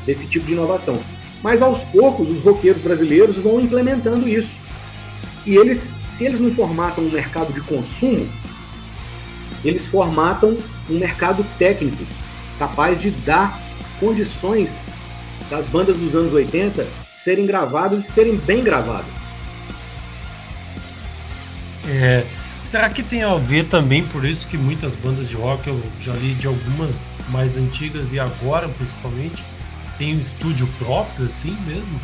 desse 0.05 0.27
tipo 0.27 0.45
de 0.45 0.51
inovação. 0.51 0.99
Mas 1.41 1.61
aos 1.61 1.79
poucos 1.83 2.29
os 2.29 2.43
roqueiros 2.43 2.81
brasileiros 2.81 3.37
vão 3.37 3.61
implementando 3.61 4.27
isso. 4.27 4.51
E 5.45 5.55
eles, 5.55 5.93
se 6.17 6.25
eles 6.25 6.41
não 6.41 6.51
formatam 6.53 7.05
um 7.05 7.09
mercado 7.09 7.53
de 7.53 7.61
consumo, 7.61 8.27
eles 9.63 9.85
formatam 9.85 10.57
um 10.89 10.99
mercado 10.99 11.45
técnico 11.57 12.03
capaz 12.59 12.99
de 12.99 13.11
dar 13.11 13.57
condições 13.97 14.87
das 15.49 15.67
bandas 15.67 15.97
dos 15.97 16.13
anos 16.15 16.33
80 16.33 16.85
serem 17.13 17.45
gravadas 17.45 18.07
e 18.07 18.11
serem 18.11 18.35
bem 18.35 18.63
gravadas. 18.63 19.15
É, 21.87 22.25
será 22.65 22.89
que 22.89 23.01
tem 23.01 23.23
a 23.23 23.35
ver 23.35 23.65
também 23.65 24.03
por 24.03 24.25
isso 24.25 24.47
que 24.47 24.57
muitas 24.57 24.95
bandas 24.95 25.29
de 25.29 25.35
rock, 25.35 25.67
eu 25.67 25.81
já 26.01 26.13
li 26.13 26.33
de 26.33 26.47
algumas 26.47 27.09
mais 27.29 27.57
antigas 27.57 28.11
e 28.11 28.19
agora 28.19 28.67
principalmente, 28.67 29.43
tem 29.97 30.15
um 30.15 30.19
estúdio 30.19 30.67
próprio 30.77 31.25
assim 31.25 31.55
mesmo? 31.65 31.99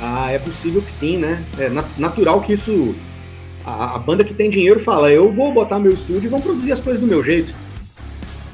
Ah, 0.00 0.30
é 0.30 0.38
possível 0.38 0.82
que 0.82 0.92
sim, 0.92 1.18
né? 1.18 1.44
É 1.58 1.70
natural 1.98 2.40
que 2.42 2.54
isso. 2.54 2.94
A, 3.64 3.96
a 3.96 3.98
banda 3.98 4.24
que 4.24 4.34
tem 4.34 4.50
dinheiro 4.50 4.80
fala, 4.80 5.10
eu 5.10 5.32
vou 5.32 5.52
botar 5.52 5.78
meu 5.78 5.92
estúdio 5.92 6.26
e 6.26 6.28
vão 6.28 6.40
produzir 6.40 6.72
as 6.72 6.80
coisas 6.80 7.00
do 7.00 7.06
meu 7.06 7.22
jeito. 7.22 7.54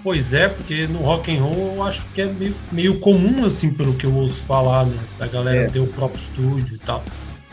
Pois 0.03 0.33
é, 0.33 0.49
porque 0.49 0.87
no 0.87 1.01
rock 1.01 1.37
and 1.37 1.43
roll 1.43 1.75
eu 1.77 1.83
acho 1.83 2.07
que 2.15 2.23
é 2.23 2.27
meio, 2.27 2.55
meio 2.73 2.99
comum, 3.01 3.45
assim, 3.45 3.71
pelo 3.71 3.95
que 3.95 4.07
eu 4.07 4.15
ouço 4.15 4.43
falar, 4.43 4.87
né? 4.87 4.97
Da 5.19 5.27
galera 5.27 5.63
é. 5.63 5.67
ter 5.67 5.81
o 5.81 5.87
próprio 5.87 6.21
estúdio 6.21 6.75
e 6.75 6.79
tal. 6.79 7.05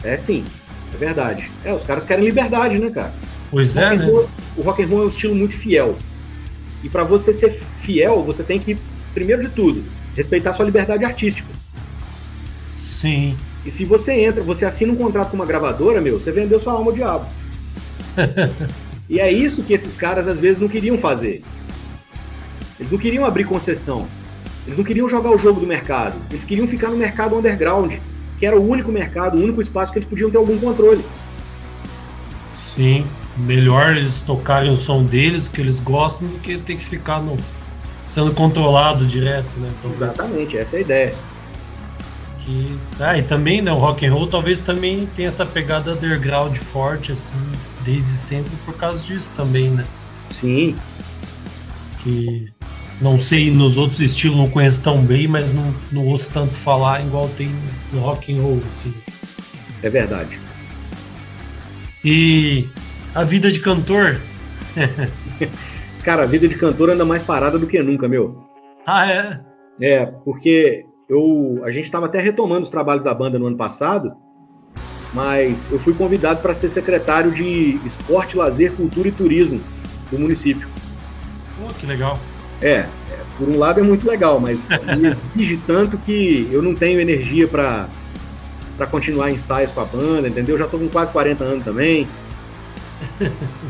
É 0.03 0.15
sim, 0.15 0.45
é 0.93 0.97
verdade. 0.97 1.51
É, 1.65 1.73
os 1.73 1.83
caras 1.83 2.05
querem 2.05 2.23
liberdade, 2.23 2.79
né, 2.79 2.89
cara? 2.89 3.13
Pois 3.51 3.75
o 3.75 3.79
é, 3.79 3.97
né? 3.97 4.05
Roll, 4.05 4.29
o 4.55 4.61
rock 4.61 4.83
and 4.83 4.87
roll 4.87 5.01
é 5.01 5.05
um 5.05 5.09
estilo 5.09 5.35
muito 5.35 5.57
fiel. 5.57 5.97
E 6.83 6.89
para 6.89 7.03
você 7.03 7.33
ser 7.33 7.59
fiel, 7.81 8.23
você 8.23 8.43
tem 8.43 8.59
que, 8.59 8.77
primeiro 9.13 9.41
de 9.41 9.49
tudo, 9.49 9.83
respeitar 10.15 10.53
sua 10.53 10.65
liberdade 10.65 11.03
artística. 11.03 11.49
Sim. 12.73 13.35
E 13.65 13.71
se 13.71 13.83
você 13.83 14.13
entra, 14.13 14.41
você 14.41 14.63
assina 14.63 14.93
um 14.93 14.95
contrato 14.95 15.31
com 15.31 15.35
uma 15.35 15.45
gravadora, 15.45 15.99
meu, 15.99 16.19
você 16.19 16.31
vendeu 16.31 16.61
sua 16.61 16.73
alma 16.73 16.91
ao 16.91 16.95
diabo. 16.95 17.25
e 19.09 19.19
é 19.19 19.29
isso 19.29 19.63
que 19.63 19.73
esses 19.73 19.95
caras 19.95 20.27
às 20.27 20.39
vezes 20.39 20.61
não 20.61 20.69
queriam 20.69 20.97
fazer. 20.97 21.43
Eles 22.79 22.91
não 22.91 22.99
queriam 22.99 23.25
abrir 23.25 23.43
concessão. 23.43 24.07
Eles 24.65 24.77
não 24.77 24.85
queriam 24.85 25.09
jogar 25.09 25.31
o 25.31 25.37
jogo 25.37 25.59
do 25.59 25.67
mercado. 25.67 26.15
Eles 26.29 26.43
queriam 26.43 26.67
ficar 26.67 26.89
no 26.89 26.97
mercado 26.97 27.37
underground, 27.37 27.93
que 28.37 28.45
era 28.45 28.59
o 28.59 28.67
único 28.67 28.91
mercado, 28.91 29.37
o 29.37 29.41
único 29.41 29.61
espaço 29.61 29.91
que 29.91 29.99
eles 29.99 30.09
podiam 30.09 30.29
ter 30.29 30.37
algum 30.37 30.59
controle. 30.59 31.03
Sim, 32.75 33.05
melhor 33.37 33.95
eles 33.95 34.19
tocarem 34.21 34.71
o 34.71 34.77
som 34.77 35.03
deles, 35.03 35.49
que 35.49 35.61
eles 35.61 35.79
gostam, 35.79 36.27
do 36.27 36.37
que 36.39 36.57
ter 36.57 36.75
que 36.75 36.85
ficar 36.85 37.21
no, 37.21 37.35
sendo 38.05 38.33
controlado 38.33 39.05
direto, 39.05 39.49
né? 39.57 39.69
Talvez. 39.81 40.13
Exatamente, 40.15 40.57
essa 40.57 40.75
é 40.75 40.79
a 40.79 40.81
ideia. 40.81 41.15
Que, 42.45 42.77
ah, 42.99 43.17
e 43.17 43.23
também, 43.23 43.61
né, 43.61 43.71
o 43.71 43.77
rock 43.77 44.05
and 44.05 44.13
roll 44.13 44.27
talvez 44.27 44.59
também 44.59 45.07
tenha 45.15 45.27
essa 45.27 45.45
pegada 45.45 45.93
underground 45.93 46.55
forte, 46.55 47.11
assim, 47.11 47.33
desde 47.83 48.11
sempre 48.11 48.51
por 48.65 48.75
causa 48.75 49.03
disso 49.03 49.31
também, 49.35 49.69
né? 49.69 49.83
Sim. 50.31 50.75
Que 52.03 52.51
não 52.99 53.19
sei, 53.19 53.51
nos 53.51 53.77
outros 53.77 53.99
estilos 53.99 54.37
não 54.37 54.47
conheço 54.47 54.81
tão 54.81 55.01
bem, 55.01 55.27
mas 55.27 55.53
não, 55.53 55.73
não 55.91 56.05
ouço 56.05 56.29
tanto 56.33 56.53
falar 56.53 57.05
igual 57.05 57.29
tem 57.29 57.49
no 57.93 57.99
rock 57.99 58.33
and 58.33 58.41
roll, 58.41 58.59
assim. 58.67 58.93
É 59.83 59.89
verdade. 59.89 60.39
E 62.03 62.67
a 63.13 63.23
vida 63.23 63.51
de 63.51 63.59
cantor? 63.59 64.19
Cara, 66.03 66.23
a 66.23 66.25
vida 66.25 66.47
de 66.47 66.55
cantor 66.55 66.89
anda 66.89 67.05
mais 67.05 67.23
parada 67.23 67.59
do 67.59 67.67
que 67.67 67.81
nunca, 67.83 68.07
meu. 68.07 68.43
Ah, 68.85 69.11
é? 69.11 69.39
É, 69.79 70.05
porque 70.05 70.85
eu, 71.07 71.61
a 71.63 71.71
gente 71.71 71.85
estava 71.85 72.07
até 72.07 72.19
retomando 72.19 72.63
os 72.63 72.69
trabalhos 72.69 73.03
da 73.03 73.13
banda 73.13 73.37
no 73.37 73.47
ano 73.47 73.57
passado, 73.57 74.15
mas 75.13 75.71
eu 75.71 75.79
fui 75.79 75.93
convidado 75.93 76.41
para 76.41 76.53
ser 76.53 76.69
secretário 76.69 77.31
de 77.31 77.79
Esporte, 77.85 78.37
Lazer, 78.37 78.71
Cultura 78.73 79.07
e 79.07 79.11
Turismo 79.11 79.61
do 80.11 80.17
município. 80.17 80.67
Pô, 81.59 81.73
que 81.73 81.85
legal. 81.85 82.17
É, 82.61 82.69
é, 82.69 82.89
por 83.37 83.47
um 83.49 83.57
lado 83.57 83.79
é 83.79 83.83
muito 83.83 84.07
legal, 84.07 84.39
mas 84.39 84.67
me 84.97 85.09
exige 85.09 85.59
tanto 85.67 85.97
que 85.99 86.49
eu 86.51 86.61
não 86.61 86.73
tenho 86.73 86.99
energia 86.99 87.47
para 87.47 87.87
para 88.77 88.85
continuar 88.85 89.31
ensaios 89.31 89.71
com 89.71 89.81
a 89.81 89.85
banda, 89.85 90.27
entendeu? 90.27 90.53
Eu 90.53 90.59
já 90.59 90.65
estou 90.65 90.79
com 90.79 90.87
quase 90.87 91.11
40 91.11 91.43
anos 91.43 91.65
também. 91.65 92.07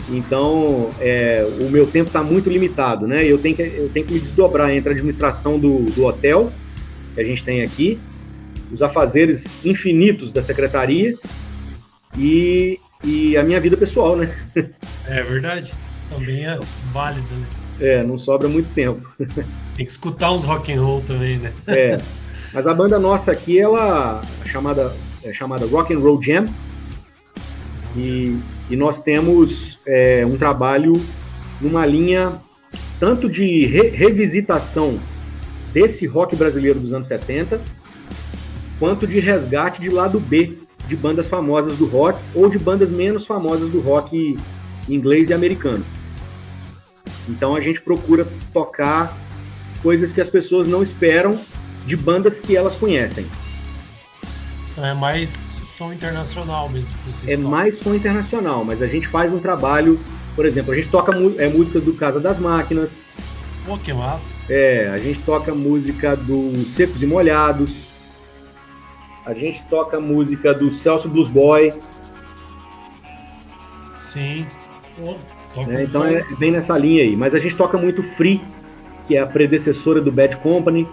Então, 0.10 0.90
é, 1.00 1.46
o 1.62 1.70
meu 1.70 1.86
tempo 1.86 2.08
está 2.08 2.24
muito 2.24 2.50
limitado, 2.50 3.08
né? 3.08 3.24
Eu 3.24 3.38
tenho, 3.38 3.56
que, 3.56 3.62
eu 3.62 3.90
tenho 3.90 4.06
que 4.06 4.14
me 4.14 4.20
desdobrar 4.20 4.72
entre 4.72 4.90
a 4.90 4.94
administração 4.94 5.60
do, 5.60 5.80
do 5.80 6.06
hotel, 6.06 6.52
que 7.14 7.22
a 7.22 7.24
gente 7.24 7.44
tem 7.44 7.62
aqui, 7.62 8.00
os 8.72 8.82
afazeres 8.82 9.66
infinitos 9.66 10.32
da 10.32 10.42
secretaria 10.42 11.18
e, 12.18 12.80
e 13.04 13.38
a 13.38 13.44
minha 13.44 13.60
vida 13.60 13.78
pessoal, 13.78 14.16
né? 14.16 14.36
É 15.08 15.24
verdade. 15.24 15.72
Também 16.10 16.46
é 16.46 16.60
válido, 16.92 17.28
né? 17.36 17.48
É, 17.80 18.04
não 18.04 18.18
sobra 18.18 18.48
muito 18.48 18.74
tempo. 18.74 19.02
Tem 19.76 19.86
que 19.86 19.92
escutar 19.92 20.32
uns 20.32 20.44
rock 20.44 20.72
and 20.72 20.82
roll 20.82 21.02
também, 21.02 21.38
né? 21.38 21.54
É. 21.68 21.98
Mas 22.54 22.66
a 22.66 22.74
banda 22.74 22.98
nossa 22.98 23.32
aqui, 23.32 23.60
ela 23.60 24.22
é 24.44 24.50
chamada, 24.50 24.94
é 25.24 25.34
chamada 25.34 25.66
Rock 25.66 25.94
and 25.94 26.00
Roll 26.00 26.22
Jam. 26.22 26.46
E, 27.96 28.38
e 28.70 28.76
nós 28.76 29.02
temos 29.02 29.80
é, 29.86 30.26
um 30.26 30.38
trabalho 30.38 30.94
numa 31.62 31.86
linha 31.86 32.40
tanto 33.00 33.30
de 33.30 33.66
re 33.66 33.90
revisitação 33.90 34.98
desse 35.74 36.06
rock 36.08 36.36
brasileiro 36.36 36.80
dos 36.80 36.94
anos 36.94 37.08
70, 37.08 37.62
quanto 38.80 39.06
de 39.06 39.20
resgate 39.20 39.82
de 39.82 39.90
lado 39.90 40.20
B 40.20 40.58
de 40.88 40.96
bandas 40.96 41.28
famosas 41.28 41.78
do 41.78 41.86
rock 41.86 42.20
ou 42.34 42.50
de 42.50 42.58
bandas 42.58 42.90
menos 42.90 43.26
famosas 43.26 43.70
do 43.70 43.82
rock 43.82 44.38
inglês 44.90 45.30
e 45.30 45.34
americano. 45.34 45.84
Então 47.28 47.56
a 47.56 47.62
gente 47.62 47.82
procura 47.82 48.28
tocar 48.54 49.18
coisas 49.82 50.12
que 50.12 50.22
as 50.22 50.30
pessoas 50.30 50.68
não 50.68 50.82
esperam 50.82 51.40
de 51.86 51.96
bandas 51.96 52.40
que 52.40 52.56
elas 52.56 52.76
conhecem. 52.76 53.26
É 54.78 54.94
mais 54.94 55.62
som 55.78 55.94
internacional 55.94 56.70
mesmo. 56.70 56.96
é 57.26 57.38
mais 57.38 57.80
som 57.80 57.94
internacional, 57.94 58.66
mas 58.66 58.82
a 58.82 58.88
gente 58.88 59.08
faz 59.08 59.32
um 59.32 59.40
trabalho, 59.40 60.00
por 60.36 60.46
exemplo, 60.46 60.74
a 60.74 60.76
gente 60.76 60.90
toca 60.90 61.14
é, 61.38 61.48
música 61.48 61.80
do 61.80 61.94
Casa 61.94 62.20
das 62.20 62.40
Máquinas. 62.40 63.06
Pô, 63.66 63.78
que 63.78 63.94
massa. 63.94 64.34
É, 64.50 64.90
a 64.90 64.98
gente 64.98 65.20
toca 65.22 65.54
música 65.54 66.16
do 66.16 66.56
Secos 66.66 67.02
e 67.02 67.06
Molhados. 67.06 67.88
A 69.26 69.34
gente 69.34 69.62
toca 69.70 70.00
música 70.00 70.54
do 70.54 70.72
Celso 70.72 71.10
Blues 71.10 71.28
Boy. 71.28 71.74
Sim. 74.12 74.48
Pô, 74.98 75.16
né? 75.66 75.84
Então 75.84 76.05
é 76.05 76.24
bem 76.38 76.51
nessa 76.51 76.78
linha 76.78 77.03
aí. 77.03 77.16
Mas 77.16 77.34
a 77.34 77.39
gente 77.39 77.55
toca 77.55 77.78
muito 77.78 78.03
Free, 78.03 78.41
que 79.08 79.16
é 79.16 79.20
a 79.20 79.26
predecessora 79.26 80.01
do 80.01 80.12
Bad 80.12 80.38
Company. 80.38 80.88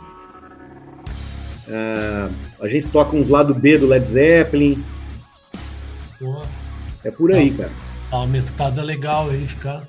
Uh, 1.67 2.33
a 2.61 2.69
gente 2.69 2.89
toca 2.91 3.17
uns 3.17 3.29
lado 3.29 3.55
B 3.55 3.79
do 3.79 3.87
Led 3.87 4.07
Zeppelin. 4.07 4.83
É 7.05 7.11
por 7.11 7.33
aí, 7.33 7.51
cara. 7.51 7.71
Tá 8.11 8.17
uma 8.19 8.27
mesclada 8.27 8.83
legal 8.83 9.29
aí, 9.31 9.47
ficar. 9.47 9.83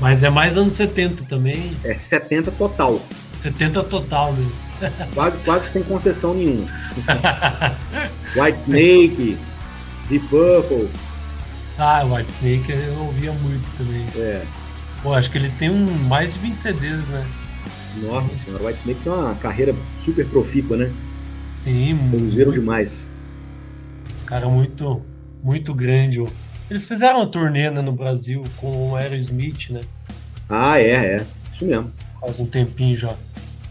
Mas 0.00 0.22
é 0.22 0.30
mais 0.30 0.56
anos 0.56 0.74
70 0.74 1.24
também. 1.24 1.72
É 1.84 1.94
70 1.94 2.50
total. 2.52 3.00
70 3.38 3.84
total 3.84 4.32
mesmo. 4.32 4.52
Quase, 5.14 5.36
quase 5.38 5.70
sem 5.70 5.82
concessão 5.82 6.34
nenhuma. 6.34 6.68
White 8.36 8.60
Snake, 8.60 9.38
Deep 10.08 10.26
Purple. 10.28 10.88
Ah, 11.78 12.04
White 12.04 12.32
Snake 12.32 12.72
eu 12.72 12.98
ouvia 13.04 13.32
muito 13.32 13.70
também. 13.76 14.04
É. 14.16 14.44
Pô, 15.00 15.14
acho 15.14 15.30
que 15.30 15.38
eles 15.38 15.52
têm 15.52 15.70
um, 15.70 15.86
mais 16.08 16.34
de 16.34 16.40
20 16.40 16.56
CDs, 16.56 17.08
né? 17.08 17.24
Nossa 18.02 18.34
senhora, 18.34 18.64
White 18.64 18.80
Snake 18.80 19.00
tem 19.02 19.12
uma 19.12 19.34
carreira 19.36 19.74
super 20.04 20.26
profícua, 20.26 20.76
né? 20.76 20.92
Sim. 21.46 21.96
Produziram 22.10 22.50
demais. 22.50 23.08
Os 24.12 24.22
caras 24.22 24.50
muito, 24.50 25.02
muito 25.42 25.72
grande. 25.72 26.24
Eles 26.68 26.84
fizeram 26.84 27.20
uma 27.20 27.26
turnê 27.26 27.70
né, 27.70 27.80
no 27.80 27.92
Brasil 27.92 28.42
com 28.56 28.90
o 28.90 28.96
Aerosmith, 28.96 29.70
né? 29.70 29.80
Ah, 30.48 30.80
é, 30.80 31.16
é. 31.16 31.26
Isso 31.54 31.64
mesmo. 31.64 31.92
Faz 32.20 32.40
um 32.40 32.46
tempinho 32.46 32.96
já. 32.96 33.14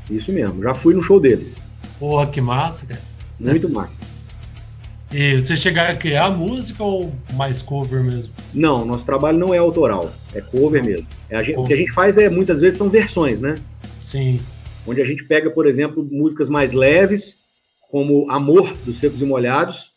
Isso 0.10 0.32
mesmo. 0.32 0.64
Já 0.64 0.74
fui 0.74 0.93
no 0.93 1.03
show 1.03 1.20
deles. 1.20 1.58
Porra, 1.99 2.26
que 2.28 2.39
massa, 2.39 2.86
cara. 2.86 3.01
Muito 3.38 3.70
massa. 3.70 3.99
E 5.12 5.39
você 5.39 5.55
chegar 5.55 5.89
a 5.89 5.95
criar 5.95 6.30
música 6.30 6.84
ou 6.84 7.14
mais 7.34 7.62
cover 7.62 8.03
mesmo? 8.03 8.34
Não, 8.53 8.84
nosso 8.86 9.05
trabalho 9.05 9.38
não 9.38 9.53
é 9.53 9.58
autoral, 9.58 10.12
é 10.34 10.41
cover 10.41 10.84
mesmo. 10.84 11.08
É 11.30 11.41
gente, 11.43 11.58
o 11.58 11.64
que 11.64 11.74
a 11.74 11.78
gente 11.78 11.93
faz 11.93 12.18
é 12.18 12.30
muitas 12.30 12.60
vezes 12.60 12.78
são 12.78 12.89
versões, 12.89 13.39
né? 13.39 13.55
Sim. 14.01 14.38
Onde 14.86 15.01
a 15.01 15.05
gente 15.05 15.24
pega, 15.24 15.49
por 15.49 15.66
exemplo, 15.66 16.05
músicas 16.12 16.49
mais 16.49 16.74
leves, 16.74 17.38
como 17.89 18.30
Amor 18.30 18.74
dos 18.86 18.99
Secos 18.99 19.22
e 19.22 19.26
Molhados, 19.26 19.91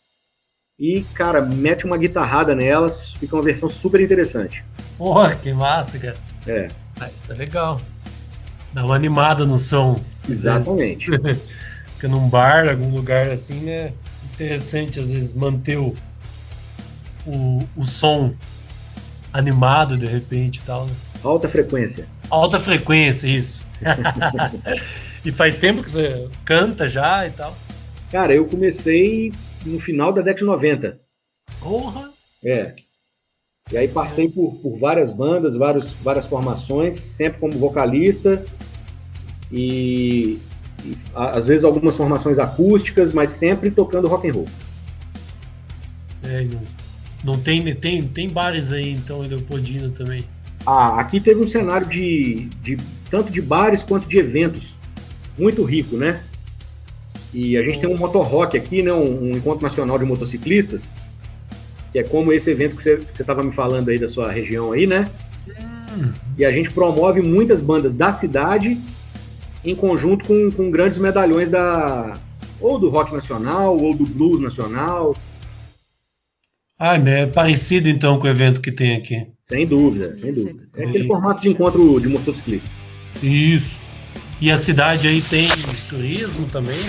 e, 0.79 1.03
cara, 1.13 1.41
mete 1.41 1.85
uma 1.85 1.97
guitarrada 1.97 2.55
nelas, 2.55 3.13
fica 3.13 3.35
uma 3.35 3.43
versão 3.43 3.69
super 3.69 4.01
interessante. 4.01 4.63
Porra, 4.97 5.35
que 5.35 5.53
massa, 5.53 5.99
cara. 5.99 6.15
É. 6.47 6.69
Ah, 6.99 7.09
isso 7.15 7.31
é 7.31 7.35
legal. 7.35 7.79
Dá 8.73 8.85
uma 8.85 8.95
animada 8.95 9.45
no 9.45 9.59
som. 9.59 10.01
Exatamente. 10.27 11.05
Fica 11.93 12.07
num 12.07 12.27
bar, 12.27 12.67
algum 12.67 12.95
lugar 12.95 13.29
assim, 13.29 13.69
é 13.69 13.93
interessante 14.41 14.99
às 14.99 15.11
vezes 15.11 15.33
manter 15.33 15.77
o, 15.77 15.95
o, 17.25 17.59
o 17.77 17.85
som 17.85 18.33
animado 19.31 19.97
de 19.97 20.07
repente 20.07 20.57
e 20.57 20.63
tal. 20.63 20.85
Né? 20.85 20.93
Alta 21.23 21.47
frequência. 21.47 22.07
Alta 22.29 22.59
frequência, 22.59 23.27
isso. 23.27 23.61
e 25.23 25.31
faz 25.31 25.57
tempo 25.57 25.83
que 25.83 25.91
você 25.91 26.27
canta 26.43 26.87
já 26.87 27.27
e 27.27 27.31
tal? 27.31 27.55
Cara, 28.11 28.33
eu 28.33 28.45
comecei 28.45 29.31
no 29.65 29.79
final 29.79 30.11
da 30.11 30.21
década 30.21 30.39
de 30.39 30.45
90. 30.45 30.99
Porra! 31.59 32.09
É. 32.43 32.73
E 33.71 33.77
aí 33.77 33.87
passei 33.87 34.27
por, 34.27 34.55
por 34.55 34.77
várias 34.79 35.11
bandas, 35.11 35.55
vários, 35.55 35.91
várias 35.93 36.25
formações, 36.25 36.99
sempre 36.99 37.39
como 37.39 37.53
vocalista. 37.53 38.43
E 39.51 40.39
às 41.13 41.45
vezes 41.45 41.63
algumas 41.63 41.95
formações 41.95 42.39
acústicas, 42.39 43.13
mas 43.13 43.31
sempre 43.31 43.71
tocando 43.71 44.07
rock 44.07 44.29
and 44.29 44.33
roll. 44.33 44.47
É, 46.23 46.43
não, 46.43 46.61
não 47.33 47.39
tem, 47.39 47.73
tem, 47.75 48.03
tem 48.03 48.29
bares 48.29 48.71
aí 48.71 48.91
então 48.91 49.23
em 49.23 49.27
Leopoldina 49.27 49.89
também. 49.89 50.23
Ah, 50.65 50.99
aqui 50.99 51.19
teve 51.19 51.41
um 51.41 51.47
cenário 51.47 51.87
de, 51.87 52.47
de 52.61 52.77
tanto 53.09 53.31
de 53.31 53.41
bares 53.41 53.83
quanto 53.83 54.07
de 54.07 54.17
eventos 54.17 54.75
muito 55.37 55.63
rico, 55.63 55.97
né? 55.97 56.21
E 57.33 57.57
a 57.57 57.63
gente 57.63 57.79
tem 57.79 57.89
um 57.89 57.97
motorrock 57.97 58.55
aqui, 58.57 58.83
né? 58.83 58.93
Um, 58.93 59.23
um, 59.23 59.31
encontro 59.31 59.63
nacional 59.63 59.97
de 59.97 60.05
motociclistas, 60.05 60.93
que 61.91 61.99
é 61.99 62.03
como 62.03 62.31
esse 62.31 62.51
evento 62.51 62.75
que 62.75 62.83
você 62.83 62.99
estava 63.19 63.41
me 63.41 63.51
falando 63.51 63.89
aí 63.89 63.97
da 63.97 64.07
sua 64.07 64.31
região 64.31 64.71
aí, 64.71 64.85
né? 64.85 65.07
Hum. 65.97 66.11
E 66.37 66.45
a 66.45 66.51
gente 66.51 66.69
promove 66.71 67.21
muitas 67.21 67.61
bandas 67.61 67.93
da 67.93 68.11
cidade 68.11 68.77
em 69.63 69.75
conjunto 69.75 70.25
com, 70.25 70.51
com 70.51 70.71
grandes 70.71 70.97
medalhões 70.97 71.49
da 71.49 72.13
ou 72.59 72.77
do 72.77 72.89
rock 72.89 73.13
nacional 73.13 73.77
ou 73.77 73.93
do 73.95 74.05
blues 74.05 74.39
nacional. 74.39 75.15
Ah, 76.77 76.95
é 76.95 77.25
parecido 77.27 77.89
então 77.89 78.19
com 78.19 78.25
o 78.25 78.29
evento 78.29 78.61
que 78.61 78.71
tem 78.71 78.95
aqui. 78.95 79.27
Sem 79.43 79.67
dúvida, 79.67 80.15
sem 80.17 80.33
dúvida. 80.33 80.67
É 80.75 80.85
aquele 80.85 81.07
formato 81.07 81.41
de 81.41 81.49
encontro 81.49 81.99
de 81.99 82.07
motociclistas. 82.07 82.71
Isso. 83.21 83.81
E 84.39 84.51
a 84.51 84.57
cidade 84.57 85.07
aí 85.07 85.21
tem 85.21 85.47
turismo 85.89 86.47
também? 86.47 86.79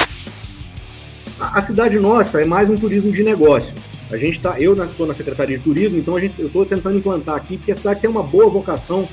A, 1.38 1.58
a 1.58 1.62
cidade 1.62 1.98
nossa 1.98 2.40
é 2.40 2.44
mais 2.46 2.70
um 2.70 2.76
turismo 2.76 3.12
de 3.12 3.22
negócio. 3.22 3.74
A 4.10 4.16
gente 4.16 4.40
tá, 4.40 4.58
eu 4.60 4.74
estou 4.74 5.06
na 5.06 5.14
Secretaria 5.14 5.58
de 5.58 5.64
Turismo, 5.64 5.98
então 5.98 6.16
a 6.16 6.20
gente, 6.20 6.38
eu 6.38 6.46
estou 6.46 6.64
tentando 6.64 6.98
implantar 6.98 7.34
aqui, 7.34 7.56
porque 7.56 7.72
a 7.72 7.76
cidade 7.76 8.00
tem 8.00 8.08
uma 8.08 8.22
boa 8.22 8.48
vocação 8.48 9.08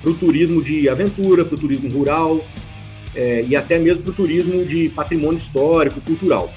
para 0.00 0.10
o 0.10 0.14
turismo 0.14 0.62
de 0.62 0.88
aventura, 0.88 1.44
para 1.44 1.54
o 1.54 1.58
turismo 1.58 1.88
rural 1.90 2.44
é, 3.14 3.44
e 3.46 3.54
até 3.54 3.78
mesmo 3.78 4.02
para 4.02 4.12
o 4.12 4.14
turismo 4.14 4.64
de 4.64 4.88
patrimônio 4.90 5.38
histórico, 5.38 6.00
cultural. 6.00 6.52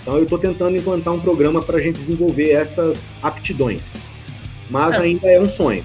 Então 0.00 0.16
eu 0.16 0.22
estou 0.22 0.38
tentando 0.38 0.76
implantar 0.76 1.12
um 1.12 1.20
programa 1.20 1.62
para 1.62 1.76
a 1.76 1.80
gente 1.80 1.98
desenvolver 1.98 2.50
essas 2.50 3.14
aptidões 3.22 4.10
mas 4.70 4.94
é. 4.94 4.98
ainda 4.98 5.26
é 5.28 5.40
um 5.40 5.48
sonho. 5.48 5.84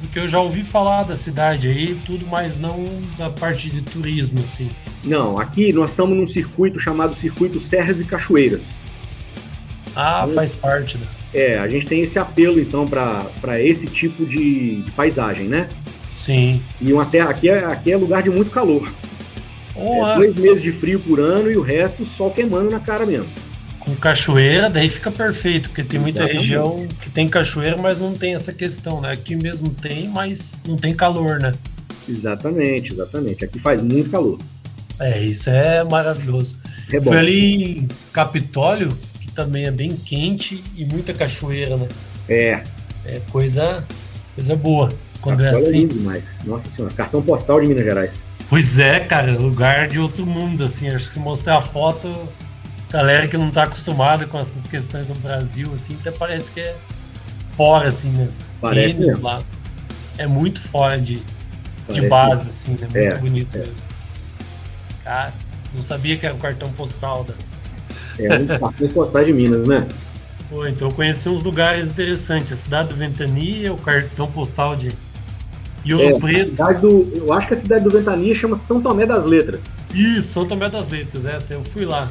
Porque 0.00 0.18
eu 0.18 0.28
já 0.28 0.38
ouvi 0.38 0.62
falar 0.62 1.04
da 1.04 1.16
cidade 1.16 1.68
aí, 1.68 1.96
tudo, 2.04 2.26
mas 2.26 2.58
não 2.58 2.84
da 3.16 3.30
parte 3.30 3.70
de 3.70 3.80
turismo, 3.80 4.40
assim. 4.40 4.68
Não, 5.04 5.38
aqui 5.38 5.72
nós 5.72 5.90
estamos 5.90 6.16
num 6.16 6.26
circuito 6.26 6.78
chamado 6.78 7.16
Circuito 7.16 7.60
Serras 7.60 7.98
e 7.98 8.04
Cachoeiras. 8.04 8.78
Ah, 9.96 10.22
então, 10.22 10.34
faz 10.34 10.54
parte. 10.54 10.98
Né? 10.98 11.06
É, 11.32 11.58
a 11.58 11.68
gente 11.68 11.86
tem 11.86 12.02
esse 12.02 12.18
apelo, 12.18 12.60
então, 12.60 12.84
para 12.86 13.60
esse 13.60 13.86
tipo 13.86 14.26
de, 14.26 14.82
de, 14.82 14.90
paisagem, 14.90 15.48
né? 15.48 15.68
Sim. 16.12 16.60
E 16.80 16.92
uma 16.92 17.06
terra, 17.06 17.30
aqui, 17.30 17.48
é, 17.48 17.64
aqui 17.64 17.90
é 17.90 17.96
lugar 17.96 18.22
de 18.22 18.30
muito 18.30 18.50
calor. 18.50 18.88
Oh, 19.74 20.06
é, 20.06 20.16
dois 20.16 20.34
meses 20.34 20.62
de 20.62 20.72
frio 20.72 21.00
por 21.00 21.18
ano 21.18 21.50
e 21.50 21.56
o 21.56 21.62
resto 21.62 22.04
sol 22.04 22.30
queimando 22.30 22.70
na 22.70 22.78
cara 22.78 23.06
mesmo 23.06 23.28
com 23.84 23.96
cachoeira, 23.96 24.70
daí 24.70 24.88
fica 24.88 25.10
perfeito, 25.10 25.68
porque 25.68 25.82
tem 25.82 25.98
muita 25.98 26.20
Exatamente. 26.20 26.40
região 26.40 26.86
que 27.00 27.10
tem 27.10 27.28
cachoeira, 27.28 27.76
mas 27.76 27.98
não 27.98 28.14
tem 28.14 28.34
essa 28.34 28.52
questão, 28.52 29.00
né? 29.00 29.10
Aqui 29.10 29.34
mesmo 29.34 29.70
tem, 29.70 30.08
mas 30.08 30.62
não 30.66 30.76
tem 30.76 30.94
calor, 30.94 31.40
né? 31.40 31.52
Exatamente, 32.08 32.92
exatamente. 32.92 33.44
Aqui 33.44 33.58
faz 33.58 33.82
muito 33.82 34.10
calor. 34.10 34.38
É, 35.00 35.20
isso 35.20 35.50
é 35.50 35.82
maravilhoso. 35.82 36.56
É 36.92 37.00
Foi 37.00 37.18
ali 37.18 37.78
em 37.78 37.88
Capitólio, 38.12 38.96
que 39.20 39.32
também 39.32 39.64
é 39.64 39.70
bem 39.70 39.90
quente 39.90 40.62
e 40.76 40.84
muita 40.84 41.12
cachoeira, 41.12 41.76
né? 41.76 41.88
É. 42.28 42.62
É 43.04 43.20
coisa, 43.30 43.84
coisa 44.36 44.54
boa. 44.54 44.90
Quando 45.22 45.40
é 45.40 45.44
Capitólio 45.44 45.64
é 45.64 45.68
assim. 45.68 45.76
É 45.76 45.80
lindo 45.80 45.94
demais. 45.94 46.24
Nossa 46.44 46.70
senhora, 46.70 46.94
cartão 46.94 47.22
postal 47.22 47.60
de 47.60 47.68
Minas 47.68 47.84
Gerais. 47.84 48.12
Pois 48.50 48.78
é, 48.78 49.00
cara, 49.00 49.32
lugar 49.32 49.88
de 49.88 49.98
outro 49.98 50.26
mundo, 50.26 50.64
assim. 50.64 50.88
Acho 50.88 51.06
que 51.06 51.14
se 51.14 51.20
mostrar 51.20 51.56
a 51.56 51.60
foto, 51.60 52.12
galera 52.90 53.26
que 53.26 53.38
não 53.38 53.50
tá 53.50 53.62
acostumada 53.62 54.26
com 54.26 54.38
essas 54.38 54.66
questões 54.66 55.08
no 55.08 55.14
Brasil, 55.14 55.70
assim, 55.74 55.96
até 55.98 56.10
parece 56.10 56.52
que 56.52 56.60
é 56.60 56.76
fora, 57.56 57.88
assim, 57.88 58.10
né? 58.10 58.28
Os 58.42 58.58
parece 58.58 58.98
mesmo. 58.98 59.24
lá. 59.24 59.40
É 60.18 60.26
muito 60.26 60.60
fora 60.60 61.00
de, 61.00 61.22
de 61.88 62.08
base, 62.08 62.50
assim, 62.50 62.72
né? 62.72 62.78
Muito 62.80 62.98
é, 62.98 63.14
bonito 63.16 63.56
é. 63.56 63.58
mesmo. 63.60 63.74
Cara, 65.04 65.32
não 65.74 65.82
sabia 65.82 66.16
que 66.16 66.26
era 66.26 66.34
o 66.34 66.38
cartão 66.38 66.70
postal 66.72 67.24
da. 67.24 67.34
É 68.18 68.34
um 68.34 68.44
dos 68.44 68.58
cartões 68.60 68.92
postais 68.92 69.26
de 69.26 69.32
Minas, 69.32 69.66
né? 69.66 69.88
Pô, 70.50 70.66
então 70.66 70.88
eu 70.88 70.94
conheci 70.94 71.28
uns 71.28 71.42
lugares 71.42 71.88
interessantes. 71.88 72.52
A 72.52 72.56
cidade 72.56 72.90
do 72.90 72.96
Ventania, 72.96 73.72
o 73.72 73.80
cartão 73.80 74.30
postal 74.30 74.76
de 74.76 74.90
e 75.84 75.94
Ouro 75.94 76.16
é, 76.16 76.20
Preto. 76.20 76.80
Do, 76.80 77.12
eu 77.16 77.32
acho 77.32 77.48
que 77.48 77.54
a 77.54 77.56
cidade 77.56 77.84
do 77.84 77.90
Ventania 77.90 78.34
chama 78.34 78.56
São 78.56 78.80
Tomé 78.80 79.04
das 79.06 79.24
Letras. 79.24 79.64
Isso, 79.92 80.28
São 80.28 80.46
Tomé 80.46 80.68
das 80.68 80.88
Letras, 80.88 81.24
essa, 81.24 81.54
eu 81.54 81.64
fui 81.64 81.84
lá. 81.84 82.08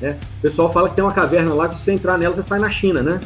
Né? 0.00 0.16
O 0.38 0.42
pessoal 0.42 0.72
fala 0.72 0.88
que 0.88 0.96
tem 0.96 1.04
uma 1.04 1.12
caverna 1.12 1.54
lá 1.54 1.68
que 1.68 1.74
se 1.74 1.82
você 1.82 1.92
entrar 1.92 2.18
nela, 2.18 2.34
você 2.34 2.42
sai 2.42 2.58
na 2.58 2.70
China, 2.70 3.02
né? 3.02 3.20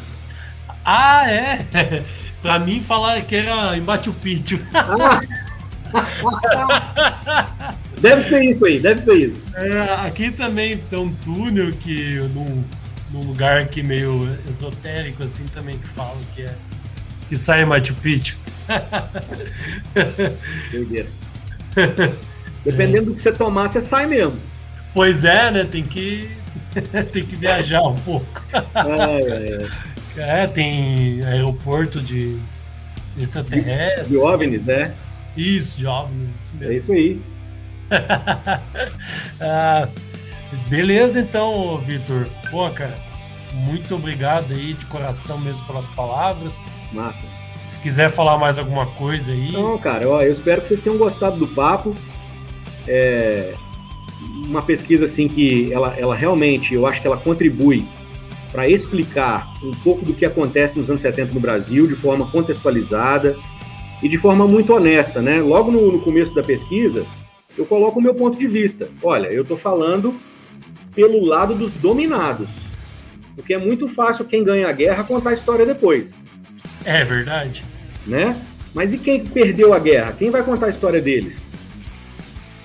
Ah, 0.85 1.29
é? 1.29 1.65
pra 2.41 2.59
mim, 2.59 2.81
falar 2.81 3.21
que 3.21 3.35
era 3.35 3.75
em 3.75 3.81
Machu 3.81 4.13
Picchu. 4.13 4.59
Ah. 4.73 5.21
deve 7.99 8.23
ser 8.23 8.43
isso 8.43 8.65
aí, 8.65 8.79
deve 8.79 9.01
ser 9.01 9.15
isso. 9.15 9.45
É, 9.55 10.05
aqui 10.05 10.29
também 10.29 10.77
tem 10.77 10.99
um 10.99 11.11
túnel 11.11 11.71
que 11.71 12.19
num, 12.33 12.63
num 13.11 13.21
lugar 13.21 13.61
aqui 13.61 13.81
meio 13.81 14.29
esotérico 14.47 15.23
assim 15.23 15.45
também 15.45 15.77
que 15.79 15.87
falam 15.87 16.17
que 16.35 16.43
é 16.43 16.53
que 17.27 17.37
sai 17.37 17.61
em 17.61 17.65
Machu 17.65 17.93
Picchu. 17.95 18.37
Dependendo 22.63 22.97
é. 22.97 23.05
do 23.05 23.15
que 23.15 23.21
você 23.21 23.31
tomar, 23.31 23.67
você 23.67 23.81
sai 23.81 24.05
mesmo. 24.05 24.37
Pois 24.93 25.23
é, 25.23 25.51
né? 25.51 25.63
Tem 25.63 25.83
que 25.83 26.29
tem 27.11 27.23
que 27.23 27.35
viajar 27.35 27.81
um 27.81 27.95
pouco. 27.95 28.41
é, 30.17 30.47
tem 30.47 31.23
aeroporto 31.25 31.99
de 31.99 32.39
extraterrestre. 33.17 34.09
De 34.09 34.17
OVNIs, 34.17 34.65
né? 34.65 34.93
Isso, 35.35 35.79
de 35.79 35.87
OVNIs, 35.87 36.35
isso 36.35 36.55
mesmo. 36.57 36.73
É 36.73 36.77
isso 36.77 36.91
aí. 36.91 37.21
ah, 39.41 39.87
beleza 40.67 41.19
então, 41.19 41.79
Vitor. 41.79 42.27
Pô, 42.51 42.69
cara, 42.69 42.95
muito 43.53 43.95
obrigado 43.95 44.53
aí 44.53 44.73
de 44.73 44.85
coração 44.85 45.39
mesmo 45.39 45.65
pelas 45.65 45.87
palavras. 45.87 46.61
Massa. 46.91 47.38
Se 47.79 47.83
quiser 47.83 48.09
falar 48.11 48.37
mais 48.37 48.59
alguma 48.59 48.85
coisa 48.85 49.31
aí. 49.31 49.53
Não, 49.53 49.77
cara, 49.77 50.07
ó, 50.09 50.21
eu 50.21 50.33
espero 50.33 50.61
que 50.61 50.67
vocês 50.67 50.81
tenham 50.81 50.97
gostado 50.97 51.37
do 51.37 51.47
papo. 51.47 51.95
É 52.85 53.53
uma 54.49 54.61
pesquisa 54.61 55.05
assim 55.05 55.29
que 55.29 55.71
ela, 55.71 55.95
ela 55.97 56.13
realmente, 56.13 56.73
eu 56.73 56.85
acho 56.85 56.99
que 57.01 57.07
ela 57.07 57.15
contribui 57.15 57.85
para 58.51 58.67
explicar 58.67 59.47
um 59.63 59.71
pouco 59.83 60.03
do 60.03 60.13
que 60.13 60.25
acontece 60.25 60.77
nos 60.77 60.89
anos 60.89 61.01
70 61.01 61.33
no 61.33 61.39
Brasil 61.39 61.87
de 61.87 61.95
forma 61.95 62.29
contextualizada 62.29 63.37
e 64.03 64.09
de 64.09 64.17
forma 64.17 64.45
muito 64.45 64.73
honesta, 64.73 65.21
né? 65.21 65.39
Logo 65.39 65.71
no, 65.71 65.91
no 65.91 66.01
começo 66.01 66.33
da 66.33 66.43
pesquisa, 66.43 67.05
eu 67.57 67.65
coloco 67.65 67.99
o 67.99 68.01
meu 68.01 68.13
ponto 68.13 68.37
de 68.37 68.47
vista. 68.47 68.89
Olha, 69.01 69.27
eu 69.27 69.43
estou 69.43 69.55
falando 69.55 70.15
pelo 70.93 71.23
lado 71.23 71.53
dos 71.53 71.71
dominados, 71.75 72.49
porque 73.35 73.53
é 73.53 73.57
muito 73.57 73.87
fácil 73.87 74.25
quem 74.25 74.43
ganha 74.43 74.67
a 74.67 74.73
guerra 74.73 75.05
contar 75.05 75.29
a 75.29 75.33
história 75.33 75.65
depois. 75.65 76.28
É 76.85 77.03
verdade. 77.03 77.63
Né? 78.05 78.35
Mas 78.73 78.93
e 78.93 78.97
quem 78.97 79.25
perdeu 79.25 79.73
a 79.73 79.79
guerra? 79.79 80.13
Quem 80.17 80.29
vai 80.29 80.43
contar 80.43 80.67
a 80.67 80.69
história 80.69 81.01
deles? 81.01 81.51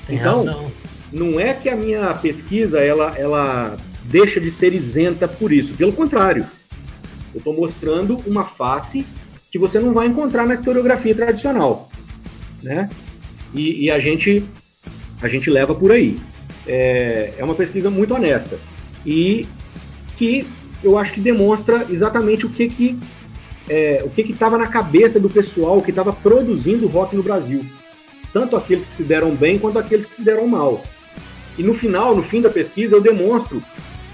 Tem 0.06 0.16
então, 0.16 0.44
razão. 0.44 0.72
não 1.12 1.40
é 1.40 1.54
que 1.54 1.68
a 1.68 1.76
minha 1.76 2.14
pesquisa 2.14 2.80
ela, 2.80 3.14
ela 3.16 3.76
deixa 4.04 4.40
de 4.40 4.50
ser 4.50 4.74
isenta 4.74 5.26
por 5.26 5.52
isso. 5.52 5.74
Pelo 5.74 5.92
contrário, 5.92 6.46
eu 7.34 7.38
estou 7.38 7.54
mostrando 7.54 8.22
uma 8.26 8.44
face 8.44 9.04
que 9.50 9.58
você 9.58 9.78
não 9.78 9.92
vai 9.92 10.06
encontrar 10.06 10.46
na 10.46 10.54
historiografia 10.54 11.14
tradicional, 11.14 11.90
né? 12.62 12.90
E, 13.54 13.84
e 13.84 13.90
a 13.90 13.98
gente 13.98 14.44
a 15.22 15.28
gente 15.28 15.48
leva 15.48 15.74
por 15.74 15.90
aí. 15.90 16.16
É, 16.66 17.34
é 17.38 17.44
uma 17.44 17.54
pesquisa 17.54 17.90
muito 17.90 18.14
honesta 18.14 18.58
e 19.06 19.46
que 20.16 20.46
eu 20.82 20.98
acho 20.98 21.12
que 21.12 21.20
demonstra 21.20 21.86
exatamente 21.90 22.46
o 22.46 22.50
que 22.50 22.68
que 22.68 22.98
é, 23.68 24.02
o 24.04 24.10
que 24.10 24.22
estava 24.22 24.58
na 24.58 24.66
cabeça 24.66 25.18
do 25.18 25.30
pessoal 25.30 25.80
que 25.80 25.90
estava 25.90 26.12
produzindo 26.12 26.86
rock 26.86 27.16
no 27.16 27.22
Brasil, 27.22 27.64
tanto 28.32 28.56
aqueles 28.56 28.84
que 28.84 28.94
se 28.94 29.02
deram 29.02 29.34
bem 29.34 29.58
quanto 29.58 29.78
aqueles 29.78 30.06
que 30.06 30.14
se 30.14 30.22
deram 30.22 30.46
mal. 30.46 30.82
E 31.56 31.62
no 31.62 31.74
final, 31.74 32.16
no 32.16 32.22
fim 32.22 32.40
da 32.40 32.50
pesquisa, 32.50 32.96
eu 32.96 33.00
demonstro 33.00 33.62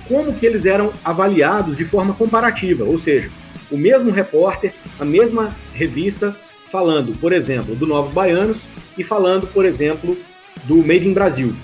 como 0.07 0.35
que 0.35 0.45
eles 0.45 0.67
eram 0.67 0.93
avaliados 1.05 1.77
de 1.77 1.85
forma 1.85 2.13
comparativa, 2.13 2.85
ou 2.85 2.99
seja, 2.99 3.31
o 3.71 3.79
mesmo 3.79 4.11
repórter, 4.11 4.75
a 4.99 5.05
mesma 5.05 5.55
revista, 5.73 6.37
falando, 6.71 7.17
por 7.19 7.33
exemplo, 7.33 7.75
do 7.75 7.87
Novos 7.87 8.13
Baianos 8.13 8.59
e 8.99 9.05
falando, 9.05 9.47
por 9.47 9.65
exemplo, 9.65 10.17
do 10.65 10.79
Made 10.79 11.09
in 11.09 11.13
Brasil. 11.13 11.55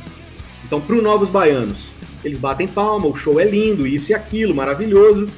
Então, 0.65 0.81
para 0.81 0.97
os 0.97 1.03
Novos 1.03 1.29
Baianos, 1.29 1.89
eles 2.25 2.39
batem 2.39 2.67
palma, 2.67 3.07
o 3.07 3.17
show 3.17 3.39
é 3.41 3.45
lindo, 3.45 3.87
isso 3.87 4.11
e 4.11 4.15
aquilo, 4.15 4.55
maravilhoso. 4.55 5.29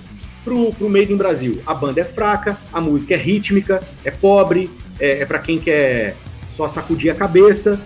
Pro, 0.48 0.72
pro 0.72 0.88
Made 0.88 1.12
in 1.12 1.16
Brasil, 1.16 1.60
a 1.66 1.74
banda 1.74 2.00
é 2.00 2.04
fraca, 2.04 2.56
a 2.72 2.80
música 2.80 3.12
é 3.12 3.18
rítmica, 3.18 3.82
é 4.02 4.10
pobre, 4.10 4.70
é, 4.98 5.20
é 5.20 5.26
para 5.26 5.38
quem 5.40 5.58
quer 5.58 6.16
só 6.56 6.66
sacudir 6.68 7.10
a 7.10 7.14
cabeça, 7.14 7.78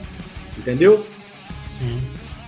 entendeu? 0.57 1.05
Sim. 1.77 2.01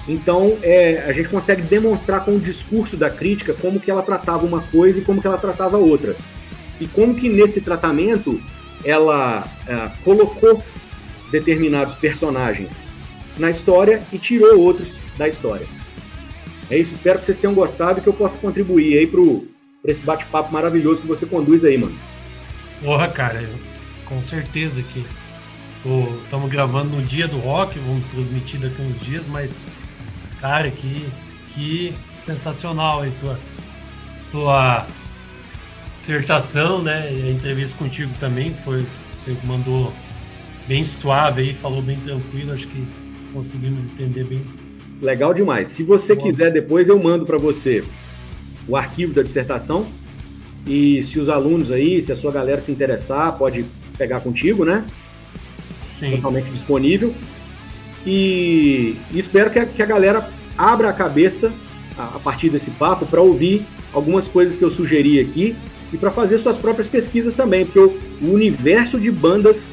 Então, 0.07 0.57
é, 0.62 1.03
a 1.05 1.12
gente 1.12 1.29
consegue 1.29 1.62
demonstrar 1.62 2.25
com 2.25 2.37
o 2.37 2.39
discurso 2.39 2.97
da 2.97 3.11
crítica 3.11 3.55
como 3.55 3.81
que 3.81 3.91
ela 3.91 4.03
tratava 4.03 4.47
uma 4.47 4.61
coisa 4.61 5.01
e 5.01 5.03
como 5.03 5.21
que 5.21 5.27
ela 5.27 5.37
tratava 5.37 5.79
outra. 5.79 6.17
E 6.81 6.87
como 6.87 7.17
que 7.17 7.29
nesse 7.29 7.61
tratamento 7.61 8.41
ela 8.85 9.43
é, 9.67 9.91
colocou 10.05 10.62
determinados 11.33 11.97
personagens 11.97 12.85
na 13.37 13.51
história 13.51 13.99
e 14.12 14.19
tirou 14.19 14.61
outros 14.61 14.91
da 15.19 15.29
história. 15.29 15.67
É 16.71 16.79
isso, 16.79 16.95
espero 16.95 17.19
que 17.19 17.27
vocês 17.27 17.39
tenham 17.39 17.53
gostado 17.53 17.99
e 17.99 18.03
que 18.03 18.09
eu 18.09 18.15
possa 18.15 18.39
contribuir 18.39 18.97
aí 18.97 19.09
pro, 19.09 19.53
pra 19.85 19.93
esse 19.93 20.03
bate-papo 20.03 20.51
maravilhoso 20.51 21.03
que 21.03 21.07
você 21.07 21.26
conduz 21.26 21.62
aí, 21.62 21.76
mano. 21.76 21.95
Porra, 22.82 23.07
cara, 23.09 23.43
eu- 23.43 23.59
com 24.07 24.20
certeza 24.22 24.82
que 24.82 25.05
estamos 26.24 26.51
gravando 26.51 26.97
no 26.97 27.03
dia 27.03 27.28
do 27.28 27.37
rock, 27.39 27.78
vamos 27.78 28.03
transmitir 28.11 28.59
daqui 28.61 28.80
uns 28.80 28.99
dias, 29.01 29.26
mas, 29.28 29.61
cara, 30.41 30.70
que, 30.70 31.07
que 31.55 31.93
sensacional 32.18 33.03
aí 33.03 33.12
tua, 33.20 33.39
tua 34.32 34.87
dissertação, 35.99 36.82
né? 36.82 37.11
E 37.12 37.28
a 37.28 37.30
entrevista 37.30 37.76
contigo 37.76 38.12
também, 38.18 38.55
foi, 38.55 38.87
você 39.18 39.37
mandou 39.45 39.93
bem 40.66 40.82
suave 40.85 41.43
aí, 41.43 41.55
falou 41.55 41.82
bem 41.82 42.01
tranquilo, 42.01 42.53
acho 42.53 42.66
que 42.68 42.87
conseguimos 43.35 43.85
entender 43.85 44.24
bem. 44.24 44.43
Legal 45.03 45.35
demais. 45.35 45.68
Se 45.68 45.82
você 45.82 46.14
Boa. 46.14 46.26
quiser, 46.26 46.51
depois 46.51 46.89
eu 46.89 47.03
mando 47.03 47.26
para 47.26 47.37
você 47.37 47.85
o 48.69 48.77
arquivo 48.77 49.12
da 49.12 49.23
dissertação. 49.23 49.87
E 50.67 51.05
se 51.05 51.19
os 51.19 51.29
alunos 51.29 51.71
aí, 51.71 52.03
se 52.03 52.12
a 52.12 52.17
sua 52.17 52.33
galera 52.33 52.61
se 52.61 52.73
interessar, 52.73 53.37
pode 53.37 53.65
pegar 53.99 54.21
contigo, 54.21 54.65
né? 54.65 54.85
Sim, 55.99 56.12
Totalmente 56.12 56.51
disponível. 56.51 57.15
E, 58.07 58.97
e 59.12 59.19
espero 59.19 59.51
que 59.51 59.59
a, 59.59 59.67
que 59.67 59.83
a 59.83 59.87
galera 59.87 60.29
abra 60.57 60.89
a 60.89 60.93
cabeça 60.93 61.53
a, 61.97 62.17
a 62.17 62.19
partir 62.19 62.51
desse 62.51 62.71
papo 62.71 63.07
para 63.07 63.21
ouvir 63.21 63.65
algumas 63.93 64.27
coisas 64.27 64.57
que 64.57 64.65
eu 64.65 64.71
sugeri 64.71 65.21
aqui 65.21 65.57
e 65.93 65.97
para 65.97 66.11
fazer 66.11 66.39
suas 66.39 66.59
próprias 66.59 66.89
pesquisas 66.89 67.35
também, 67.35 67.65
porque 67.65 67.79
o, 67.79 67.99
o 68.23 68.33
universo 68.33 68.99
de 68.99 69.11
bandas 69.11 69.71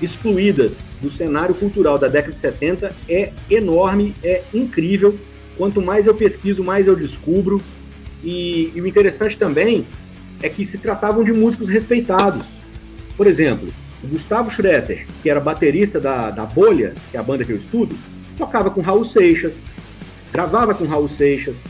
excluídas 0.00 0.88
do 1.00 1.10
cenário 1.10 1.54
cultural 1.54 1.98
da 1.98 2.08
década 2.08 2.32
de 2.32 2.38
70 2.38 2.92
é 3.08 3.32
enorme, 3.50 4.14
é 4.22 4.42
incrível. 4.54 5.18
Quanto 5.56 5.82
mais 5.82 6.06
eu 6.06 6.14
pesquiso, 6.14 6.62
mais 6.62 6.86
eu 6.86 6.96
descubro. 6.96 7.60
E, 8.22 8.72
e 8.74 8.80
o 8.80 8.86
interessante 8.86 9.36
também 9.38 9.86
é 10.42 10.48
que 10.48 10.64
se 10.64 10.78
tratavam 10.78 11.24
de 11.24 11.32
músicos 11.32 11.68
respeitados. 11.68 12.46
Por 13.16 13.26
exemplo, 13.26 13.68
o 14.02 14.06
Gustavo 14.06 14.50
Schroeter, 14.50 15.06
que 15.22 15.28
era 15.28 15.40
baterista 15.40 15.98
da, 16.00 16.30
da 16.30 16.44
Bolha, 16.44 16.94
que 17.10 17.16
é 17.16 17.20
a 17.20 17.22
banda 17.22 17.44
que 17.44 17.52
eu 17.52 17.56
estudo, 17.56 17.96
tocava 18.36 18.70
com 18.70 18.80
Raul 18.80 19.04
Seixas, 19.04 19.64
gravava 20.32 20.74
com 20.74 20.86
Raul 20.86 21.08
Seixas, 21.08 21.64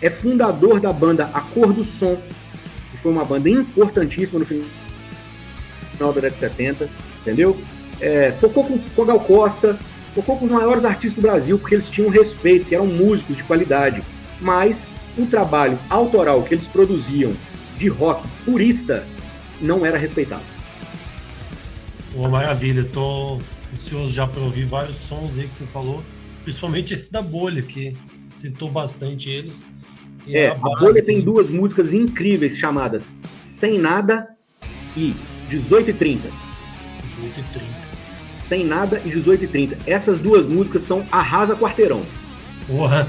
é 0.00 0.08
fundador 0.10 0.80
da 0.80 0.92
banda 0.92 1.30
A 1.32 1.40
Cor 1.40 1.72
do 1.72 1.84
Som, 1.84 2.16
que 2.90 2.98
foi 2.98 3.10
uma 3.10 3.24
banda 3.24 3.48
importantíssima 3.48 4.38
no 4.40 4.46
final 4.46 4.64
da 5.98 6.20
década 6.20 6.30
de 6.30 6.38
70, 6.38 6.88
entendeu? 7.20 7.56
É, 8.00 8.32
tocou 8.32 8.64
com 8.64 8.78
Cogal 8.96 9.20
Costa, 9.20 9.78
tocou 10.14 10.36
com 10.36 10.46
os 10.46 10.50
maiores 10.50 10.84
artistas 10.84 11.14
do 11.14 11.22
Brasil, 11.22 11.58
porque 11.58 11.76
eles 11.76 11.88
tinham 11.88 12.10
respeito, 12.10 12.66
que 12.66 12.74
eram 12.74 12.86
músicos 12.86 13.36
de 13.36 13.44
qualidade. 13.44 14.02
Mas 14.40 14.92
o 15.16 15.26
trabalho 15.26 15.78
autoral 15.90 16.42
que 16.42 16.54
eles 16.54 16.66
produziam 16.66 17.32
de 17.78 17.88
rock 17.88 18.26
purista 18.44 19.06
não 19.60 19.84
era 19.84 19.98
respeitado. 19.98 20.42
Uma 22.14 22.28
maravilha, 22.28 22.84
tô 22.84 23.38
ansioso 23.72 24.12
já 24.12 24.26
para 24.26 24.42
ouvir 24.42 24.66
vários 24.66 24.96
sons 24.96 25.38
aí 25.38 25.48
que 25.48 25.56
você 25.56 25.64
falou, 25.64 26.02
principalmente 26.44 26.92
esse 26.94 27.10
da 27.10 27.22
bolha, 27.22 27.62
que 27.62 27.96
citou 28.30 28.70
bastante 28.70 29.30
eles. 29.30 29.62
E 30.26 30.36
É, 30.36 30.48
a 30.48 30.54
base 30.54 30.80
Bolha 30.80 31.02
tem 31.02 31.20
duas 31.20 31.48
músicas 31.48 31.92
incríveis 31.92 32.56
chamadas 32.56 33.16
Sem 33.42 33.78
Nada 33.78 34.28
e 34.96 35.14
18 35.48 35.90
e 35.90 35.92
30. 35.92 36.28
18 37.02 37.40
e 37.40 37.42
30. 37.42 37.66
Sem 38.36 38.64
Nada 38.64 39.00
e 39.04 39.10
18 39.10 39.44
e 39.44 39.48
30. 39.48 39.78
Essas 39.86 40.18
duas 40.20 40.46
músicas 40.46 40.82
são 40.82 41.04
Arrasa 41.10 41.56
Quarteirão. 41.56 42.02
Porra, 42.66 43.06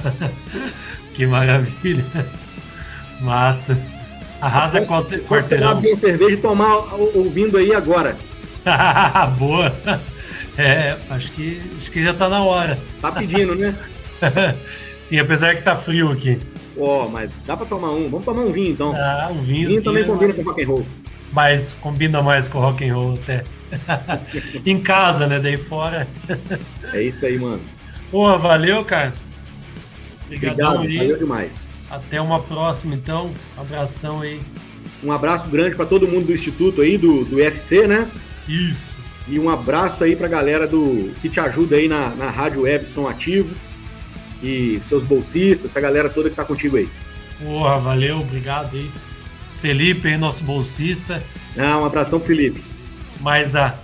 que 1.13 1.25
maravilha. 1.25 2.03
Massa. 3.21 3.77
Arrasa 4.41 4.79
quarteirão. 4.81 5.69
abrir 5.69 5.89
uma 5.91 5.97
cerveja 5.97 6.31
e 6.31 6.37
tomar 6.37 6.75
o- 6.95 7.17
ouvindo 7.19 7.57
aí 7.57 7.73
agora. 7.73 8.17
Boa. 9.37 9.71
É, 10.57 10.97
acho 11.09 11.31
que, 11.31 11.61
acho 11.77 11.91
que 11.91 12.03
já 12.03 12.13
tá 12.13 12.27
na 12.27 12.41
hora. 12.43 12.77
Tá 12.99 13.11
pedindo, 13.11 13.55
né? 13.55 13.73
Sim, 14.99 15.19
apesar 15.19 15.55
que 15.55 15.61
tá 15.61 15.75
frio 15.75 16.11
aqui. 16.11 16.39
Ó, 16.77 17.07
mas 17.07 17.29
dá 17.45 17.55
pra 17.55 17.65
tomar 17.65 17.91
um. 17.91 18.09
Vamos 18.09 18.25
tomar 18.25 18.41
um 18.41 18.51
vinho 18.51 18.71
então. 18.71 18.93
Ah, 18.95 19.29
um 19.31 19.41
vinho, 19.43 19.69
vinho 19.69 19.83
também 19.83 20.03
é 20.03 20.05
combina 20.05 20.33
com 20.33 20.41
rock 20.43 20.63
and 20.63 20.67
roll. 20.67 20.85
Mas 21.31 21.73
combina 21.79 22.21
mais 22.21 22.47
com 22.47 22.59
rock 22.59 22.87
and 22.87 22.93
roll 22.93 23.13
até. 23.13 23.43
em 24.65 24.79
casa, 24.79 25.25
né? 25.27 25.39
Daí 25.39 25.57
fora. 25.57 26.07
É 26.93 27.01
isso 27.01 27.25
aí, 27.25 27.39
mano. 27.39 27.61
Porra, 28.11 28.37
valeu, 28.37 28.83
cara. 28.85 29.13
Obrigadão 30.35 30.75
Obrigado, 30.75 30.89
aí. 30.89 30.97
valeu 30.97 31.17
demais. 31.17 31.69
Até 31.89 32.19
uma 32.19 32.39
próxima, 32.39 32.95
então. 32.95 33.31
Abração 33.57 34.21
aí. 34.21 34.39
Um 35.03 35.11
abraço 35.11 35.47
grande 35.47 35.75
pra 35.75 35.85
todo 35.85 36.07
mundo 36.07 36.27
do 36.27 36.33
Instituto 36.33 36.81
aí, 36.81 36.97
do, 36.97 37.23
do 37.25 37.35
UFC, 37.35 37.87
né? 37.87 38.09
Isso. 38.47 38.97
E 39.27 39.39
um 39.39 39.49
abraço 39.49 40.03
aí 40.03 40.15
pra 40.15 40.27
galera 40.27 40.67
do 40.67 41.13
que 41.21 41.29
te 41.29 41.39
ajuda 41.39 41.75
aí 41.75 41.87
na, 41.87 42.09
na 42.09 42.29
Rádio 42.29 42.61
Web 42.61 42.87
Som 42.89 43.07
Ativo. 43.07 43.53
E 44.41 44.81
seus 44.89 45.03
bolsistas, 45.03 45.71
essa 45.71 45.79
galera 45.79 46.09
toda 46.09 46.29
que 46.29 46.35
tá 46.35 46.43
contigo 46.43 46.77
aí. 46.77 46.89
Porra, 47.41 47.79
valeu, 47.79 48.19
obrigado 48.19 48.75
aí. 48.75 48.91
Felipe 49.61 50.09
aí, 50.09 50.17
nosso 50.17 50.43
bolsista. 50.43 51.23
Ah, 51.57 51.79
um 51.79 51.85
abração, 51.85 52.19
Felipe. 52.19 52.61
Mais 53.21 53.55
a, 53.55 53.75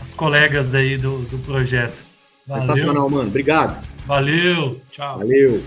as 0.00 0.14
colegas 0.14 0.74
aí 0.74 0.96
do, 0.96 1.18
do 1.22 1.38
projeto. 1.38 2.06
Valeu. 2.46 2.66
Sensacional, 2.66 3.10
mano. 3.10 3.28
Obrigado. 3.28 3.84
Valeu. 4.06 4.80
Tchau. 4.90 5.18
Valeu. 5.18 5.62